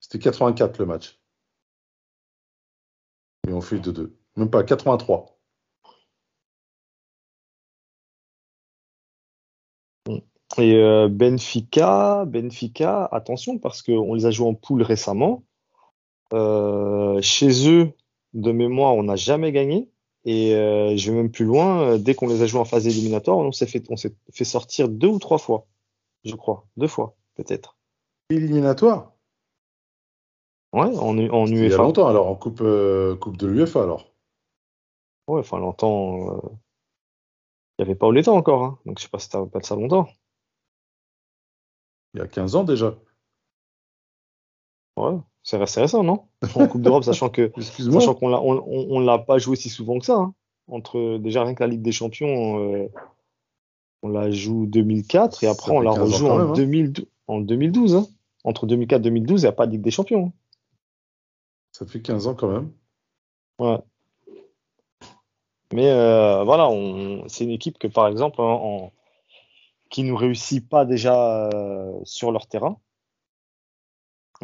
[0.00, 1.20] C'était 84 le match.
[3.48, 4.12] Et on fait 2-2.
[4.36, 5.34] Même pas, 83.
[10.58, 15.44] Et euh, Benfica, Benfica, attention parce qu'on les a joués en poule récemment.
[16.32, 17.92] Euh, chez eux,
[18.34, 19.90] de mémoire, on n'a jamais gagné.
[20.24, 21.82] Et euh, je vais même plus loin.
[21.94, 24.44] euh, Dès qu'on les a joués en phase éliminatoire, on s'est fait, on s'est fait
[24.44, 25.66] sortir deux ou trois fois,
[26.24, 27.76] je crois, deux fois peut-être.
[28.30, 29.12] Éliminatoire?
[30.72, 31.82] Ouais, en, U- en Il y a UEFA.
[31.82, 34.12] longtemps alors, en Coupe, euh, coupe de l'UEFA alors.
[35.28, 36.30] Ouais, enfin longtemps.
[36.36, 36.48] euh,
[37.78, 38.78] Il n'y avait pas Oleta encore, hein.
[38.84, 40.08] donc je sais pas si tu rappelles ça longtemps.
[42.14, 42.96] Il y a 15 ans déjà.
[44.96, 46.24] Ouais, c'est resté récent, non?
[46.56, 47.52] En Coupe d'Europe, sachant que.
[48.00, 50.16] Sachant qu'on l'a, on, on, on l'a pas joué si souvent que ça.
[50.16, 50.34] hein.
[50.66, 52.88] Entre déjà rien que la Ligue des Champions, euh,
[54.02, 56.52] on la joue 2004 et après Ça on la 15 ans rejoue en, même, hein.
[56.54, 57.94] 2012, en 2012.
[57.96, 58.06] hein.
[58.44, 60.26] Entre 2004 et 2012, il n'y a pas de Ligue des Champions.
[60.26, 60.32] hein.
[61.72, 62.72] Ça fait 15 ans quand même.
[63.58, 63.78] Ouais.
[65.72, 66.68] Mais euh, voilà,
[67.28, 68.92] c'est une équipe que par exemple, hein, en,
[69.90, 72.78] qui nous réussit pas déjà euh, sur leur terrain.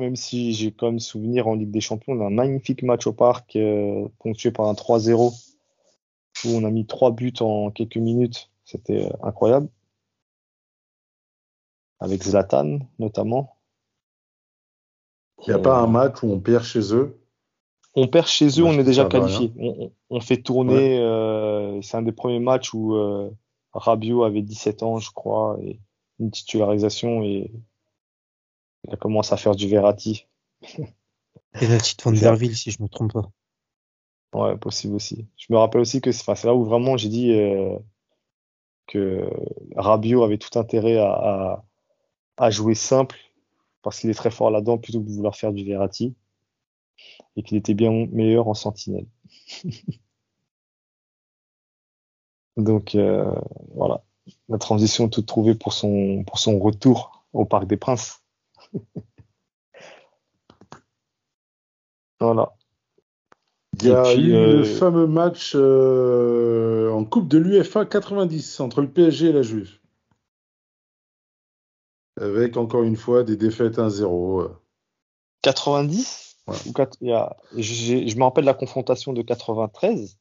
[0.01, 3.55] Même si j'ai quand même souvenir en Ligue des Champions d'un magnifique match au parc
[3.57, 5.33] euh, ponctué par un 3-0
[6.47, 8.51] où on a mis trois buts en quelques minutes.
[8.65, 9.69] C'était euh, incroyable.
[11.99, 13.57] Avec Zlatan notamment.
[15.43, 17.17] Il n'y a Euh, pas un match où on perd chez eux?
[17.95, 19.53] on perd chez eux, Moi, on est déjà qualifié.
[20.09, 20.99] On, fait tourner.
[20.99, 22.97] euh, c'est un des premiers matchs où
[23.75, 25.79] Rabiot avait 17 ans, je crois, et
[26.21, 27.51] une titularisation et
[28.85, 30.27] il a commencé à faire du Verratti.
[31.53, 33.31] Penalty de Van der Ville, si je me trompe pas.
[34.33, 35.27] Ouais, possible aussi.
[35.37, 37.77] Je me rappelle aussi que c'est là où vraiment j'ai dit euh,
[38.87, 39.29] que
[39.77, 41.65] Rabiot avait tout intérêt à, à,
[42.37, 43.19] à jouer simple
[43.83, 46.15] parce qu'il est très fort là-dedans plutôt que de vouloir faire du Verratti
[47.37, 49.07] et qu'il était bien meilleur en sentinelle.
[52.57, 53.33] Donc euh,
[53.75, 54.05] voilà,
[54.49, 58.23] la transition toute trouvée pour son pour son retour au Parc des Princes.
[62.21, 62.53] voilà.
[63.81, 68.83] Il y a eu euh, le fameux match euh, en Coupe de l'UEFA 90 entre
[68.83, 69.79] le PSG et la Juve.
[72.21, 74.41] Avec encore une fois des défaites 1-0.
[74.43, 74.49] euh.
[75.43, 76.57] 90 Ouais.
[76.67, 80.19] ou quat- il y a, j'ai- je me rappelle la confrontation de 93.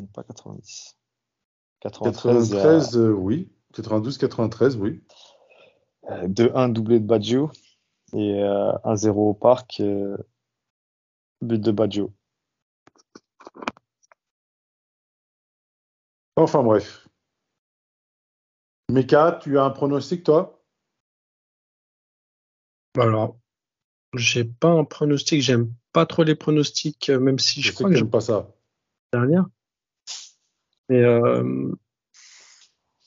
[0.00, 0.96] Non, Pas 90.
[1.80, 3.50] 93, il y a- 93, euh, oui.
[3.76, 5.02] 92-93, oui.
[6.10, 7.50] Euh, 2-1 doublé de Baggio
[8.12, 10.16] et euh, 1-0 au parc, euh,
[11.42, 12.12] but de Baggio.
[16.36, 17.08] Enfin bref.
[18.90, 20.62] Meka, tu as un pronostic, toi?
[22.98, 23.38] Alors,
[24.14, 27.74] j'ai pas un pronostic, j'aime pas trop les pronostics, euh, même si je, Je sais
[27.74, 28.48] crois que que j'aime pas ça.
[29.12, 29.46] dernière.
[30.88, 31.72] Mais euh,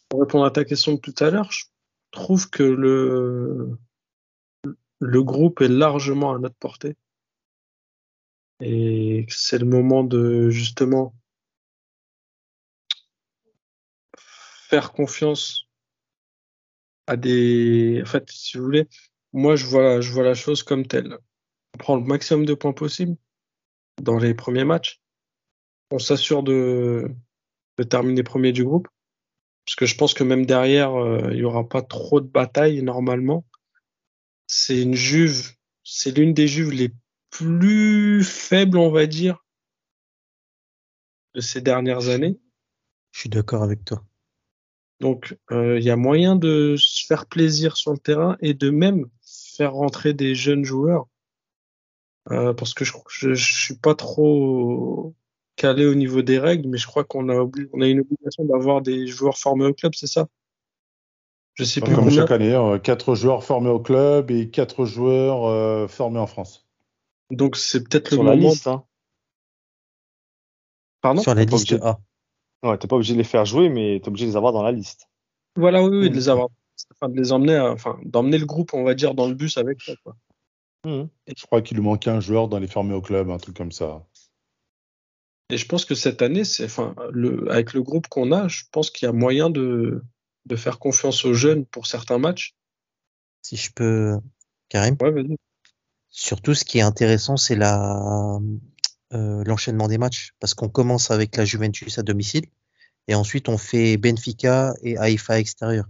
[0.09, 1.65] pour répondre à ta question de tout à l'heure, je
[2.11, 3.77] trouve que le,
[4.99, 6.95] le groupe est largement à notre portée.
[8.61, 11.13] Et c'est le moment de justement
[14.17, 15.69] faire confiance
[17.07, 18.01] à des.
[18.01, 18.87] En fait, si vous voulez,
[19.31, 21.17] moi je vois, je vois la chose comme telle.
[21.75, 23.15] On prend le maximum de points possible
[24.01, 24.99] dans les premiers matchs.
[25.91, 27.09] On s'assure de,
[27.77, 28.87] de terminer premier du groupe.
[29.69, 32.81] Parce que je pense que même derrière, euh, il n'y aura pas trop de batailles
[32.81, 33.45] normalement.
[34.47, 35.51] C'est une Juve,
[35.83, 36.91] c'est l'une des Juves les
[37.29, 39.45] plus faibles, on va dire,
[41.35, 42.39] de ces dernières années.
[43.11, 44.03] Je suis d'accord avec toi.
[45.01, 48.71] Donc, euh, il y a moyen de se faire plaisir sur le terrain et de
[48.71, 51.05] même faire rentrer des jeunes joueurs.
[52.31, 55.13] Euh, parce que je, je, je suis pas trop
[55.59, 57.35] calé au niveau des règles, mais je crois qu'on a,
[57.73, 60.27] on a une obligation d'avoir des joueurs formés au club, c'est ça?
[61.55, 62.21] Je sais plus Comme combien.
[62.21, 66.65] chaque année, euh, quatre joueurs formés au club et quatre joueurs euh, formés en France.
[67.29, 68.49] Donc, c'est peut-être le Sur la moment.
[68.51, 68.83] liste, hein.
[71.01, 71.21] Pardon?
[71.21, 71.85] Sur la Pas liste obligé.
[71.85, 71.99] A.
[72.63, 74.63] Ouais, t'es pas obligé de les faire jouer, mais t'es obligé de les avoir dans
[74.63, 75.09] la liste.
[75.57, 76.15] Voilà, oui, oui, de Mm.
[76.15, 76.47] les avoir.
[76.95, 79.57] Enfin, de les emmener, à- enfin, d'emmener le groupe, on va dire, dans le bus
[79.57, 80.15] avec toi, quoi.
[80.85, 81.09] Mhm.
[81.35, 83.73] Je crois qu'il lui manquait un joueur dans les formés au club, un truc comme
[83.73, 84.05] ça.
[85.49, 88.63] Et je pense que cette année, c'est, enfin, le, avec le groupe qu'on a, je
[88.71, 90.03] pense qu'il y a moyen de,
[90.45, 92.55] de faire confiance aux jeunes pour certains matchs.
[93.41, 94.17] Si je peux,
[94.69, 94.95] Karim.
[95.01, 95.37] Ouais, vas-y.
[96.09, 98.39] Surtout, ce qui est intéressant, c'est la
[99.13, 102.45] euh, l'enchaînement des matchs, parce qu'on commence avec la Juventus à domicile,
[103.07, 105.85] et ensuite on fait Benfica et Haïfa extérieur.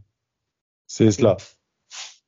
[0.88, 1.38] C'est cela.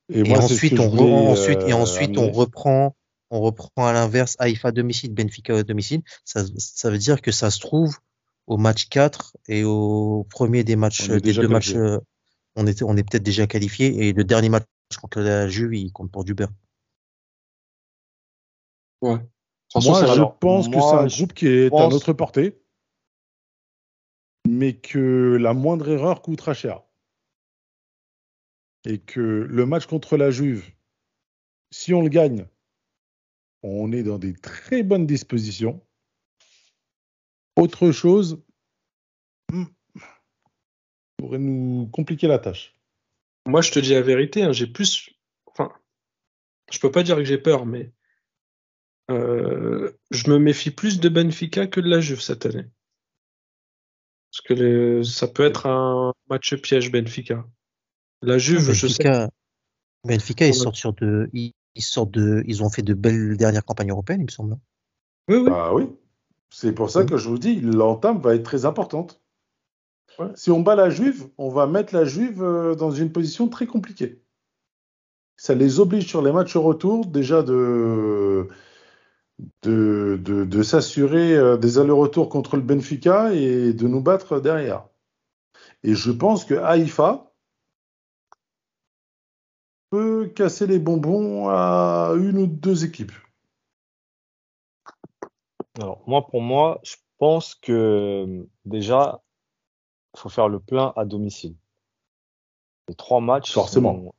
[0.10, 2.96] Et, moi, ensuite, on, re- et ensuite on reprend,
[3.32, 6.04] on reprend à l'inverse Haïfa à domicile, Benfica à domicile.
[6.26, 7.98] Ça, ça veut dire que ça se trouve
[8.46, 11.78] au match 4 et au premier des matchs, On est des deux matchs, qualifié.
[11.78, 12.00] euh,
[12.56, 14.66] on était, on est peut-être déjà qualifié, et le dernier match
[15.02, 16.52] contre la Juve, il compte pour du beurre.
[19.02, 19.18] Ouais.
[19.72, 22.62] Façon, Moi, je pense que c'est un groupe qui est à notre portée,
[24.46, 26.84] mais que la moindre erreur coûtera cher.
[28.84, 30.70] Et que le match contre la Juve,
[31.72, 32.48] si on le gagne,
[33.64, 35.86] on est dans des très bonnes dispositions.
[37.56, 38.42] Autre chose
[39.52, 39.66] hmm,
[41.18, 42.76] pourrait nous compliquer la tâche.
[43.48, 45.10] Moi, je te dis la vérité, hein, j'ai plus,
[45.48, 45.72] enfin,
[46.72, 47.92] je peux pas dire que j'ai peur, mais
[49.10, 52.66] euh, je me méfie plus de Benfica que de la Juve cette année.
[54.32, 57.46] Parce que les- ça peut être un match piège, Benfica.
[58.22, 59.04] La Juve, je sais.
[59.04, 59.30] Benfica,
[60.06, 60.54] Benfica, ils Ouais.
[60.54, 64.22] sortent sur de, ils, ils sortent de, ils ont fait de belles dernières campagnes européennes,
[64.22, 64.58] il me semble.
[65.28, 65.50] Oui, oui.
[65.54, 65.90] Ah oui,
[66.50, 69.22] c'est pour ça que je vous dis, l'entame va être très importante.
[70.20, 70.28] Ouais.
[70.36, 73.66] Si on bat la Juve, on va mettre la Juve euh, dans une position très
[73.66, 74.22] compliquée.
[75.38, 78.50] Ça les oblige sur les matchs retour déjà de,
[79.64, 84.86] de, de, de s'assurer euh, des allers-retours contre le Benfica et de nous battre derrière.
[85.84, 87.31] Et je pense que Haïfa
[89.92, 93.12] peut casser les bonbons à une ou deux équipes.
[95.80, 99.22] Alors, moi, pour moi, je pense que déjà,
[100.16, 101.56] il faut faire le plein à domicile.
[102.88, 103.96] Les trois matchs Forcément.
[103.96, 104.14] sont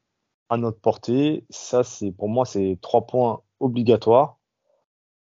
[0.49, 1.45] à notre portée.
[1.51, 4.39] Ça, c'est pour moi, c'est trois points obligatoires.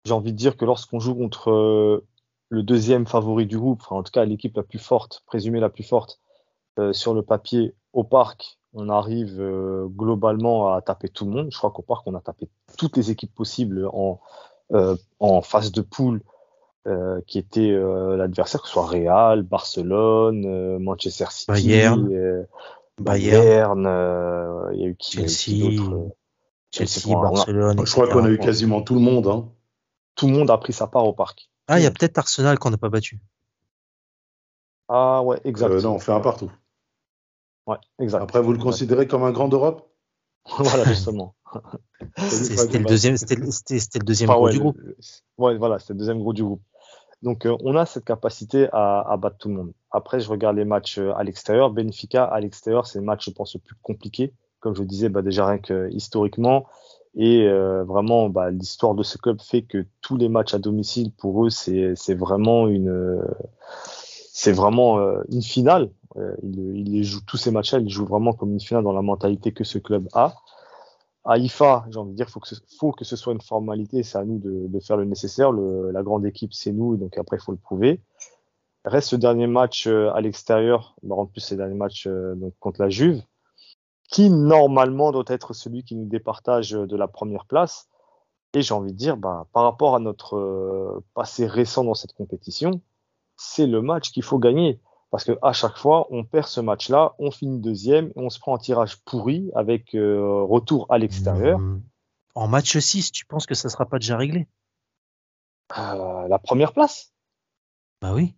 [0.05, 2.07] J'ai envie de dire que lorsqu'on joue contre euh,
[2.49, 5.69] le deuxième favori du groupe, enfin, en tout cas l'équipe la plus forte, présumée la
[5.69, 6.19] plus forte
[6.79, 11.47] euh, sur le papier au parc, on arrive euh, globalement à taper tout le monde.
[11.51, 14.19] Je crois qu'au parc, on a tapé toutes les équipes possibles en,
[14.73, 16.21] euh, en phase de poule
[16.87, 22.07] euh, qui était euh, l'adversaire, que ce soit Real, Barcelone, euh, Manchester City, Bayern.
[22.11, 22.43] euh,
[23.01, 26.09] euh, il y a eu qui, il y a eu qui Chelsea,
[26.71, 27.85] Chelsea, a- Barcelone.
[27.85, 29.27] Je crois qu'on a eu quasiment tout le monde.
[29.27, 29.49] Hein.
[30.15, 31.49] Tout le monde a pris sa part au parc.
[31.67, 33.19] Ah, il y a peut-être Arsenal qu'on n'a pas battu.
[34.87, 35.71] Ah ouais, exact.
[35.71, 36.51] Euh, non, on fait un partout.
[37.69, 38.21] Ouais, exact.
[38.23, 38.69] Après, vous le Exact.
[38.71, 39.89] considérez comme un grand d'Europe?
[40.57, 41.35] Voilà, justement.
[42.17, 44.63] C'est- C'était le deuxième, c'était le- c'était- c'était le deuxième Enfin, gros ouais, du le-
[44.63, 44.77] groupe.
[44.79, 44.95] le-
[45.37, 46.61] ouais, voilà, c'est le deuxième gros du groupe.
[47.21, 49.73] Donc, euh, on a cette capacité à, à battre tout le monde.
[49.91, 51.69] Après, je regarde les matchs euh, à l'extérieur.
[51.69, 55.21] Benfica, à l'extérieur, c'est le match, je pense, le plus compliqué comme je disais, bah,
[55.21, 56.65] déjà rien que historiquement.
[57.15, 61.11] Et euh, vraiment, bah, l'histoire de ce club fait que tous les matchs à domicile,
[61.13, 63.23] pour eux, c'est vraiment une,
[64.33, 65.89] c'est vraiment euh, une finale.
[66.17, 69.51] Euh, les jouent tous ces matchs-là, ils jouent vraiment comme une finale dans la mentalité
[69.51, 70.35] que ce club a.
[71.25, 74.03] À IFA, j'ai envie de dire, faut que ce, faut que ce soit une formalité.
[74.03, 75.51] C'est à nous de, faire le nécessaire.
[75.51, 78.01] La grande équipe, c'est nous, donc après, il faut le prouver.
[78.85, 82.81] Reste le dernier match euh, à l'extérieur, en plus c'est le dernier match donc contre
[82.81, 83.21] la Juve,
[84.09, 87.89] qui normalement doit être celui qui nous départage de la première place.
[88.53, 92.81] Et j'ai envie de dire, bah, par rapport à notre passé récent dans cette compétition,
[93.35, 94.79] c'est le match qu'il faut gagner.
[95.11, 98.39] Parce que à chaque fois, on perd ce match-là, on finit deuxième et on se
[98.39, 101.57] prend un tirage pourri avec euh, retour à l'extérieur.
[101.59, 101.81] Mmh.
[102.35, 104.47] En match 6, tu penses que ça sera pas déjà réglé?
[105.77, 107.11] Euh, La première place
[108.01, 108.35] Bah oui.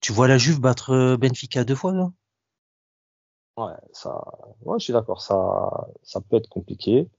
[0.00, 2.10] Tu vois la Juve battre euh, Benfica deux fois là
[3.58, 4.22] Ouais, ça,
[4.62, 5.20] ouais, je suis d'accord.
[5.20, 7.10] Ça, ça peut être compliqué.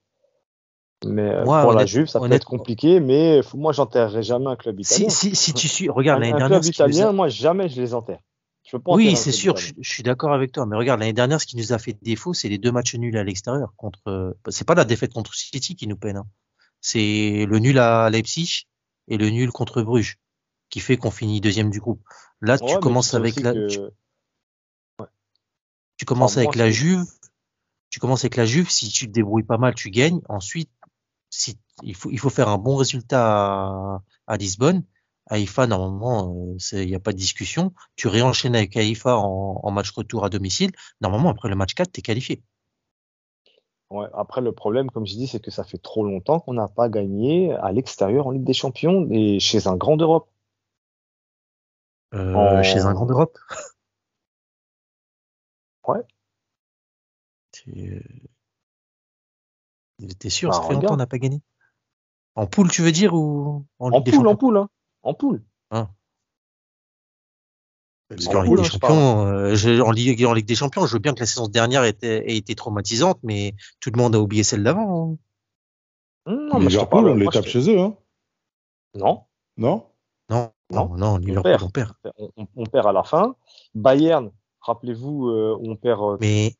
[1.06, 4.56] Mais Ouais, pour la Juve, ça peut être compliqué, mais faut- moi, j'enterrerai jamais un
[4.56, 5.10] club italien.
[5.10, 6.60] si, si, si tu suis, regarde un, l'année un dernière.
[6.62, 8.20] club nous a- italien, moi, jamais je les enterre.
[8.64, 10.66] Je peux pas Oui, un c'est club sûr, je, suis d'accord avec toi.
[10.66, 13.18] Mais regarde, l'année dernière, ce qui nous a fait défaut, c'est les deux matchs nuls
[13.18, 13.74] à l'extérieur.
[13.76, 16.18] Contre, euh, c'est pas la défaite contre City qui nous peine.
[16.18, 16.28] hein.
[16.80, 18.68] C'est le nul à Leipzig
[19.08, 20.18] et le nul contre Bruges
[20.70, 22.02] qui fait qu'on finit deuxième du groupe.
[22.42, 23.80] Là, Ouais, tu commences avec la, que- tu,
[25.98, 27.04] tu commences Enfin, avec moi, la Juve.
[27.90, 28.70] Tu commences avec la Juve.
[28.70, 30.22] Si tu te débrouilles pas mal, tu gagnes.
[30.30, 30.70] Ensuite,
[31.32, 34.84] si il faut, il faut faire un bon résultat à, à Lisbonne.
[35.28, 36.36] Haïfa, normalement,
[36.74, 37.74] il n'y a pas de discussion.
[37.96, 40.72] Tu réenchaînes avec Haïfa en, en match retour à domicile.
[41.00, 42.44] Normalement, après le match 4, tu es qualifié.
[43.90, 46.68] Ouais, après, le problème, comme je dis, c'est que ça fait trop longtemps qu'on n'a
[46.68, 50.30] pas gagné à l'extérieur en Ligue des Champions et chez un grand d'Europe.
[52.14, 53.38] Euh, En- Chez un grand d'Europe?
[55.88, 56.02] Ouais.
[60.20, 61.42] Tu es sûr, Bah, ça fait longtemps qu'on n'a pas gagné.
[62.36, 64.38] En poule, tu veux dire, ou en Ligue En des poule, en Champions?
[64.48, 64.70] poule, hein.
[65.04, 65.44] En poule.
[68.10, 68.94] Parce En qu'en Ligue poule, des hein, parle.
[68.94, 71.48] Champions, euh, je- en, Ligue, en Ligue des Champions, je veux bien que la saison
[71.48, 75.14] dernière ait été, ait été traumatisante, mais tout le monde a oublié celle d'avant.
[75.14, 75.18] hein.
[76.34, 77.96] Non, mais Liverpool, on les tape chez eux, hein.
[78.96, 79.24] Non,
[79.58, 79.86] Non?
[80.30, 81.64] Non, Non, non, non, Liverpool, perd.
[81.64, 81.94] on perd.
[82.58, 83.36] on, perd à la fin.
[83.76, 86.54] Bayern, rappelez-vous, euh, on perd euh, Mais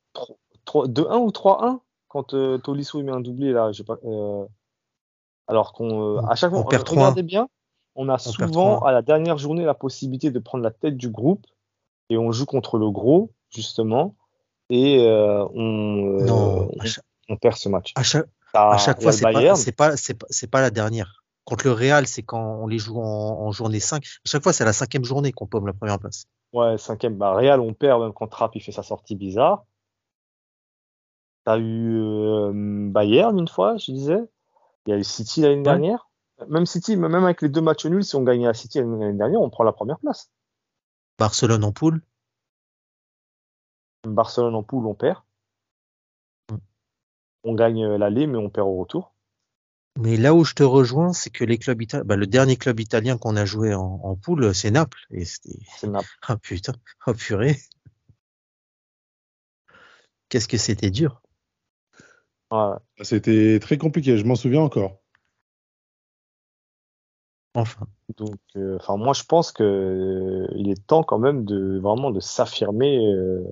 [0.66, 1.82] 3 2-1 ou 3-1
[2.12, 3.72] quand euh, Tolisso il met un doublé là.
[3.88, 4.46] Pas, euh,
[5.48, 7.48] alors qu'on, euh, à chaque On fois, perd regardez bien,
[7.96, 8.88] on a souvent 3-1.
[8.88, 11.46] à la dernière journée la possibilité de prendre la tête du groupe
[12.10, 14.16] et on joue contre le gros justement
[14.70, 17.94] et euh, on, non, on, à chaque, on perd ce match.
[17.96, 21.24] à chaque, à fois, c'est pas, la dernière.
[21.46, 24.04] Contre le Real, c'est quand on les joue en, en journée 5.
[24.04, 26.26] À chaque fois, c'est la cinquième journée qu'on pomme la première place.
[26.54, 27.18] Ouais, cinquième.
[27.18, 29.66] Bah, Real, on perd même quand Trapp il fait sa sortie bizarre.
[31.44, 34.30] T'as eu euh, Bayern une fois, je disais.
[34.86, 36.10] Il y a eu City l'année dernière.
[36.48, 39.42] Même City, même avec les deux matchs nuls, si on gagnait à City l'année dernière,
[39.42, 40.32] on prend la première place.
[41.20, 42.02] Barcelone en poule.
[44.08, 45.22] Barcelone en poule, on perd.
[46.52, 46.58] Mm.
[47.44, 49.14] On gagne l'aller, mais on perd au retour.
[50.00, 52.80] Mais là où je te rejoins, c'est que les clubs italiens, bah, le dernier club
[52.80, 55.06] italien qu'on a joué en, en poule, c'est Naples.
[55.12, 56.08] Et C'est Naples.
[56.28, 56.74] ah putain,
[57.08, 57.58] oh purée.
[60.30, 61.22] Qu'est-ce que c'était dur.
[62.52, 62.76] Ouais.
[63.02, 65.02] C'était très compliqué, je m'en souviens encore.
[67.54, 67.88] Enfin.
[68.18, 72.12] Donc, euh, enfin, moi, je pense que euh, il est temps quand même de vraiment
[72.12, 73.44] de s'affirmer euh,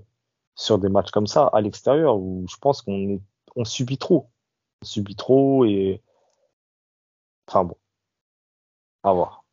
[0.55, 3.21] sur des matchs comme ça à l'extérieur où je pense qu'on est,
[3.55, 4.29] on subit trop,
[4.81, 6.01] on subit trop et
[7.47, 7.77] enfin bon,
[9.03, 9.43] à voir.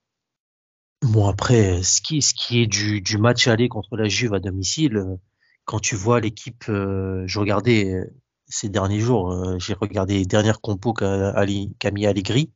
[1.03, 4.41] Bon après, ce qui, ce qui est du, du match aller contre la Juve à
[4.41, 5.19] domicile,
[5.65, 8.15] quand tu vois l'équipe, euh, je regardais euh,
[8.49, 11.35] ces derniers jours, euh, j'ai regardé les dernières compos qu'a
[11.79, 12.53] qu'a mis Allegri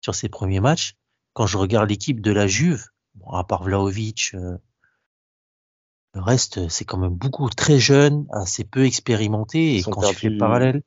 [0.00, 0.96] sur ses premiers matchs.
[1.32, 2.84] Quand je regarde l'équipe de la Juve,
[3.14, 4.58] bon, à part Vlahovic, euh,
[6.14, 9.58] le reste, c'est quand même beaucoup très jeune, assez peu expérimenté.
[9.58, 10.82] Et Ils sont quand tu fais le parallèle,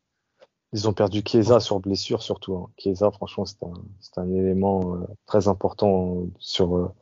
[0.73, 2.55] Ils ont perdu Chiesa sur blessure surtout.
[2.55, 2.69] Hein.
[2.77, 6.93] Chiesa, franchement, c'est un, c'est un élément euh, très important sur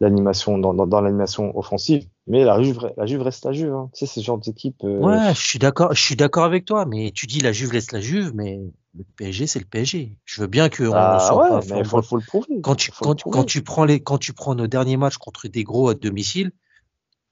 [0.00, 2.06] l'animation dans, dans, dans l'animation offensive.
[2.30, 3.72] Mais la Juve, la Juve reste la Juve.
[3.74, 3.90] Hein.
[3.92, 4.82] Tu sais, ce genre d'équipe.
[4.84, 7.72] euh, Ouais, je suis d'accord, je suis d'accord avec toi, mais tu dis la Juve
[7.72, 8.60] laisse la Juve, mais
[8.96, 10.16] le PSG c'est le PSG.
[10.24, 12.60] Je veux bien qu'on bah, soit ouais, pas mais il faut, faut le prouver.
[12.62, 13.36] quand tu Faut quand, le tu- prouver.
[13.38, 16.52] quand tu prends les quand tu prends nos derniers matchs contre des gros à domicile,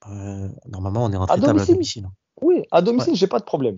[0.08, 1.74] euh, normalement on est intraitable à domicile?
[1.74, 2.04] domicile.
[2.06, 2.12] hein.
[2.42, 3.74] Oui, à domicile, j'ai pas de problème.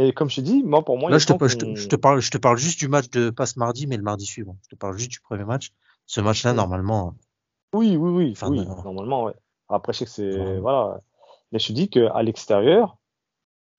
[0.00, 1.96] Et comme je te dis, moi, pour moi, Là je te, je, te, je te
[1.96, 4.56] parle je te parle juste du match de passe mardi, mais le mardi suivant.
[4.64, 5.72] Je te parle juste du premier match.
[6.06, 7.14] Ce match-là normalement,
[7.72, 8.82] Oui, oui, oui, Enfin, oui, non.
[8.82, 9.34] normalement, ouais.
[9.70, 10.58] Après, je sais que c'est, Ouais.
[10.60, 11.00] voilà.
[11.52, 12.96] Mais je te dis qu'à l'extérieur,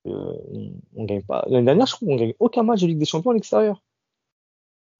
[0.07, 0.33] Euh,
[0.95, 1.45] on, gagne pas.
[1.47, 3.83] L'année dernière, je crois qu'on gagne aucun match de Ligue des Champions à l'extérieur.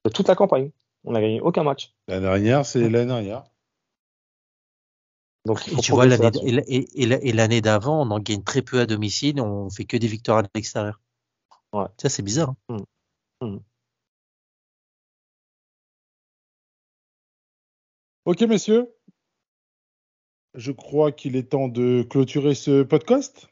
[0.05, 0.69] De toute la campagne.
[1.03, 1.91] On n'a gagné aucun match.
[2.07, 3.43] L'année dernière, c'est l'année dernière.
[5.45, 8.11] Donc, il Et faut tu vois, l'année et, et- et la- et l'année d'avant, on
[8.11, 11.01] en gagne très peu à domicile, on fait que des victoires à l'extérieur.
[11.73, 11.87] Ouais.
[11.97, 12.53] Ça, c'est bizarre.
[12.69, 13.57] hein.
[18.25, 18.93] Ok, messieurs.
[20.53, 23.47] Je crois qu'il est temps de clôturer ce podcast.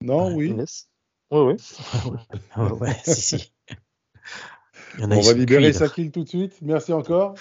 [0.00, 0.52] Non, oui.
[0.56, 0.88] Yes.
[1.30, 1.56] Oui, oui.
[2.56, 3.52] Ouais, ouais, si, si.
[4.94, 5.72] Il y en a, On va libérer.
[5.72, 6.60] Sakil tout de suite.
[6.60, 7.34] Merci encore.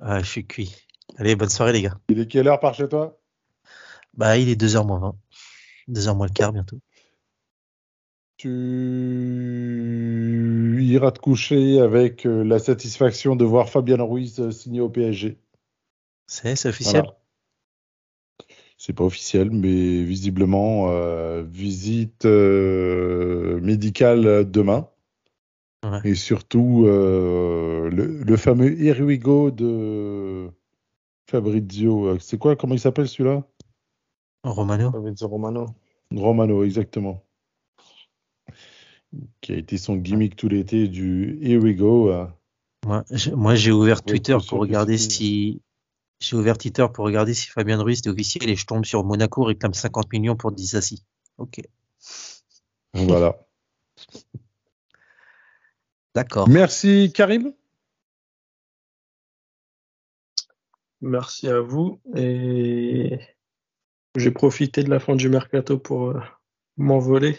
[0.00, 0.74] Ah, je suis cuit.
[1.16, 1.98] Allez, bonne soirée, les gars.
[2.08, 3.20] Il est quelle heure par chez toi?
[4.14, 5.16] Bah, il est 2h moins 20.
[5.88, 6.80] 2h moins le quart bientôt.
[8.36, 8.48] Tu
[10.82, 15.38] iras te coucher avec euh, la satisfaction de voir Fabien Ruiz euh, signer au PSG.
[16.26, 17.02] C'est, officiel?
[17.04, 17.18] Voilà.
[18.76, 24.88] C'est pas officiel, mais visiblement, euh, visite euh, médicale demain.
[25.82, 26.00] Ouais.
[26.04, 30.50] Et surtout, euh, le, le fameux Here We Go de
[31.30, 32.18] Fabrizio.
[32.18, 33.44] C'est quoi Comment il s'appelle celui-là?
[34.44, 34.92] Romano?
[34.92, 35.66] Fabrizio Romano.
[36.14, 37.25] Romano, exactement.
[39.40, 42.10] Qui a été son gimmick tout l'été du Here We Go.
[42.10, 42.26] euh.
[43.34, 45.60] Moi, j'ai- ouvert Twitter pour regarder si,
[46.20, 49.42] j'ai ouvert Twitter pour regarder si Fabien Ruiz était officiel et je tombe sur Monaco
[49.42, 51.04] réclame 50 millions pour Disassi.
[51.38, 51.60] Ok.
[52.94, 53.36] Voilà.
[56.14, 56.48] D'accord.
[56.48, 57.52] Merci Karim.
[61.00, 62.00] Merci à vous.
[62.14, 63.18] Et
[64.16, 66.20] j'ai profité de la fin du mercato pour euh,
[66.76, 67.36] m'envoler.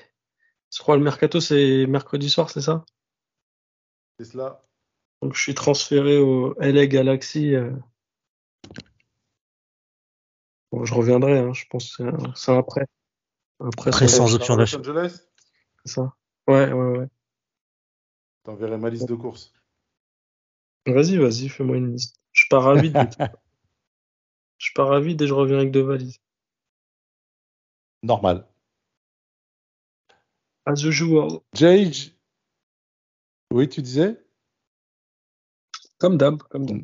[0.74, 2.84] Je crois le mercato, c'est mercredi soir, c'est ça?
[4.20, 4.64] C'est cela.
[5.22, 7.56] Donc je suis transféré au LA Galaxy.
[7.56, 7.72] euh.
[10.72, 12.86] Bon, je reviendrai, hein, je pense que c'est- c'est après.
[13.60, 14.80] Après, Après, sans option Los d'achat.
[14.80, 15.22] Angeles?
[15.86, 16.14] C'est ça.
[16.48, 17.08] Ouais, ouais, ouais.
[18.44, 19.54] T'enverrai ma liste de courses.
[20.86, 22.16] Vas-y, vas-y, fais-moi une liste.
[22.32, 22.94] Je pars à vide.
[24.58, 26.20] je pars à vide et je reviens avec deux valises.
[28.04, 28.48] Normal.
[30.68, 31.40] As usual.
[31.54, 32.12] Jage.
[33.54, 34.22] Oui, tu disais?
[35.98, 36.82] Comme d'hab, comme d'hab.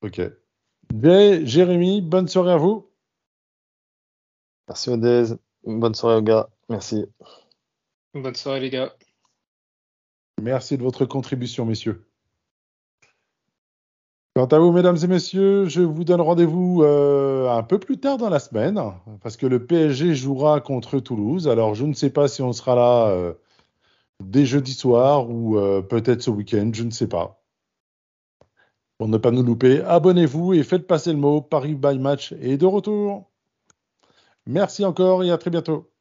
[0.00, 0.22] Ok.
[1.02, 2.90] Jay, Jérémy, bonne soirée à vous.
[4.68, 5.34] Merci Odez.
[5.64, 6.48] Bonne soirée aux gars.
[6.70, 7.04] Merci.
[8.14, 8.96] Bonne soirée, les gars.
[10.40, 12.10] Merci de votre contribution, messieurs.
[14.34, 18.16] Quant à vous, mesdames et messieurs, je vous donne rendez-vous euh, un peu plus tard
[18.16, 18.80] dans la semaine,
[19.20, 21.48] parce que le PSG jouera contre Toulouse.
[21.48, 23.34] Alors, je ne sais pas si on sera là euh,
[24.20, 27.42] dès jeudi soir ou euh, peut-être ce week-end, je ne sais pas.
[28.96, 31.42] Pour ne pas nous louper, abonnez-vous et faites passer le mot.
[31.42, 33.30] Paris by Match est de retour.
[34.46, 35.91] Merci encore et à très bientôt.